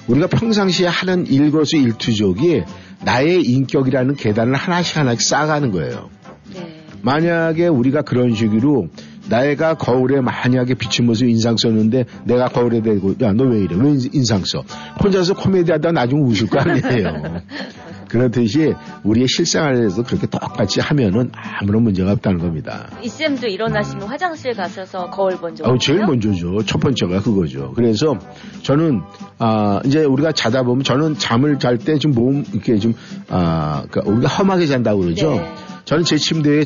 우리가 0.08 0.26
평상시에 0.26 0.86
하는 0.86 1.26
일거수 1.26 1.76
일투족이 1.76 2.62
나의 3.04 3.42
인격이라는 3.42 4.14
계단을 4.16 4.54
하나씩 4.54 4.96
하나씩 4.96 5.22
쌓아가는 5.22 5.70
거예요. 5.72 6.08
네. 6.54 6.82
만약에 7.02 7.66
우리가 7.68 8.02
그런 8.02 8.34
식으로 8.34 8.88
내가 9.28 9.74
거울에 9.74 10.20
만약에 10.20 10.74
비친 10.74 11.06
모습 11.06 11.28
인상 11.28 11.56
썼는데 11.56 12.04
내가 12.24 12.48
거울에 12.48 12.80
대고 12.82 13.14
야 13.22 13.32
너 13.32 13.44
왜 13.44 13.60
이래 13.60 13.76
왜 13.76 13.90
인- 13.90 14.10
인상 14.12 14.42
써 14.44 14.62
혼자서 15.02 15.34
코미디 15.34 15.70
하다 15.72 15.92
나중에 15.92 16.20
웃을 16.20 16.48
거 16.48 16.58
아니에요 16.58 17.40
그렇듯이 18.12 18.74
우리의 19.04 19.26
실생활에서 19.26 20.02
그렇게 20.02 20.26
똑같이 20.26 20.80
하면은 20.80 21.30
아무런 21.34 21.82
문제가 21.82 22.12
없다는 22.12 22.38
겁니다 22.38 22.88
이 23.02 23.08
쌤도 23.08 23.46
일어나시면 23.46 24.06
화장실 24.06 24.52
가셔서 24.54 25.08
거울 25.10 25.38
먼저. 25.40 25.64
어, 25.64 25.78
제일? 25.78 26.00
먼저죠. 26.00 26.62
첫 26.66 26.78
번째가 26.78 27.22
그거죠. 27.22 27.72
그래서 27.74 28.18
저는, 28.62 29.00
아, 29.38 29.80
이제 29.86 30.04
우리가 30.04 30.32
자다 30.32 30.62
보면 30.62 30.84
저는 30.84 31.16
잠을 31.18 31.58
잘 31.58 31.78
때 31.78 31.96
좀 31.98 32.12
몸, 32.12 32.44
이렇게 32.52 32.76
좀, 32.78 32.92
아, 33.28 33.84
그러니까 33.90 34.12
우리가 34.12 34.28
험하게 34.28 34.66
잔다고 34.66 35.00
그러죠. 35.00 35.30
네. 35.32 35.54
저는 35.86 36.04
제 36.04 36.16
침대에 36.16 36.64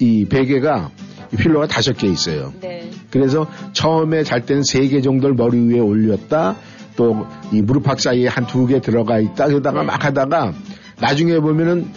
이 0.00 0.26
베개가 0.26 0.90
이 1.32 1.36
필로가 1.36 1.66
다섯 1.66 1.96
개 1.96 2.06
있어요. 2.08 2.52
네. 2.60 2.90
그래서 3.10 3.46
처음에 3.72 4.22
잘 4.22 4.44
때는 4.44 4.62
세 4.64 4.86
개 4.88 5.00
정도를 5.00 5.34
머리 5.34 5.58
위에 5.68 5.78
올렸다. 5.80 6.56
또 6.96 7.26
이 7.52 7.60
무릎팍 7.62 7.98
사이에 8.00 8.28
한 8.28 8.46
두 8.46 8.66
개 8.66 8.80
들어가 8.80 9.18
있다. 9.18 9.46
그러다가 9.46 9.80
네. 9.80 9.86
막 9.86 10.04
하다가 10.04 10.52
나중에 11.00 11.38
보면은 11.40 11.90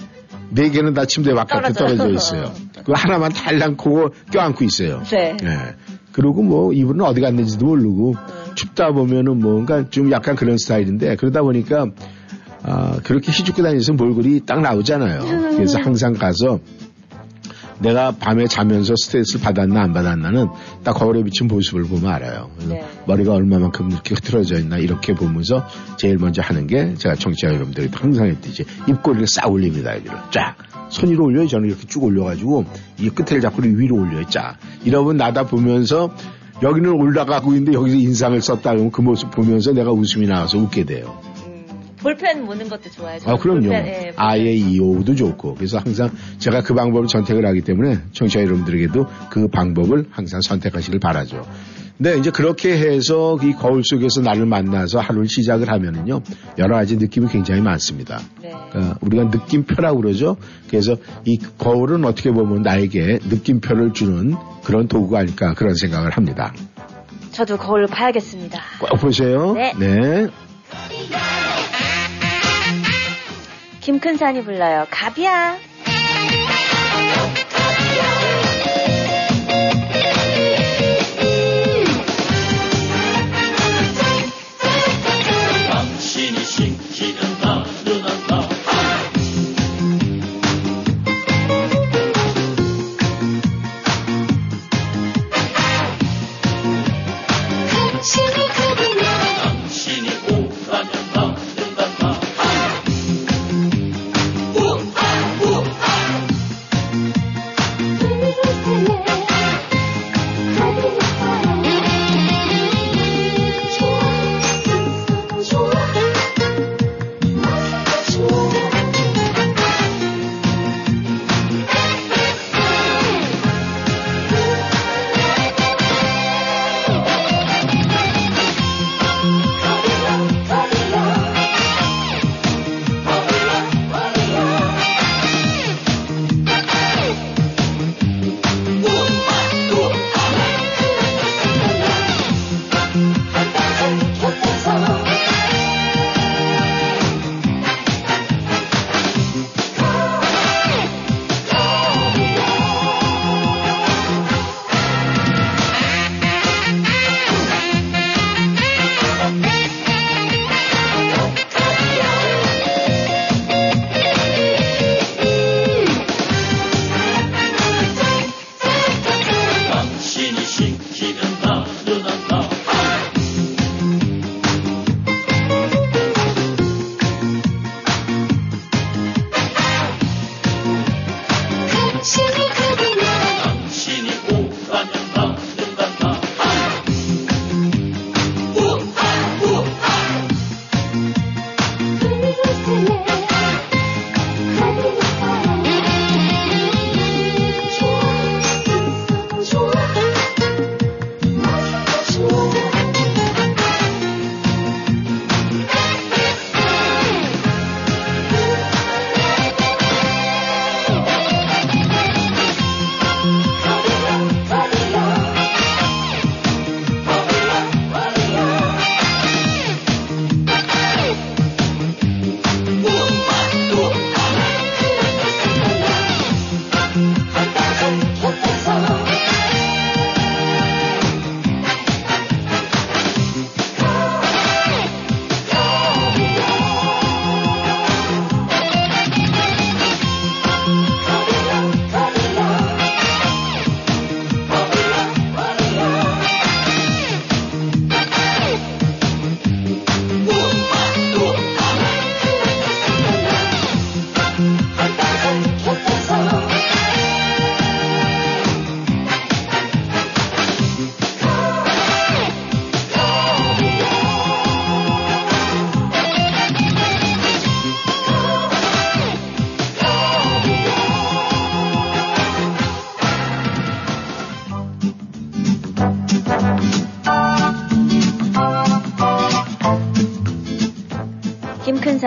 네 0.49 0.69
개는 0.69 0.93
다 0.93 1.05
침대 1.05 1.33
바깥에 1.33 1.73
떨어져요. 1.73 1.97
떨어져 1.97 2.13
있어요. 2.13 2.53
그 2.85 2.93
하나만 2.95 3.31
달랑코 3.31 4.11
껴안고 4.31 4.63
있어요. 4.63 5.03
네. 5.05 5.37
예. 5.43 5.75
그리고 6.13 6.41
뭐 6.41 6.73
이분은 6.73 7.05
어디 7.05 7.21
갔는지도 7.21 7.65
모르고 7.65 8.15
네. 8.15 8.53
춥다 8.55 8.91
보면은 8.91 9.39
뭔가 9.39 9.89
좀 9.89 10.11
약간 10.11 10.35
그런 10.35 10.57
스타일인데 10.57 11.15
그러다 11.17 11.41
보니까 11.41 11.87
아 12.63 12.99
그렇게 13.03 13.31
휘죽고 13.31 13.61
다니면서 13.61 13.93
몰골이 13.93 14.41
딱 14.45 14.61
나오잖아요. 14.61 15.21
그래서 15.55 15.79
항상 15.79 16.13
가서 16.13 16.59
내가 17.79 18.11
밤에 18.11 18.47
자면서 18.47 18.93
스트레스를 18.97 19.41
받았나 19.41 19.81
안 19.81 19.93
받았나는 19.93 20.47
딱 20.83 20.93
거울에 20.93 21.23
비친 21.23 21.47
모습을 21.47 21.83
보면 21.83 22.11
알아요. 22.11 22.49
그래서 22.55 22.73
네. 22.73 22.85
머리가 23.05 23.33
얼마만큼 23.33 23.91
이렇게 23.91 24.15
흐트러져 24.15 24.59
있나 24.59 24.77
이렇게 24.77 25.13
보면서 25.13 25.67
제일 25.97 26.17
먼저 26.17 26.41
하는 26.41 26.67
게 26.67 26.95
제가 26.95 27.15
청취자 27.15 27.47
여러분들이 27.47 27.89
항상 27.93 28.27
했듯이 28.27 28.65
입꼬리를 28.87 29.27
싹 29.27 29.51
올립니다. 29.51 29.95
여기를 29.95 30.17
쫙. 30.31 30.55
손 30.89 31.09
위로 31.09 31.25
올려요. 31.25 31.47
저는 31.47 31.67
이렇게 31.67 31.85
쭉 31.85 32.03
올려가지고 32.03 32.65
이 32.99 33.09
끝을 33.09 33.41
잡고 33.41 33.61
위로 33.61 33.97
올려요. 33.97 34.25
쫙. 34.29 34.57
이러면 34.83 35.17
나다 35.17 35.45
보면서 35.45 36.13
여기는 36.63 36.89
올라가고 36.89 37.51
있는데 37.53 37.73
여기서 37.73 37.97
인상을 37.97 38.41
썼다 38.41 38.71
그러면 38.71 38.91
그 38.91 39.01
모습 39.01 39.29
보면서 39.31 39.73
내가 39.73 39.91
웃음이 39.91 40.25
나와서 40.25 40.57
웃게 40.57 40.85
돼요. 40.85 41.19
음, 41.97 42.03
볼펜 42.03 42.45
무는 42.45 42.69
것도 42.69 42.89
좋아요. 42.91 43.19
아, 43.25 43.35
그럼요. 43.35 43.61
볼펜, 43.61 43.85
예. 43.87 44.13
아예 44.15 44.53
이호도 44.53 45.15
좋고. 45.15 45.55
그래서 45.55 45.79
항상 45.79 46.11
제가 46.37 46.61
그 46.61 46.73
방법을 46.73 47.09
선택을 47.09 47.45
하기 47.47 47.61
때문에 47.61 47.99
청취자 48.13 48.41
여러분들에게도 48.41 49.05
그 49.29 49.47
방법을 49.47 50.05
항상 50.11 50.41
선택하시길 50.41 50.99
바라죠. 50.99 51.45
근데 51.97 52.15
이제 52.19 52.29
그렇게 52.29 52.77
해서 52.77 53.39
이 53.41 53.53
거울 53.53 53.83
속에서 53.83 54.21
나를 54.21 54.45
만나서 54.45 54.99
하루를 54.99 55.27
시작을 55.27 55.67
하면은요, 55.71 56.21
여러 56.59 56.75
가지 56.75 56.97
느낌이 56.97 57.27
굉장히 57.27 57.61
많습니다. 57.61 58.19
네. 58.39 58.53
그러니까 58.69 58.99
우리가 59.01 59.23
느낌표라고 59.25 60.01
그러죠. 60.01 60.37
그래서 60.69 60.95
이 61.25 61.39
거울은 61.57 62.05
어떻게 62.05 62.31
보면 62.31 62.61
나에게 62.61 63.17
느낌표를 63.27 63.93
주는 63.93 64.35
그런 64.63 64.87
도구가 64.87 65.19
아닐까 65.19 65.55
그런 65.55 65.73
생각을 65.73 66.11
합니다. 66.11 66.53
저도 67.31 67.57
거울 67.57 67.87
봐야겠습니다. 67.87 68.59
꼭 68.79 68.99
보세요. 68.99 69.53
네. 69.53 69.73
네. 69.79 70.27
김큰산이 73.87 74.43
불러요. 74.43 74.85
갑이야. 74.89 75.55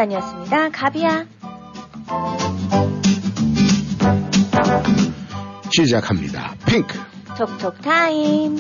김은산이었습니다. 0.01 0.71
가비야. 0.71 1.27
시작합니다. 5.71 6.55
핑크. 6.67 6.99
톡톡 7.37 7.81
타임. 7.83 8.57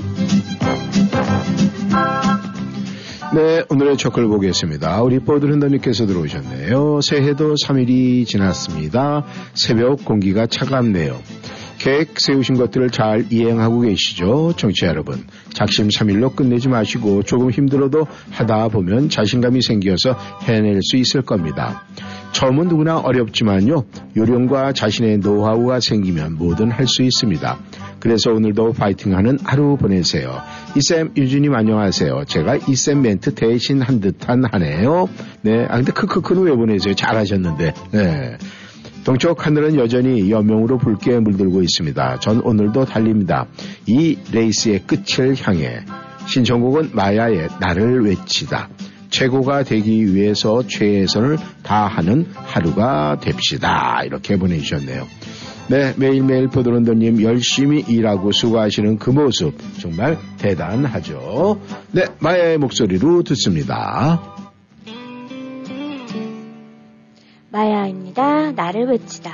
네, 3.35 3.65
오늘의 3.71 3.97
첫글 3.97 4.27
보겠습니다. 4.27 5.03
우리 5.03 5.21
보드랜더님께서 5.21 6.07
들어오셨네요. 6.07 7.01
새해도 7.03 7.55
3일이 7.55 8.27
지났습니다. 8.27 9.25
새벽 9.55 10.05
공기가 10.05 10.47
차갑네요. 10.47 11.40
계획 11.81 12.21
세우신 12.21 12.57
것들을 12.57 12.91
잘 12.91 13.25
이행하고 13.31 13.81
계시죠? 13.81 14.53
정치 14.59 14.85
여러분. 14.85 15.25
작심삼일로 15.55 16.33
끝내지 16.35 16.69
마시고 16.69 17.23
조금 17.23 17.51
힘들어도 17.51 18.07
하다 18.31 18.69
보면 18.69 19.09
자신감이 19.09 19.63
생겨서 19.63 20.15
해낼 20.43 20.81
수 20.83 20.99
있을 20.99 21.23
겁니다. 21.23 21.87
처음은 22.33 22.69
누구나 22.69 22.99
어렵지만요. 22.99 23.85
요령과 24.15 24.75
자신의 24.75 25.19
노하우가 25.19 25.81
생기면 25.81 26.35
뭐든 26.35 26.71
할 26.71 26.87
수 26.87 27.03
있습니다. 27.03 27.59
그래서 27.99 28.31
오늘도 28.31 28.73
파이팅하는 28.73 29.39
하루 29.45 29.77
보내세요. 29.79 30.41
이쌤 30.77 31.13
유진님 31.17 31.55
안녕하세요. 31.55 32.25
제가 32.27 32.57
이쌤 32.69 33.01
멘트 33.03 33.35
대신 33.35 33.81
한 33.81 34.01
듯한 34.01 34.45
하네요. 34.53 35.09
네, 35.43 35.65
아 35.69 35.77
근데 35.77 35.93
크크크는 35.93 36.43
왜 36.43 36.53
보내세요? 36.53 36.95
잘하셨는데. 36.95 37.75
네. 37.93 38.39
동쪽 39.11 39.45
하늘은 39.45 39.75
여전히 39.75 40.31
여명으로 40.31 40.79
붉게 40.79 41.19
물들고 41.19 41.63
있습니다. 41.63 42.21
전 42.21 42.41
오늘도 42.43 42.85
달립니다. 42.85 43.47
이 43.85 44.17
레이스의 44.33 44.85
끝을 44.87 45.35
향해 45.43 45.81
신청곡은 46.27 46.91
마야의 46.93 47.49
나를 47.59 48.05
외치다. 48.05 48.69
최고가 49.09 49.65
되기 49.65 50.15
위해서 50.15 50.63
최선을 50.65 51.39
다하는 51.65 52.27
하루가 52.33 53.19
됩시다. 53.19 54.03
이렇게 54.05 54.37
보내주셨네요. 54.37 55.05
네, 55.71 55.93
매일매일 55.97 56.47
포도런더님 56.47 57.21
열심히 57.25 57.81
일하고 57.81 58.31
수고하시는 58.31 58.99
그 58.99 59.11
모습 59.11 59.55
정말 59.81 60.19
대단하죠. 60.39 61.61
네, 61.91 62.05
마야의 62.21 62.59
목소리로 62.59 63.25
듣습니다. 63.25 64.23
마야입니다. 67.51 68.40
나를 68.53 68.87
외치다. 68.87 69.33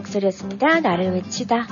목소리였습니다. 0.00 0.80
나를 0.80 1.12
외치다. 1.12 1.66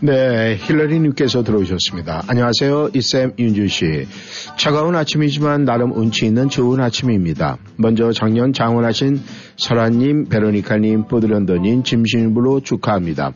네, 0.00 0.56
힐러리님께서 0.56 1.44
들어오셨습니다. 1.44 2.24
안녕하세요. 2.26 2.90
이쌤 2.94 3.32
윤주 3.38 3.68
씨. 3.68 4.06
차가운 4.58 4.94
아침이지만 4.96 5.64
나름 5.64 5.92
운치 5.92 6.26
있는 6.26 6.50
좋은 6.50 6.80
아침입니다. 6.80 7.56
먼저 7.76 8.12
작년 8.12 8.52
장원하신 8.52 9.22
설아님, 9.56 10.28
베로니카님, 10.28 11.06
포드런더님, 11.06 11.84
짐신부로 11.84 12.60
축하합니다. 12.60 13.32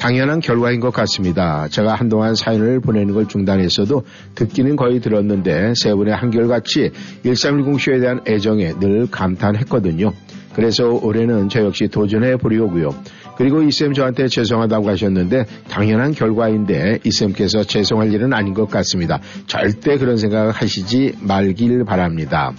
당연한 0.00 0.40
결과인 0.40 0.80
것 0.80 0.92
같습니다. 0.92 1.68
제가 1.68 1.94
한동안 1.94 2.34
사연을 2.34 2.80
보내는 2.80 3.14
걸 3.14 3.28
중단했어도 3.28 4.02
듣기는 4.34 4.74
거의 4.74 5.00
들었는데 5.00 5.74
세 5.76 5.94
분의 5.94 6.14
한결같이 6.14 6.90
1310쇼에 7.24 8.00
대한 8.00 8.20
애정에 8.26 8.72
늘 8.80 9.08
감탄했거든요. 9.08 10.12
그래서 10.58 10.90
올해는 10.90 11.48
저 11.48 11.60
역시 11.64 11.86
도전해 11.86 12.36
보려고요. 12.36 12.90
그리고 13.38 13.62
이쌤 13.62 13.94
저한테 13.94 14.26
죄송하다고 14.26 14.88
하셨는데 14.90 15.44
당연한 15.70 16.12
결과인데 16.12 16.98
이쌤께서 17.04 17.62
죄송할 17.62 18.12
일은 18.12 18.34
아닌 18.34 18.52
것 18.52 18.68
같습니다. 18.68 19.20
절대 19.46 19.96
그런 19.96 20.16
생각 20.16 20.60
하시지 20.60 21.14
말길 21.20 21.84
바랍니다. 21.84 22.52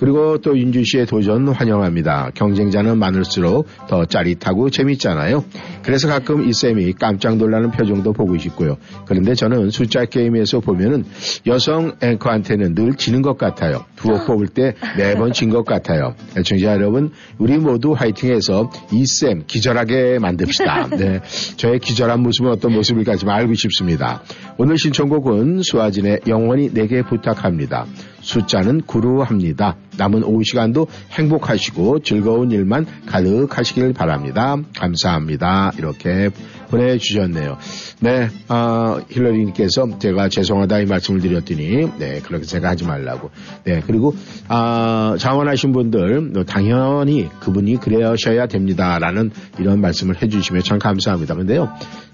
그리고 0.00 0.38
또 0.38 0.58
윤주 0.58 0.82
씨의 0.84 1.04
도전 1.06 1.46
환영합니다. 1.48 2.30
경쟁자는 2.34 2.98
많을수록 2.98 3.66
더 3.86 4.06
짜릿하고 4.06 4.70
재밌잖아요. 4.70 5.44
그래서 5.82 6.08
가끔 6.08 6.48
이쌤이 6.48 6.94
깜짝 6.94 7.36
놀라는 7.36 7.70
표정도 7.70 8.14
보고 8.14 8.38
싶고요. 8.38 8.78
그런데 9.04 9.34
저는 9.34 9.68
숫자 9.68 10.06
게임에서 10.06 10.60
보면은 10.60 11.04
여성 11.46 11.92
앵커한테는 12.02 12.74
늘 12.74 12.94
지는 12.94 13.20
것 13.20 13.36
같아요. 13.36 13.84
두어 13.96 14.24
뽑을 14.24 14.48
때 14.48 14.74
매번 14.96 15.32
진 15.32 15.50
것 15.50 15.64
같아요. 15.64 16.14
애청자 16.38 16.68
여러분, 16.72 17.10
우리 17.38 17.58
모두 17.58 17.92
화이팅해서 17.92 18.70
이쌤 18.92 19.44
기절하게 19.46 20.18
만듭시다. 20.20 20.88
네. 20.96 21.20
저의 21.56 21.78
기절한 21.78 22.20
모습은 22.20 22.52
어떤 22.52 22.72
모습일까 22.72 23.16
좀 23.16 23.28
알고 23.28 23.52
싶습니다. 23.54 24.22
오늘 24.56 24.78
신청곡은 24.78 25.62
수아진의 25.62 26.20
영원히 26.28 26.72
내게 26.72 27.02
부탁합니다. 27.02 27.86
숫자는 28.20 28.82
구루합니다. 28.82 29.76
남은 29.96 30.24
오후 30.24 30.42
시간도 30.44 30.86
행복하시고 31.12 32.00
즐거운 32.00 32.50
일만 32.50 32.86
가득하시길 33.06 33.92
바랍니다. 33.92 34.56
감사합니다. 34.76 35.72
이렇게 35.78 36.30
보내주셨네요. 36.70 37.58
네, 38.00 38.28
어, 38.48 38.98
힐러리님께서 39.10 39.98
제가 39.98 40.28
죄송하다 40.28 40.80
이 40.80 40.86
말씀을 40.86 41.20
드렸더니, 41.20 41.90
네, 41.98 42.20
그렇게 42.20 42.44
제가 42.44 42.70
하지 42.70 42.84
말라고. 42.84 43.30
네, 43.64 43.82
그리고, 43.86 44.14
아, 44.48 45.16
자원하신 45.18 45.72
분들, 45.72 46.32
당연히 46.46 47.28
그분이 47.40 47.78
그러셔야 47.78 48.46
됩니다. 48.46 48.98
라는 48.98 49.30
이런 49.58 49.80
말씀을 49.80 50.22
해주시면 50.22 50.62
참 50.62 50.78
감사합니다. 50.78 51.34
근데요, 51.34 51.68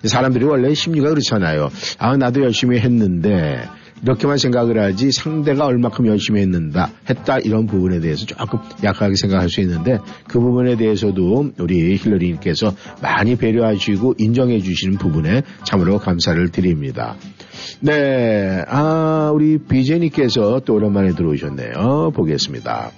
사람들이 0.04 0.44
원래 0.44 0.72
심리가 0.74 1.10
그렇잖아요. 1.10 1.68
아, 1.98 2.16
나도 2.16 2.42
열심히 2.42 2.78
했는데, 2.78 3.62
이렇게만 4.02 4.39
생각을 4.39 4.81
하지 4.81 5.10
상대가 5.10 5.66
얼마큼 5.66 6.06
열심히 6.06 6.40
했는다 6.40 6.90
했다 7.09 7.39
이런 7.39 7.66
부분에 7.66 8.01
대해서 8.01 8.27
조금 8.27 8.59
약하게 8.85 9.14
생각할 9.16 9.48
수 9.48 9.60
있는데 9.62 9.98
그 10.28 10.39
부분에 10.39 10.77
대해서도 10.77 11.52
우리 11.59 11.97
힐러리님께서 11.97 12.74
많이 13.02 13.36
배려하시고 13.36 14.14
인정해 14.18 14.60
주시는 14.60 14.98
부분에 14.98 15.43
참으로 15.64 15.98
감사를 15.98 16.48
드립니다. 16.51 17.16
네, 17.81 18.62
아 18.68 19.31
우리 19.35 19.59
비제니께서 19.59 20.60
또 20.64 20.74
오랜만에 20.74 21.14
들어오셨네요. 21.14 22.12
보겠습니다. 22.14 22.90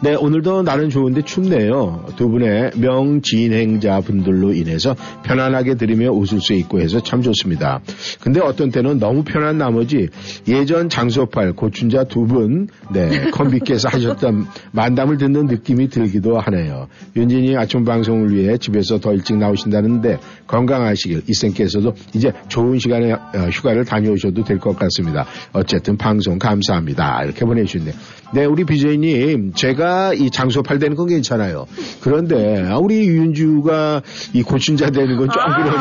네, 0.00 0.14
오늘도 0.14 0.62
날은 0.62 0.90
좋은데 0.90 1.22
춥네요. 1.22 2.06
두 2.14 2.28
분의 2.28 2.70
명진행자 2.76 4.00
분들로 4.02 4.52
인해서 4.52 4.94
편안하게 5.24 5.74
들으며 5.74 6.12
웃을 6.12 6.40
수 6.40 6.52
있고 6.52 6.80
해서 6.80 7.00
참 7.02 7.20
좋습니다. 7.20 7.80
근데 8.20 8.38
어떤 8.40 8.70
때는 8.70 9.00
너무 9.00 9.24
편한 9.24 9.58
나머지 9.58 10.08
예전 10.46 10.88
장소팔 10.88 11.54
고춘자 11.54 12.04
두 12.04 12.26
분, 12.26 12.68
네, 12.92 13.30
컴비께서 13.32 13.88
하셨던 13.90 14.46
만담을 14.70 15.18
듣는 15.18 15.46
느낌이 15.46 15.88
들기도 15.88 16.38
하네요. 16.38 16.86
윤진이 17.16 17.56
아침 17.56 17.84
방송을 17.84 18.32
위해 18.32 18.56
집에서 18.56 19.00
더 19.00 19.12
일찍 19.12 19.36
나오신다는데 19.36 20.18
건강하시길 20.46 21.22
이쌤께서도 21.26 21.94
이제 22.14 22.30
좋은 22.46 22.78
시간에 22.78 23.12
어, 23.14 23.48
휴가를 23.50 23.84
다녀오셔도 23.84 24.44
될 24.44 24.58
것 24.58 24.76
같습니다. 24.78 25.24
어쨌든 25.52 25.96
방송 25.96 26.38
감사합니다. 26.38 27.22
이렇게 27.24 27.44
보내주셨네요. 27.44 27.94
네, 28.34 28.44
우리 28.44 28.64
비제이님, 28.64 29.54
제가 29.54 29.87
이 30.14 30.30
장소 30.30 30.62
팔되는 30.62 30.96
건 30.96 31.06
괜찮아요. 31.06 31.66
그런데 32.00 32.70
우리 32.80 33.06
윤주가 33.06 34.02
이 34.32 34.42
고춘자 34.42 34.90
되는 34.90 35.16
건 35.16 35.28
좀 35.28 35.42
그런데 35.44 35.78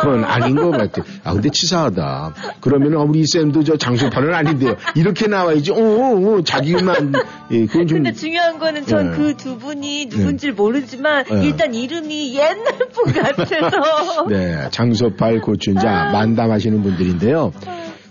그건 0.00 0.24
아닌 0.24 0.56
것 0.56 0.70
같아요. 0.70 1.04
아, 1.24 1.34
근데 1.34 1.50
치사하다. 1.50 2.34
그러면 2.60 2.94
우리 2.94 3.26
쌤도 3.26 3.64
저 3.64 3.76
장소 3.76 4.08
팔은 4.08 4.34
아닌데요. 4.34 4.76
이렇게 4.94 5.26
나와야지. 5.26 5.72
어, 5.72 5.76
어, 5.76 6.36
어 6.38 6.42
자기만. 6.42 7.12
예, 7.50 7.66
그건 7.66 7.86
좀. 7.86 7.98
근데 7.98 8.12
중요한 8.12 8.58
거는 8.58 8.86
전 8.86 9.10
네. 9.10 9.16
그두 9.16 9.58
분이 9.58 10.08
누군지 10.08 10.52
모르지만 10.52 11.24
네. 11.30 11.44
일단 11.44 11.74
이름이 11.74 12.34
옛날 12.34 12.78
분 12.92 13.12
같아서 13.12 14.26
네, 14.30 14.68
장소팔 14.70 15.40
고춘자 15.40 16.10
만담하시는 16.12 16.82
분들인데요. 16.82 17.52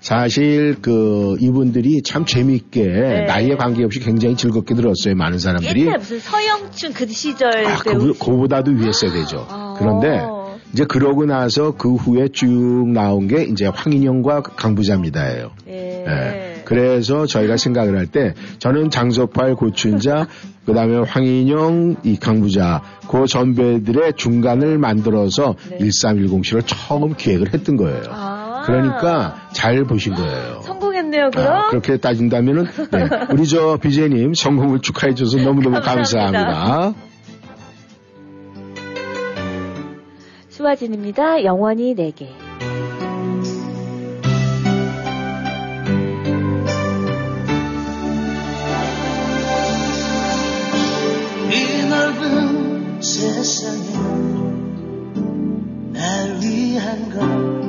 사실 0.01 0.77
그 0.81 1.35
이분들이 1.39 2.01
참 2.03 2.25
재미있게 2.25 2.83
네. 2.83 3.25
나이에 3.25 3.55
관계없이 3.55 3.99
굉장히 3.99 4.35
즐겁게 4.35 4.75
들었어요. 4.75 5.15
많은 5.15 5.39
사람들이. 5.39 5.81
옛날 5.81 5.97
무슨 5.99 6.19
서영춘 6.19 6.93
그 6.93 7.07
시절 7.07 7.65
아, 7.65 7.77
그, 7.77 8.13
그보다도 8.13 8.71
위했어야 8.71 9.11
되죠. 9.11 9.45
아. 9.49 9.75
그런데 9.77 10.21
이제 10.73 10.85
그러고 10.85 11.25
나서 11.25 11.71
그 11.75 11.95
후에 11.95 12.27
쭉 12.29 12.47
나온 12.93 13.27
게 13.27 13.43
이제 13.43 13.65
황인영과 13.65 14.41
강부자입니다예요. 14.41 15.51
예. 15.67 16.05
예. 16.07 16.61
그래서 16.65 17.25
저희가 17.25 17.57
생각을 17.57 17.97
할 17.97 18.05
때 18.05 18.33
저는 18.59 18.91
장소팔 18.91 19.55
고춘자 19.55 20.27
그 20.65 20.73
다음에 20.75 20.99
황인영 20.99 21.95
이 22.03 22.17
강부자 22.17 22.83
그 23.09 23.25
전배들의 23.25 24.13
중간을 24.15 24.77
만들어서 24.77 25.55
네. 25.71 25.79
1310시를 25.79 26.61
처음 26.67 27.15
기획을 27.15 27.53
했던 27.55 27.75
거예요. 27.75 28.03
아. 28.09 28.28
그러니까 28.69 29.35
잘 29.51 29.83
보신 29.83 30.13
거예요. 30.13 30.61
성공했네요, 30.61 31.31
그럼. 31.31 31.47
아, 31.53 31.69
그렇게 31.69 31.97
따진다면은 31.97 32.65
네. 32.91 33.09
우리 33.31 33.47
저 33.47 33.77
비제님 33.77 34.33
성공을 34.33 34.79
축하해 34.81 35.15
줘서 35.15 35.37
너무너무 35.37 35.81
감사합니다. 35.81 36.45
감사합니다. 36.45 36.99
수아진입니다. 40.49 41.43
영원히 41.45 41.95
내게. 41.95 42.29
이 51.51 51.89
넓은 51.89 53.01
세상에 53.01 53.93
날 55.93 56.39
위한 56.41 57.09
건 57.09 57.68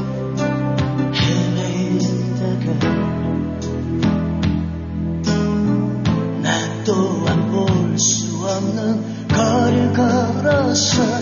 걸 10.71 11.20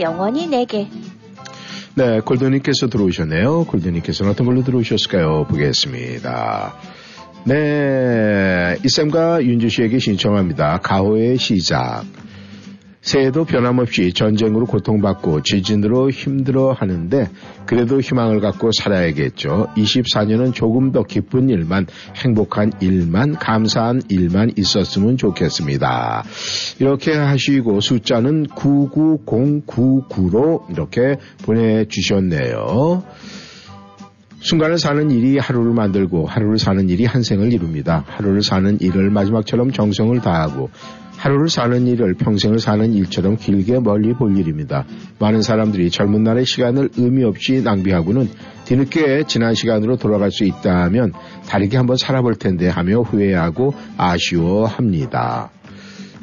영원히 0.00 0.46
내게. 0.46 0.88
네, 1.94 2.20
골드님께서 2.20 2.88
들어오셨네요. 2.88 3.64
골드님께서는 3.64 4.32
어떤 4.32 4.46
걸로 4.46 4.62
들어오셨을까요? 4.62 5.46
보겠습니다. 5.48 6.74
네, 7.44 8.76
이쌤과 8.84 9.44
윤주 9.44 9.68
씨에게 9.68 9.98
신청합니다. 9.98 10.78
가호의 10.82 11.38
시작. 11.38 12.04
새해도 13.06 13.44
변함없이 13.44 14.12
전쟁으로 14.12 14.66
고통받고 14.66 15.42
지진으로 15.42 16.10
힘들어 16.10 16.72
하는데 16.72 17.30
그래도 17.64 18.00
희망을 18.00 18.40
갖고 18.40 18.70
살아야겠죠. 18.76 19.68
24년은 19.76 20.52
조금 20.52 20.90
더 20.90 21.04
기쁜 21.04 21.48
일만 21.48 21.86
행복한 22.16 22.72
일만 22.80 23.34
감사한 23.34 24.02
일만 24.08 24.54
있었으면 24.56 25.18
좋겠습니다. 25.18 26.24
이렇게 26.80 27.14
하시고 27.14 27.80
숫자는 27.80 28.48
99099로 28.48 30.68
이렇게 30.72 31.18
보내주셨네요. 31.44 33.04
순간을 34.40 34.78
사는 34.78 35.12
일이 35.12 35.38
하루를 35.38 35.74
만들고 35.74 36.26
하루를 36.26 36.58
사는 36.58 36.88
일이 36.88 37.04
한 37.04 37.22
생을 37.22 37.52
이룹니다. 37.52 38.02
하루를 38.06 38.42
사는 38.42 38.80
일을 38.80 39.10
마지막처럼 39.10 39.70
정성을 39.70 40.20
다하고 40.20 40.70
하루를 41.26 41.48
사는 41.48 41.88
일을 41.88 42.14
평생을 42.14 42.60
사는 42.60 42.92
일처럼 42.92 43.36
길게 43.36 43.80
멀리 43.80 44.12
볼 44.12 44.38
일입니다. 44.38 44.84
많은 45.18 45.42
사람들이 45.42 45.90
젊은 45.90 46.22
날의 46.22 46.46
시간을 46.46 46.90
의미 46.96 47.24
없이 47.24 47.62
낭비하고는 47.64 48.28
뒤늦게 48.64 49.24
지난 49.26 49.54
시간으로 49.54 49.96
돌아갈 49.96 50.30
수 50.30 50.44
있다면 50.44 51.12
다르게 51.48 51.78
한번 51.78 51.96
살아볼 51.96 52.36
텐데 52.36 52.68
하며 52.68 53.00
후회하고 53.00 53.74
아쉬워합니다. 53.96 55.50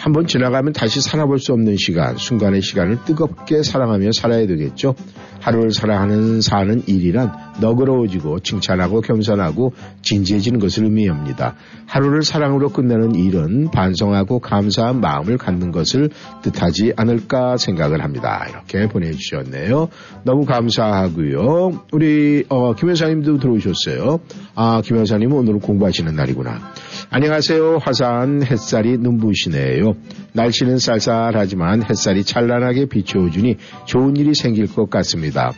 한번 0.03 0.27
지나가면 0.27 0.73
다시 0.73 0.99
살아볼 0.99 1.39
수 1.39 1.53
없는 1.53 1.77
시간, 1.77 2.17
순간의 2.17 2.61
시간을 2.61 3.05
뜨겁게 3.05 3.63
사랑하며 3.63 4.11
살아야 4.11 4.45
되겠죠. 4.47 4.95
하루를 5.39 5.71
사랑하는 5.71 6.41
사는 6.41 6.83
일이란 6.87 7.31
너그러워지고 7.61 8.39
칭찬하고 8.39 8.99
겸손하고 8.99 9.73
진지해지는 10.01 10.59
것을 10.59 10.85
의미합니다. 10.85 11.55
하루를 11.85 12.23
사랑으로 12.23 12.69
끝내는 12.69 13.15
일은 13.15 13.71
반성하고 13.71 14.39
감사한 14.39 14.99
마음을 14.99 15.37
갖는 15.37 15.71
것을 15.71 16.09
뜻하지 16.41 16.93
않을까 16.95 17.57
생각을 17.57 18.03
합니다. 18.03 18.45
이렇게 18.49 18.87
보내주셨네요. 18.87 19.89
너무 20.23 20.45
감사하고요. 20.45 21.83
우리 21.91 22.45
어, 22.49 22.73
김 22.75 22.89
여사님도 22.89 23.39
들어오셨어요. 23.39 24.19
아, 24.55 24.81
김 24.83 24.97
여사님은 24.97 25.37
오늘 25.37 25.59
공부하시는 25.59 26.13
날이구나. 26.15 26.73
안녕하세요. 27.09 27.79
화사한 27.81 28.43
햇살이 28.43 28.97
눈부시네요. 28.97 29.92
날씨는 30.33 30.77
쌀쌀하지만 30.77 31.83
햇살이 31.83 32.23
찬란하게 32.23 32.85
비춰주니 32.87 33.57
좋은 33.85 34.15
일이 34.17 34.33
생길 34.33 34.67
것 34.67 34.89
같습니다. 34.89 35.51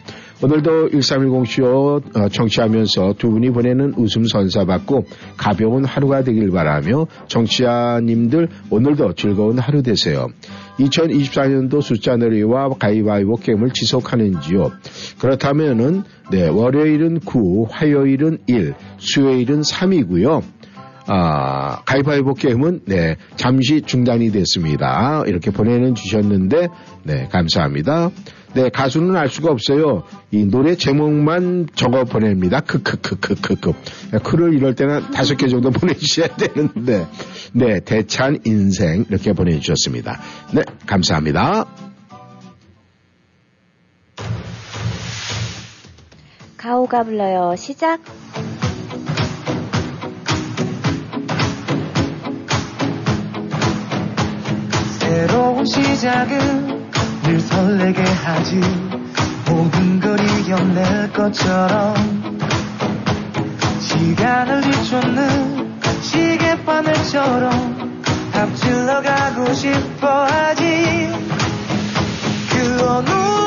오늘도 0.44 0.90
1310쇼 0.90 2.18
어, 2.18 2.30
청취하면서 2.30 3.16
두 3.18 3.32
분이 3.32 3.52
보내는 3.52 3.94
웃음 3.95 4.26
선사받고 4.26 5.06
가벼운 5.38 5.86
하루가 5.86 6.24
되길 6.24 6.52
바라며 6.52 7.07
청취자님들 7.28 8.49
오늘도 8.70 9.14
즐거운 9.14 9.60
하루 9.60 9.82
되세요. 9.82 10.28
2024년도 10.78 11.82
숫자 11.82 12.18
놀이와 12.18 12.70
가위바위보 12.78 13.38
게임을 13.38 13.72
지속하는지요. 13.72 14.72
그렇다면은 15.20 16.03
네, 16.32 16.48
월요일은 16.48 17.20
9, 17.22 17.68
화요일은 17.70 18.40
1, 18.48 18.74
수요일은 18.98 19.62
3이고요. 19.62 20.44
아, 21.07 21.82
가위바위보 21.86 22.34
게임은 22.34 22.82
네, 22.86 23.18
잠시 23.36 23.82
중단이 23.82 24.32
됐습니다. 24.32 25.23
이렇게 25.27 25.52
보내는 25.52 25.95
주셨는데 25.95 26.68
네, 27.03 27.27
감사합니다. 27.32 28.11
네, 28.56 28.69
가수는 28.69 29.18
알 29.18 29.27
수가 29.27 29.52
없어요. 29.52 30.03
이 30.32 30.45
노래 30.45 30.76
제목만 30.76 31.68
적어 31.76 32.06
보냅니다. 32.06 32.61
크크크크크크. 32.61 33.73
크를 34.23 34.53
이럴 34.53 34.76
때는 34.76 35.11
다섯 35.11 35.36
개 35.36 35.49
정도 35.49 35.72
보내주셔야 35.72 36.30
되는데, 36.38 37.06
네, 37.52 37.82
대찬 37.82 38.40
인생 38.45 39.03
이렇게 39.10 39.34
보내주셨습니다. 39.34 40.22
네, 40.53 40.64
감사합니다. 40.88 41.65
가오가 46.56 47.03
불러요. 47.03 47.57
시작. 47.57 47.99
새로운 55.16 55.66
시작은 55.66 56.92
늘 57.24 57.40
설레게 57.40 58.04
하지. 58.04 58.60
모든 59.50 60.02
걸 60.02 60.20
이겨낼 60.20 61.14
것처럼 61.14 61.96
시간을 63.80 64.60
뒤쫓는 64.60 65.80
시계바늘처럼 66.02 68.04
앞질러 68.34 69.02
가고 69.02 69.54
싶어 69.54 70.26
하지. 70.26 71.10
그 72.50 72.86
어느 72.86 73.45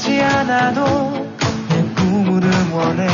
하지 0.00 0.18
않아도 0.22 1.28
내 1.68 1.82
꿈을 1.94 2.42
응원해. 2.42 3.06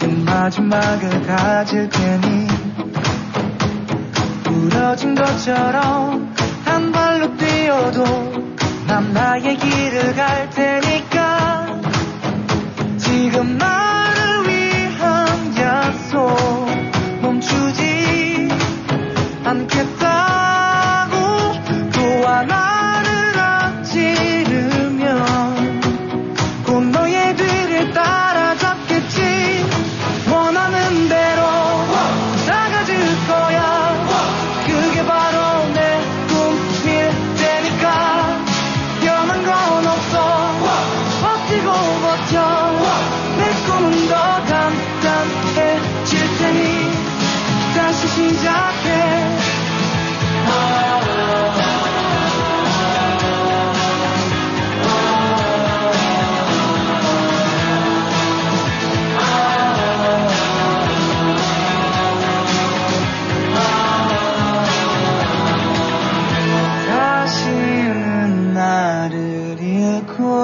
그 0.00 0.06
마지막을 0.06 1.26
가질 1.26 1.86
테니 1.90 2.48
부러진 4.42 5.14
것처럼 5.14 6.34
한 6.64 6.92
발로 6.92 7.36
뛰어도 7.36 8.04
난 8.86 9.12
나의 9.12 9.58
길을 9.58 10.14
갈 10.14 10.48
테니까. 10.48 11.78
지금 12.96 13.58
나 13.58 13.87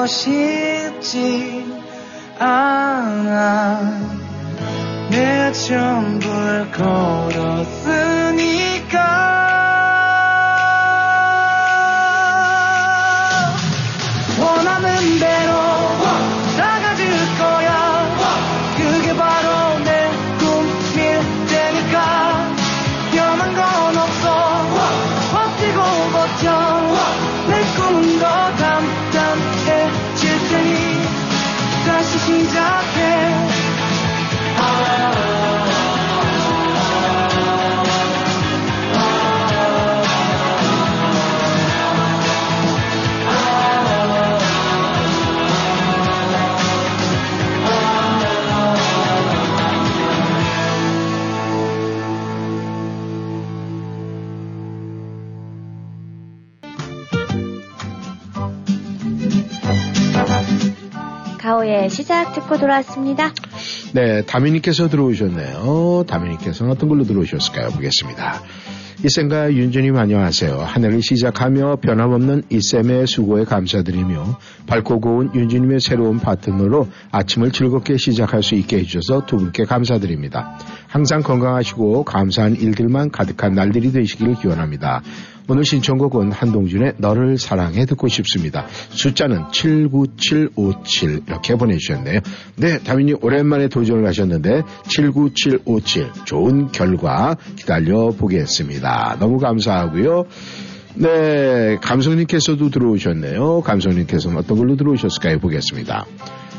싶지 0.07 1.67
않아. 2.39 3.81
내 5.11 5.53
전부를 5.53 6.71
걸었으 6.73 8.14
가오의 61.85 61.91
시작 61.91 62.33
듣고 62.33 62.59
돌아왔습니다. 62.59 63.33
네, 63.93 64.23
다미님께서 64.25 64.89
들어오셨네요. 64.89 66.05
다미님께서는 66.09 66.73
어떤 66.73 66.89
걸로 66.89 67.05
들어오셨을까요? 67.05 67.69
보겠습니다. 67.71 68.43
이쌤과 69.05 69.53
윤주님 69.53 69.97
안녕하세요. 69.97 70.61
한 70.61 70.85
해를 70.85 71.03
시작하며 71.03 71.77
변함없는 71.83 72.45
이쌤의 72.49 73.07
수고에 73.07 73.45
감사드리며 73.45 74.39
밝고 74.67 75.01
고운 75.01 75.31
윤주님의 75.35 75.81
새로운 75.81 76.19
파트너로 76.21 76.89
아침을 77.11 77.51
즐겁게 77.51 77.99
시작할 77.99 78.43
수 78.43 78.55
있게 78.55 78.79
해주셔서 78.79 79.27
두 79.27 79.37
분께 79.37 79.65
감사드립니다. 79.65 80.59
항상 80.95 81.23
건강하시고 81.23 82.05
감사한 82.05 82.55
일들만 82.55 83.11
가득한 83.11 83.53
날들이 83.53 83.91
되시기를 83.91 84.37
기원합니다. 84.37 85.03
오늘 85.49 85.65
신청곡은 85.65 86.31
한동준의 86.31 86.95
너를 86.99 87.37
사랑해 87.37 87.85
듣고 87.85 88.07
싶습니다. 88.07 88.67
숫자는 88.91 89.51
79757 89.51 91.23
이렇게 91.27 91.57
보내주셨네요. 91.57 92.21
네, 92.55 92.79
다민님 92.79 93.17
오랜만에 93.23 93.67
도전을 93.67 94.07
하셨는데 94.07 94.63
79757 94.87 96.13
좋은 96.27 96.69
결과 96.71 97.35
기다려 97.57 98.11
보겠습니다. 98.11 99.17
너무 99.19 99.39
감사하고요. 99.39 100.27
네, 100.95 101.77
감성님께서도 101.83 102.71
들어오셨네요. 102.71 103.63
감성님께서는 103.63 104.39
어떤 104.39 104.59
걸로 104.59 104.77
들어오셨을까요? 104.77 105.41
보겠습니다. 105.41 106.07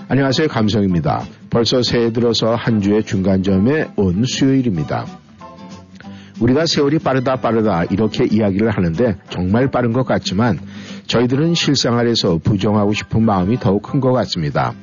안녕하세요. 0.10 0.50
감성입니다. 0.50 1.24
벌써 1.56 1.82
새해 1.82 2.12
들어서 2.12 2.54
한 2.54 2.82
주의 2.82 3.02
중간점에 3.02 3.92
온 3.96 4.26
수요일입니다. 4.26 5.06
우리가 6.42 6.66
세월이 6.66 7.00
빠르다 7.00 7.38
빠르다 7.38 7.86
이렇게 7.86 8.26
이야기를 8.26 8.72
하는데 8.72 9.16
정말 9.30 9.72
빠른 9.72 9.94
것 9.94 10.04
같지만 10.06 10.60
저희들은 11.08 11.54
실생 11.54 11.98
아래서 11.98 12.40
부정하고 12.44 12.92
싶은 12.92 13.24
마음이 13.24 13.58
더욱 13.58 13.84
큰 13.84 14.02
것 14.02 14.12
같습니다. 14.12 14.74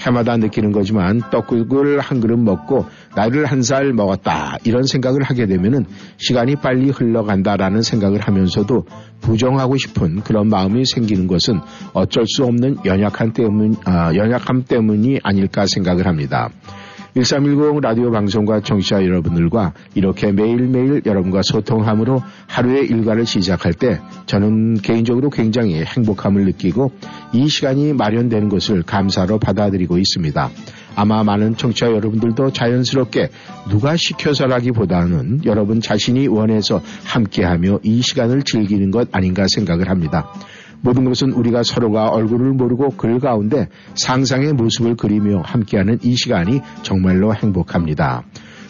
해마다 0.00 0.36
느끼는 0.36 0.72
거지만 0.72 1.20
떡국을 1.30 2.00
한 2.00 2.20
그릇 2.20 2.38
먹고 2.38 2.86
나이를 3.16 3.46
한 3.46 3.60
살 3.62 3.92
먹었다 3.92 4.56
이런 4.64 4.84
생각을 4.84 5.22
하게 5.22 5.46
되면은 5.46 5.84
시간이 6.16 6.56
빨리 6.56 6.90
흘러간다라는 6.90 7.82
생각을 7.82 8.20
하면서도 8.20 8.86
부정하고 9.20 9.76
싶은 9.76 10.20
그런 10.22 10.48
마음이 10.48 10.84
생기는 10.86 11.26
것은 11.26 11.60
어쩔 11.92 12.24
수 12.26 12.44
없는 12.44 12.78
연약한 12.86 13.32
때문, 13.32 13.76
아, 13.84 14.14
연약함 14.14 14.64
때문이 14.64 15.20
아닐까 15.22 15.66
생각을 15.66 16.06
합니다. 16.06 16.48
1310 17.14 17.80
라디오 17.80 18.10
방송과 18.10 18.60
청취자 18.60 19.04
여러분들과 19.04 19.72
이렇게 19.94 20.30
매일매일 20.32 21.02
여러분과 21.04 21.42
소통함으로 21.42 22.22
하루의 22.46 22.86
일과를 22.86 23.26
시작할 23.26 23.72
때 23.74 24.00
저는 24.26 24.74
개인적으로 24.76 25.30
굉장히 25.30 25.82
행복함을 25.82 26.44
느끼고 26.44 26.92
이 27.32 27.48
시간이 27.48 27.94
마련되는 27.94 28.48
것을 28.48 28.82
감사로 28.82 29.38
받아들이고 29.38 29.98
있습니다. 29.98 30.50
아마 30.96 31.24
많은 31.24 31.56
청취자 31.56 31.86
여러분들도 31.86 32.52
자연스럽게 32.52 33.30
누가 33.70 33.96
시켜서라기보다는 33.96 35.44
여러분 35.44 35.80
자신이 35.80 36.28
원해서 36.28 36.82
함께하며 37.04 37.80
이 37.82 38.02
시간을 38.02 38.42
즐기는 38.42 38.90
것 38.90 39.08
아닌가 39.12 39.46
생각을 39.48 39.88
합니다. 39.88 40.32
모든 40.82 41.04
것은 41.04 41.32
우리가 41.32 41.62
서로가 41.62 42.08
얼굴을 42.08 42.52
모르고 42.52 42.90
글 42.90 43.18
가운데 43.18 43.68
상상의 43.94 44.52
모습을 44.52 44.96
그리며 44.96 45.42
함께하는 45.44 45.98
이 46.02 46.16
시간이 46.16 46.60
정말로 46.82 47.34
행복합니다. 47.34 48.24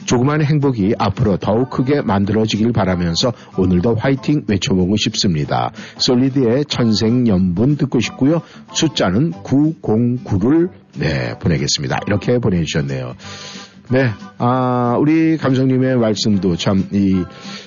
조그만 0.07 0.43
행복이 0.43 0.95
앞으로 0.99 1.37
더욱 1.37 1.71
크게 1.71 2.01
만들어지길 2.01 2.73
바라면서 2.73 3.33
오늘도 3.57 3.95
화이팅 3.95 4.45
외쳐보고 4.49 4.97
싶습니다. 4.97 5.71
솔리드의 5.99 6.65
천생연분 6.65 7.77
듣고 7.77 8.01
싶고요. 8.01 8.43
숫자는 8.73 9.33
909를 9.45 10.71
네, 10.99 11.39
보내겠습니다. 11.39 12.01
이렇게 12.07 12.39
보내주셨네요. 12.39 13.15
네, 13.93 14.11
아, 14.39 14.97
우리 15.01 15.37
감성님의 15.37 15.97
말씀도 15.97 16.55
참, 16.55 16.87
이, 16.93 17.25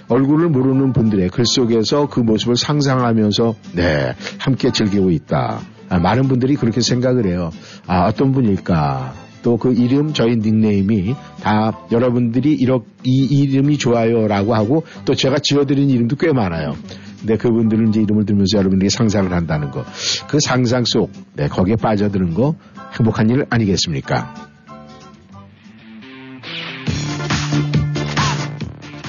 얼굴을 0.07 0.47
모르는 0.47 0.93
분들의 0.93 1.27
글 1.27 1.45
속에서 1.45 2.07
그 2.07 2.21
모습을 2.21 2.55
상상하면서, 2.55 3.55
네, 3.75 4.15
함께 4.39 4.71
즐기고 4.71 5.11
있다. 5.11 5.59
아, 5.89 5.99
많은 5.99 6.29
분들이 6.29 6.55
그렇게 6.55 6.79
생각을 6.79 7.25
해요. 7.25 7.49
아, 7.87 8.07
어떤 8.07 8.31
분일까? 8.31 9.15
또 9.43 9.57
그 9.57 9.73
이름, 9.73 10.13
저희 10.13 10.37
닉네임이 10.37 11.13
다 11.41 11.77
여러분들이 11.91 12.53
이렇게, 12.53 12.85
이 13.03 13.25
이름이 13.25 13.77
좋아요라고 13.77 14.55
하고 14.55 14.85
또 15.03 15.13
제가 15.15 15.39
지어드린 15.39 15.89
이름도 15.89 16.15
꽤 16.15 16.31
많아요. 16.31 16.77
근데 17.19 17.35
그분들은 17.35 17.89
이제 17.89 18.01
이름을 18.01 18.25
들으면서 18.25 18.57
여러분들이 18.59 18.89
상상을 18.89 19.29
한다는 19.33 19.71
거. 19.71 19.83
그 20.29 20.39
상상 20.39 20.85
속, 20.85 21.11
네, 21.35 21.49
거기에 21.49 21.75
빠져드는 21.75 22.33
거 22.33 22.55
행복한 22.97 23.29
일 23.29 23.45
아니겠습니까? 23.49 24.52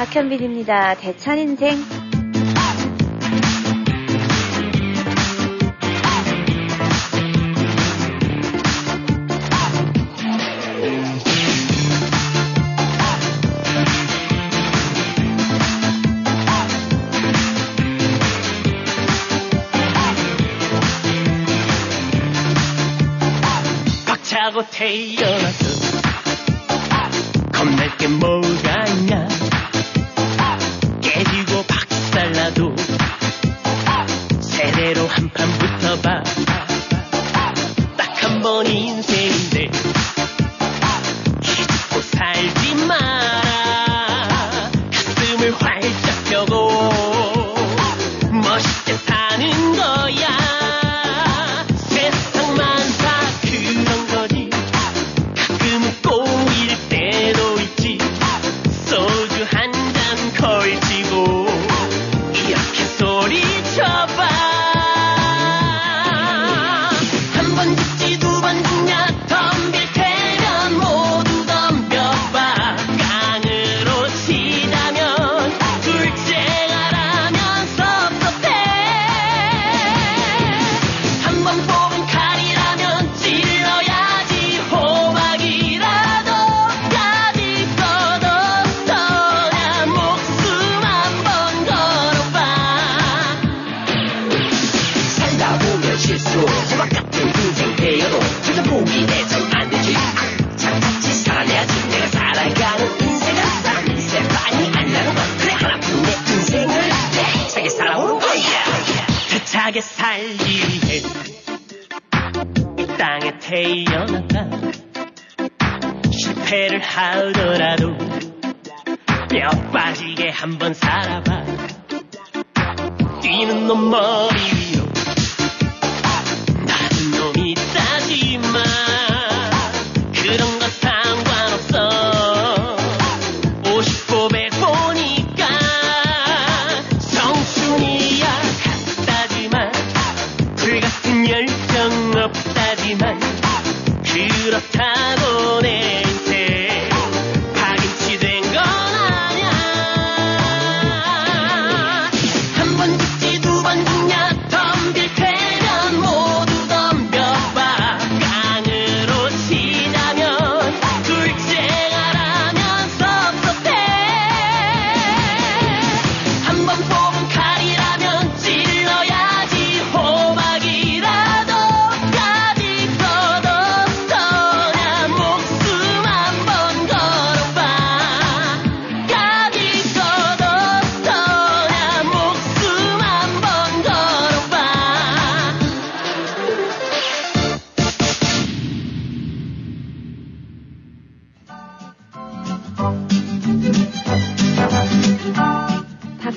박현빈입니다. 0.05 0.97
대찬인생. 0.97 1.79
박차고 24.07 24.65
태어났. 24.71 25.64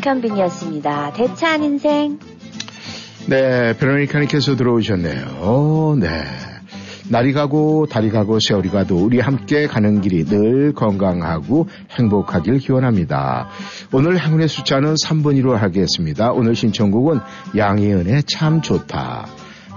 박현빈이었습니다. 0.08 1.14
대차한 1.14 1.64
인생. 1.64 2.18
네, 3.28 3.78
베로니카님께서 3.78 4.56
들어오셨네요. 4.56 5.98
네. 6.00 6.24
날이 7.10 7.34
가고 7.34 7.88
달이 7.88 8.10
가고 8.10 8.40
세월이 8.40 8.70
가도 8.70 8.98
우리 8.98 9.20
함께 9.20 9.68
가는 9.68 10.02
길이 10.02 10.26
늘 10.26 10.74
건강하고 10.74 11.68
행복하길 11.92 12.60
기원합니다. 12.60 13.50
오늘 13.92 14.20
행운의 14.20 14.48
숫자는 14.48 14.96
3번으로 14.96 15.54
하겠습니다. 15.54 16.32
오늘 16.32 16.56
신청곡은 16.56 17.20
양희은의 17.56 18.24
참 18.24 18.62
좋다. 18.62 19.28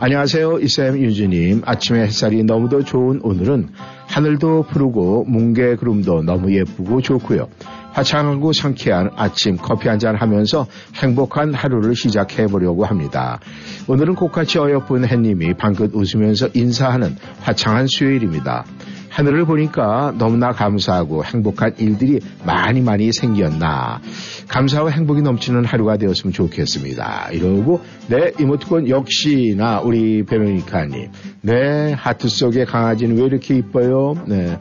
안녕하세요. 0.02 0.60
이쌤 0.60 0.98
유주님. 0.98 1.60
아침에 1.66 2.05
햇살이 2.05 2.43
너무도 2.43 2.85
좋은 2.85 3.20
오늘은 3.22 3.68
하늘도 4.09 4.62
푸르고 4.70 5.24
뭉게 5.24 5.77
구름도 5.77 6.22
너무 6.22 6.55
예쁘고 6.55 7.02
좋고요. 7.02 7.48
화창하고 7.93 8.55
상쾌한 8.55 9.10
아침 9.16 9.59
커피 9.59 9.89
한 9.89 9.98
잔 9.98 10.16
하면서 10.16 10.66
행복한 10.94 11.52
하루를 11.52 11.94
시작해 11.94 12.47
보려고 12.47 12.86
합니다. 12.86 13.40
오늘은 13.89 14.14
꽃같이 14.14 14.59
어여쁜 14.59 15.06
햇님이 15.06 15.52
방긋 15.52 15.90
웃으면서 15.94 16.48
인사하는 16.55 17.16
화창한 17.43 17.86
수요일입니다. 17.86 18.64
하늘을 19.11 19.45
보니까 19.45 20.15
너무나 20.16 20.53
감사하고 20.53 21.24
행복한 21.24 21.74
일들이 21.78 22.20
많이 22.47 22.81
많이 22.81 23.12
생겼나. 23.12 24.01
감사와 24.49 24.91
행복이 24.91 25.23
넘치는 25.23 25.65
하루가 25.65 25.97
되었으면 25.97 26.32
좋겠습니다. 26.32 27.31
이러고, 27.32 27.81
네, 28.09 28.32
이모티콘 28.39 28.89
역시나 28.89 29.81
우리 29.81 30.24
베로니카님. 30.24 31.11
네, 31.43 31.93
하트 31.93 32.28
속의 32.28 32.66
강아지는 32.66 33.19
왜 33.19 33.24
이렇게 33.24 33.57
이뻐요? 33.57 34.15
네. 34.27 34.59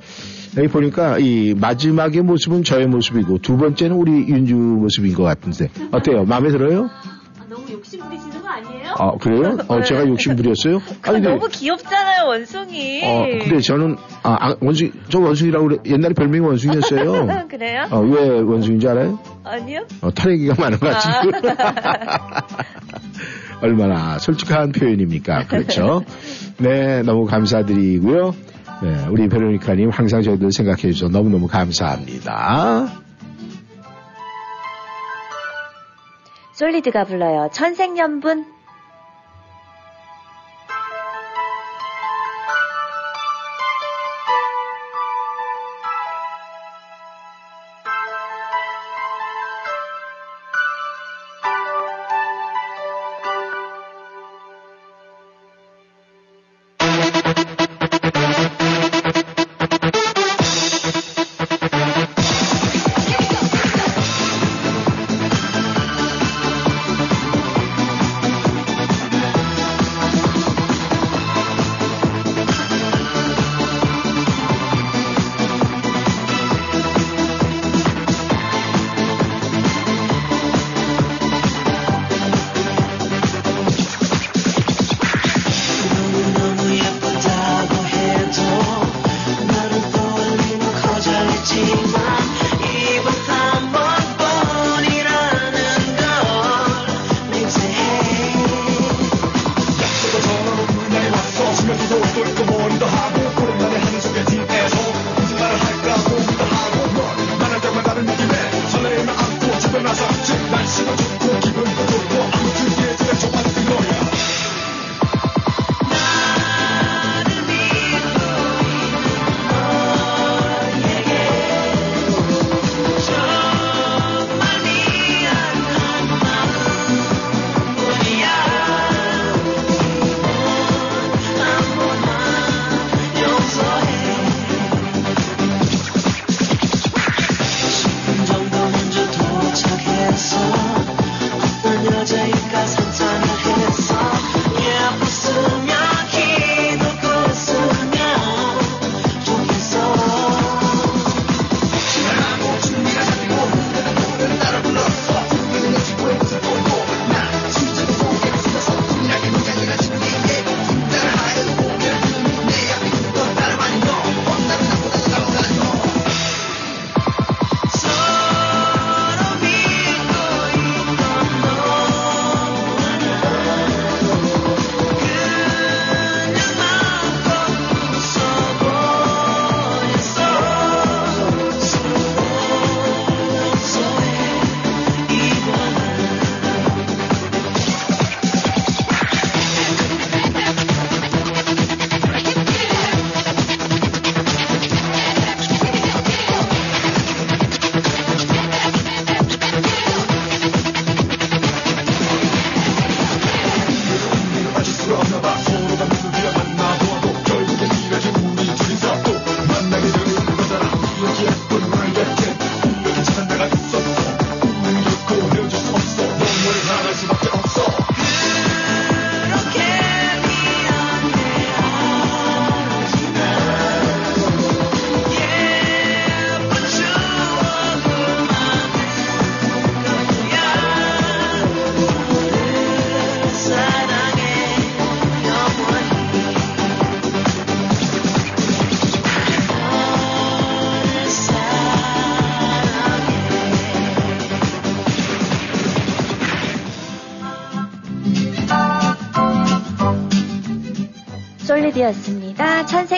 여기 0.57 0.67
보니까 0.67 1.19
이 1.19 1.53
마지막의 1.55 2.23
모습은 2.23 2.63
저의 2.63 2.87
모습이고 2.87 3.37
두 3.37 3.55
번째는 3.57 3.95
우리 3.95 4.11
윤주 4.27 4.55
모습인 4.55 5.13
것 5.13 5.23
같은데 5.23 5.69
어때요? 5.91 6.25
마음에 6.25 6.49
들어요? 6.49 6.89
아 8.99 9.11
그래요? 9.17 9.57
어 9.69 9.81
제가 9.81 10.05
욕심 10.07 10.35
부렸어요? 10.35 10.79
그건 11.01 11.21
너무 11.21 11.47
귀엽잖아요, 11.47 12.27
원숭이. 12.27 13.01
어 13.03 13.25
근데 13.39 13.59
저는 13.59 13.95
아 14.23 14.49
아, 14.49 14.55
원숭이 14.61 14.91
저 15.09 15.19
원숭이라고 15.19 15.67
그래 15.67 15.77
옛날에 15.85 16.13
별명이 16.13 16.45
원숭이였어요. 16.45 17.47
그래요? 17.49 17.87
어, 17.89 17.99
왜 18.01 18.29
원숭인지 18.41 18.87
알아요? 18.87 19.17
아니요? 19.43 19.85
어, 20.01 20.11
탈얘기가 20.11 20.53
것 20.55 20.79
같은데. 20.79 21.39
얼마나 23.61 24.19
솔직한 24.19 24.71
표현입니까? 24.71 25.45
그렇죠. 25.47 26.03
네, 26.57 27.01
너무 27.01 27.25
감사드리고요. 27.25 28.33
네, 28.83 29.07
우리 29.09 29.27
베로니카님 29.27 29.89
항상 29.89 30.21
저희들 30.21 30.51
생각해 30.51 30.91
주셔서 30.91 31.11
너무너무 31.11 31.47
감사합니다. 31.47 32.87
솔리드가 36.53 37.05
불러요. 37.05 37.49
천생연분. 37.53 38.58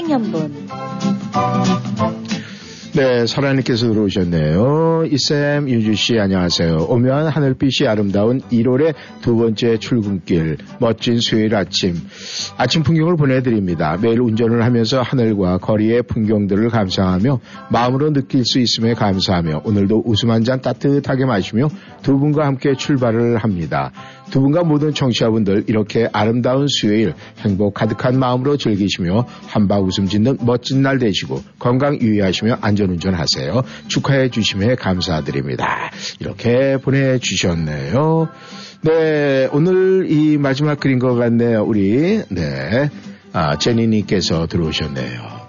생연분. 0.02 0.68
네, 2.94 3.26
설아님께서 3.26 3.88
들어오셨네요. 3.88 5.06
이쌤, 5.10 5.70
윤주씨, 5.70 6.20
안녕하세요. 6.20 6.88
오면 6.90 7.28
하늘빛이 7.28 7.88
아름다운 7.88 8.42
1월의 8.52 8.96
두 9.22 9.38
번째 9.38 9.78
출근길, 9.78 10.58
멋진 10.80 11.20
수요일 11.20 11.56
아침. 11.56 11.96
아침 12.62 12.84
풍경을 12.84 13.16
보내드립니다. 13.16 13.98
매일 14.00 14.22
운전을 14.22 14.64
하면서 14.64 15.02
하늘과 15.02 15.58
거리의 15.58 16.04
풍경들을 16.04 16.70
감상하며 16.70 17.40
마음으로 17.72 18.14
느낄 18.14 18.46
수 18.46 18.60
있음에 18.60 18.94
감사하며 18.94 19.64
오늘도 19.66 20.04
웃음 20.06 20.30
한 20.30 20.44
잔 20.44 20.62
따뜻하게 20.62 21.26
마시며 21.26 21.70
두 22.04 22.20
분과 22.20 22.46
함께 22.46 22.76
출발을 22.76 23.38
합니다. 23.38 23.92
두 24.30 24.42
분과 24.42 24.64
모든 24.64 24.94
청취자분들 24.94 25.66
이렇게 25.68 26.08
아름다운 26.14 26.68
수요일 26.68 27.16
행복 27.40 27.74
가득한 27.74 28.20
마음으로 28.20 28.58
즐기시며 28.58 29.26
한바 29.48 29.80
웃음 29.80 30.06
짓는 30.06 30.38
멋진 30.42 30.84
날 30.84 31.00
되시고 31.00 31.42
건강 31.58 32.00
유의하시며 32.00 32.60
안전운전 32.62 33.16
하세요. 33.16 33.64
축하해 33.88 34.30
주심에 34.30 34.76
감사드립니다. 34.76 35.90
이렇게 36.20 36.78
보내주셨네요. 36.78 38.30
네, 38.84 39.48
오늘 39.52 40.10
이 40.10 40.38
마지막 40.38 40.80
글인 40.80 40.98
것 40.98 41.14
같네요. 41.14 41.64
우리, 41.64 42.24
네, 42.30 42.90
아, 43.32 43.58
제니님께서 43.58 44.48
들어오셨네요. 44.48 45.41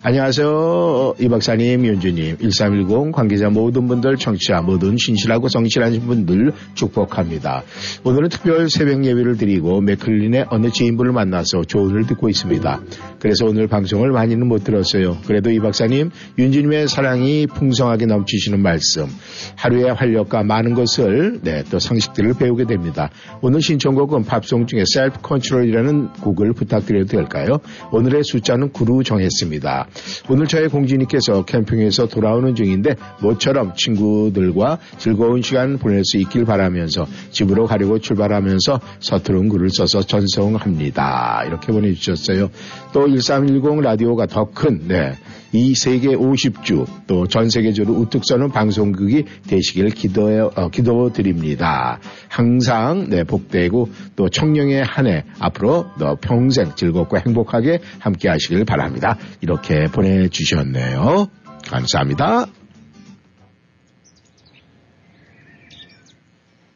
안녕하세요. 0.00 1.16
이 1.18 1.28
박사님, 1.28 1.84
윤주님, 1.84 2.36
1310 2.38 3.10
관계자 3.10 3.50
모든 3.50 3.88
분들, 3.88 4.16
청취자 4.16 4.62
모든 4.62 4.96
신실하고 4.96 5.48
성실하신 5.48 6.02
분들 6.02 6.52
축복합니다. 6.74 7.64
오늘은 8.04 8.28
특별 8.28 8.70
새벽 8.70 9.04
예배를 9.04 9.36
드리고 9.38 9.80
맥클린의 9.80 10.46
어느 10.50 10.70
지인분을 10.70 11.10
만나서 11.10 11.64
조언을 11.64 12.06
듣고 12.06 12.28
있습니다. 12.28 12.80
그래서 13.18 13.46
오늘 13.46 13.66
방송을 13.66 14.12
많이는 14.12 14.46
못 14.46 14.62
들었어요. 14.62 15.16
그래도 15.26 15.50
이 15.50 15.58
박사님, 15.58 16.10
윤주님의 16.38 16.86
사랑이 16.86 17.48
풍성하게 17.48 18.06
넘치시는 18.06 18.62
말씀, 18.62 19.08
하루의 19.56 19.94
활력과 19.94 20.44
많은 20.44 20.74
것을, 20.74 21.40
네, 21.42 21.64
또 21.72 21.80
상식들을 21.80 22.34
배우게 22.34 22.66
됩니다. 22.66 23.10
오늘 23.40 23.60
신청곡은 23.60 24.26
팝송 24.26 24.68
중에 24.68 24.84
셀프 24.86 25.20
컨트롤이라는 25.22 26.12
곡을 26.20 26.52
부탁드려도 26.52 27.08
될까요? 27.08 27.58
오늘의 27.90 28.22
숫자는 28.22 28.70
9로 28.70 29.04
정했습니다. 29.04 29.87
오늘 30.28 30.46
저의 30.46 30.68
공주님께서 30.68 31.44
캠핑에서 31.44 32.08
돌아오는 32.08 32.54
중인데 32.54 32.94
모처럼 33.22 33.74
친구들과 33.74 34.78
즐거운 34.98 35.42
시간 35.42 35.78
보낼 35.78 36.04
수 36.04 36.18
있길 36.18 36.44
바라면서 36.44 37.06
집으로 37.30 37.66
가려고 37.66 37.98
출발하면서 37.98 38.80
서투른 39.00 39.48
글을 39.48 39.70
써서 39.70 40.02
전송합니다. 40.02 41.44
이렇게 41.46 41.72
보내주셨어요. 41.72 42.50
또 42.92 43.06
1310 43.08 43.80
라디오가 43.82 44.26
더 44.26 44.50
큰, 44.50 44.88
네. 44.88 45.12
이 45.52 45.74
세계 45.74 46.08
50주 46.08 46.86
또 47.06 47.26
전 47.26 47.48
세계적으로 47.48 47.98
우뚝 48.00 48.22
서는 48.24 48.50
방송국이 48.50 49.24
되시길 49.48 49.90
기도해, 49.90 50.40
어, 50.40 50.68
기도드립니다. 50.70 52.00
항상 52.28 53.08
네, 53.08 53.24
복되고 53.24 53.88
또 54.16 54.28
청룡의 54.28 54.84
한 54.84 55.06
해 55.06 55.24
앞으로 55.38 55.86
너 55.98 56.16
평생 56.20 56.74
즐겁고 56.74 57.18
행복하게 57.18 57.78
함께 57.98 58.28
하시길 58.28 58.64
바랍니다. 58.66 59.16
이렇게 59.40 59.77
보내주셨네요. 59.86 61.28
감사합니다. 61.68 62.46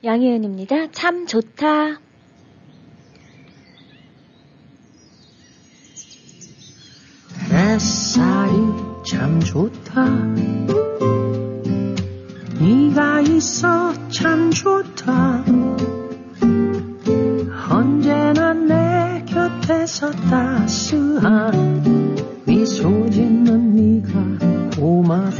양희은입니다. 0.04 0.90
참 0.92 1.26
좋다. 1.26 2.00
햇살이 7.50 8.52
참 9.06 9.40
좋다 9.40 10.04
네가 12.58 13.20
있어 13.22 13.92
참 14.08 14.50
좋다 14.50 15.44
언제나 17.70 18.52
내 18.54 19.24
곁에서 19.26 20.10
따스한 20.10 22.21
미소 22.44 23.08
짓는 23.10 23.74
네가 23.76 24.76
고맙 24.76 25.32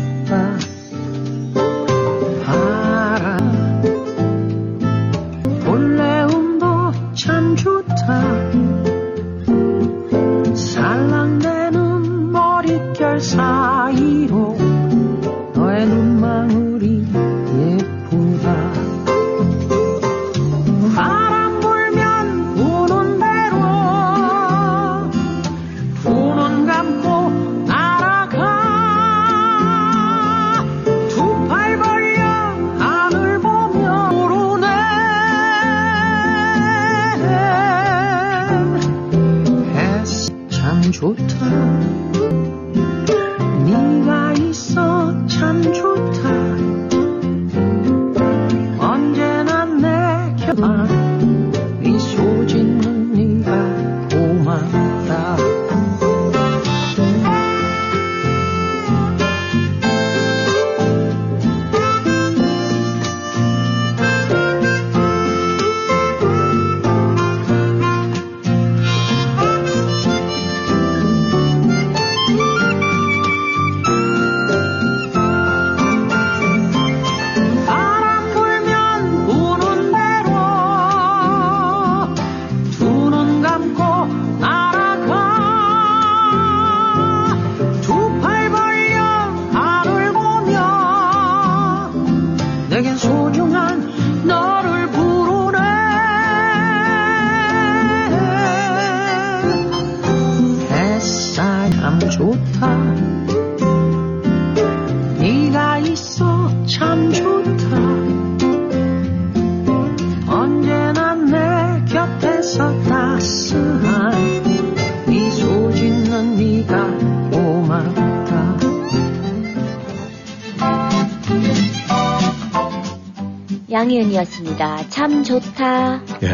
양희은이었습니다. 123.83 124.89
참 124.91 125.25
좋다. 125.25 126.03
예. 126.23 126.29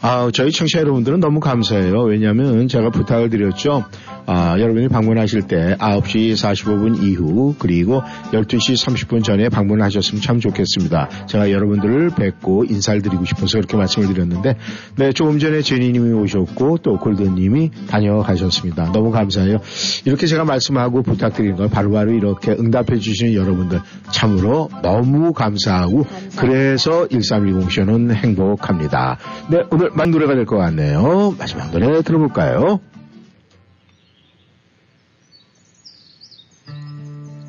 아, 0.00 0.30
저희 0.32 0.52
청취자 0.52 0.80
여러분들은 0.80 1.18
너무 1.20 1.40
감사해요. 1.40 2.02
왜냐하면 2.02 2.68
제가 2.68 2.90
부탁을 2.90 3.30
드렸죠. 3.30 3.84
아, 4.26 4.60
여러분이 4.60 4.88
방문하실 4.88 5.48
때 5.48 5.74
9시 5.78 6.34
45분 6.34 7.02
이후 7.02 7.54
그리고 7.58 8.02
12시 8.32 8.86
30분 8.86 9.24
전에 9.24 9.48
방문하셨으면 9.48 10.20
참 10.20 10.38
좋겠습니다. 10.38 11.08
제가 11.26 11.50
여러분들을 11.50 12.10
뵙고 12.10 12.64
인사를 12.64 13.00
드리고 13.00 13.24
싶어서 13.24 13.58
그렇게 13.58 13.76
말씀을 13.76 14.12
드렸는데 14.12 14.56
네, 14.96 15.12
조금 15.12 15.38
전에 15.38 15.62
제니님이 15.62 16.12
오셨고 16.12 16.78
또 16.82 16.98
골든님이 16.98 17.70
다녀가셨습니다. 17.88 18.92
너무 18.92 19.10
감사해요. 19.10 19.60
이렇게 20.04 20.26
제가 20.26 20.44
말씀하고 20.44 21.02
부탁드리는 21.02 21.56
걸 21.56 21.70
바로바로 21.70 22.12
이렇게 22.12 22.52
응답해 22.52 22.98
주시는 22.98 23.32
여러분들 23.32 23.80
참으로 24.12 24.68
너무 24.82 25.32
감사하고 25.32 26.04
그래서 26.36 27.08
1310쇼는 27.08 28.12
행복합니다. 28.14 29.16
네, 29.50 29.62
오늘 29.70 29.87
마지막 29.94 30.10
노래가 30.10 30.34
될 30.34 30.46
것 30.46 30.56
같네요. 30.58 31.34
마지막 31.38 31.70
노래 31.70 32.02
들어볼까요? 32.02 32.80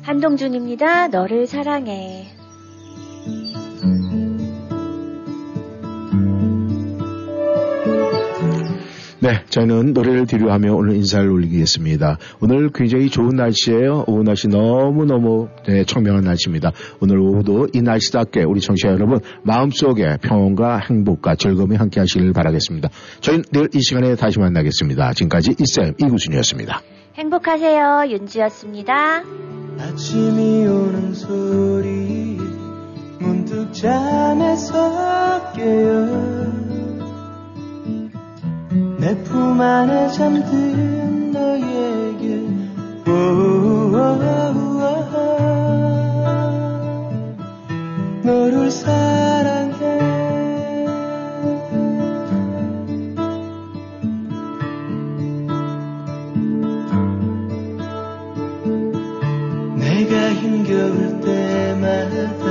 한동준입니다. 0.02 1.08
너를 1.08 1.46
사랑해. 1.46 2.29
네, 9.22 9.44
저희는 9.50 9.92
노래를 9.92 10.26
뒤로하며 10.26 10.72
오늘 10.72 10.96
인사를 10.96 11.28
올리겠습니다. 11.30 12.16
오늘 12.40 12.70
굉장히 12.72 13.10
좋은 13.10 13.36
날씨예요. 13.36 14.04
오후 14.06 14.22
날씨 14.22 14.48
너무너무 14.48 15.48
네, 15.66 15.84
청명한 15.84 16.24
날씨입니다. 16.24 16.72
오늘 17.00 17.18
오후도 17.18 17.68
이 17.74 17.82
날씨답게 17.82 18.44
우리 18.44 18.60
청취자 18.60 18.88
여러분 18.88 19.20
마음속에 19.42 20.16
평온과 20.22 20.78
행복과 20.88 21.34
즐거움이 21.34 21.76
함께 21.76 22.00
하시길 22.00 22.32
바라겠습니다. 22.32 22.88
저희는 23.20 23.44
내일 23.52 23.68
이 23.74 23.82
시간에 23.82 24.14
다시 24.14 24.38
만나겠습니다. 24.38 25.12
지금까지 25.12 25.54
이쌤 25.58 25.94
이구순이었습니다. 25.98 26.80
행복하세요. 27.16 28.04
윤지였습니다. 28.08 29.22
아침이 29.78 30.66
오는 30.66 31.12
소리 31.12 32.38
문득 33.18 33.70
잠에서 33.74 35.52
깨어 35.52 36.79
내 39.00 39.14
품 39.24 39.58
안에 39.58 40.08
잠든 40.10 41.32
너에게 41.32 42.46
너를 48.22 48.70
사랑해. 48.70 49.78
내가 59.76 60.32
힘겨울 60.34 61.20
때마다 61.20 62.44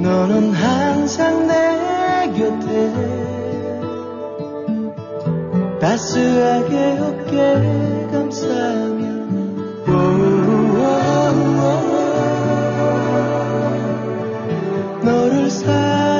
너는 0.00 0.52
항상 0.52 1.46
내 1.46 2.32
곁에 2.36 3.17
따스하게 5.80 6.98
어깨 7.00 8.08
감싸며. 8.10 9.06
오오오오 9.88 10.78
너를 15.04 15.50
사랑 15.50 16.17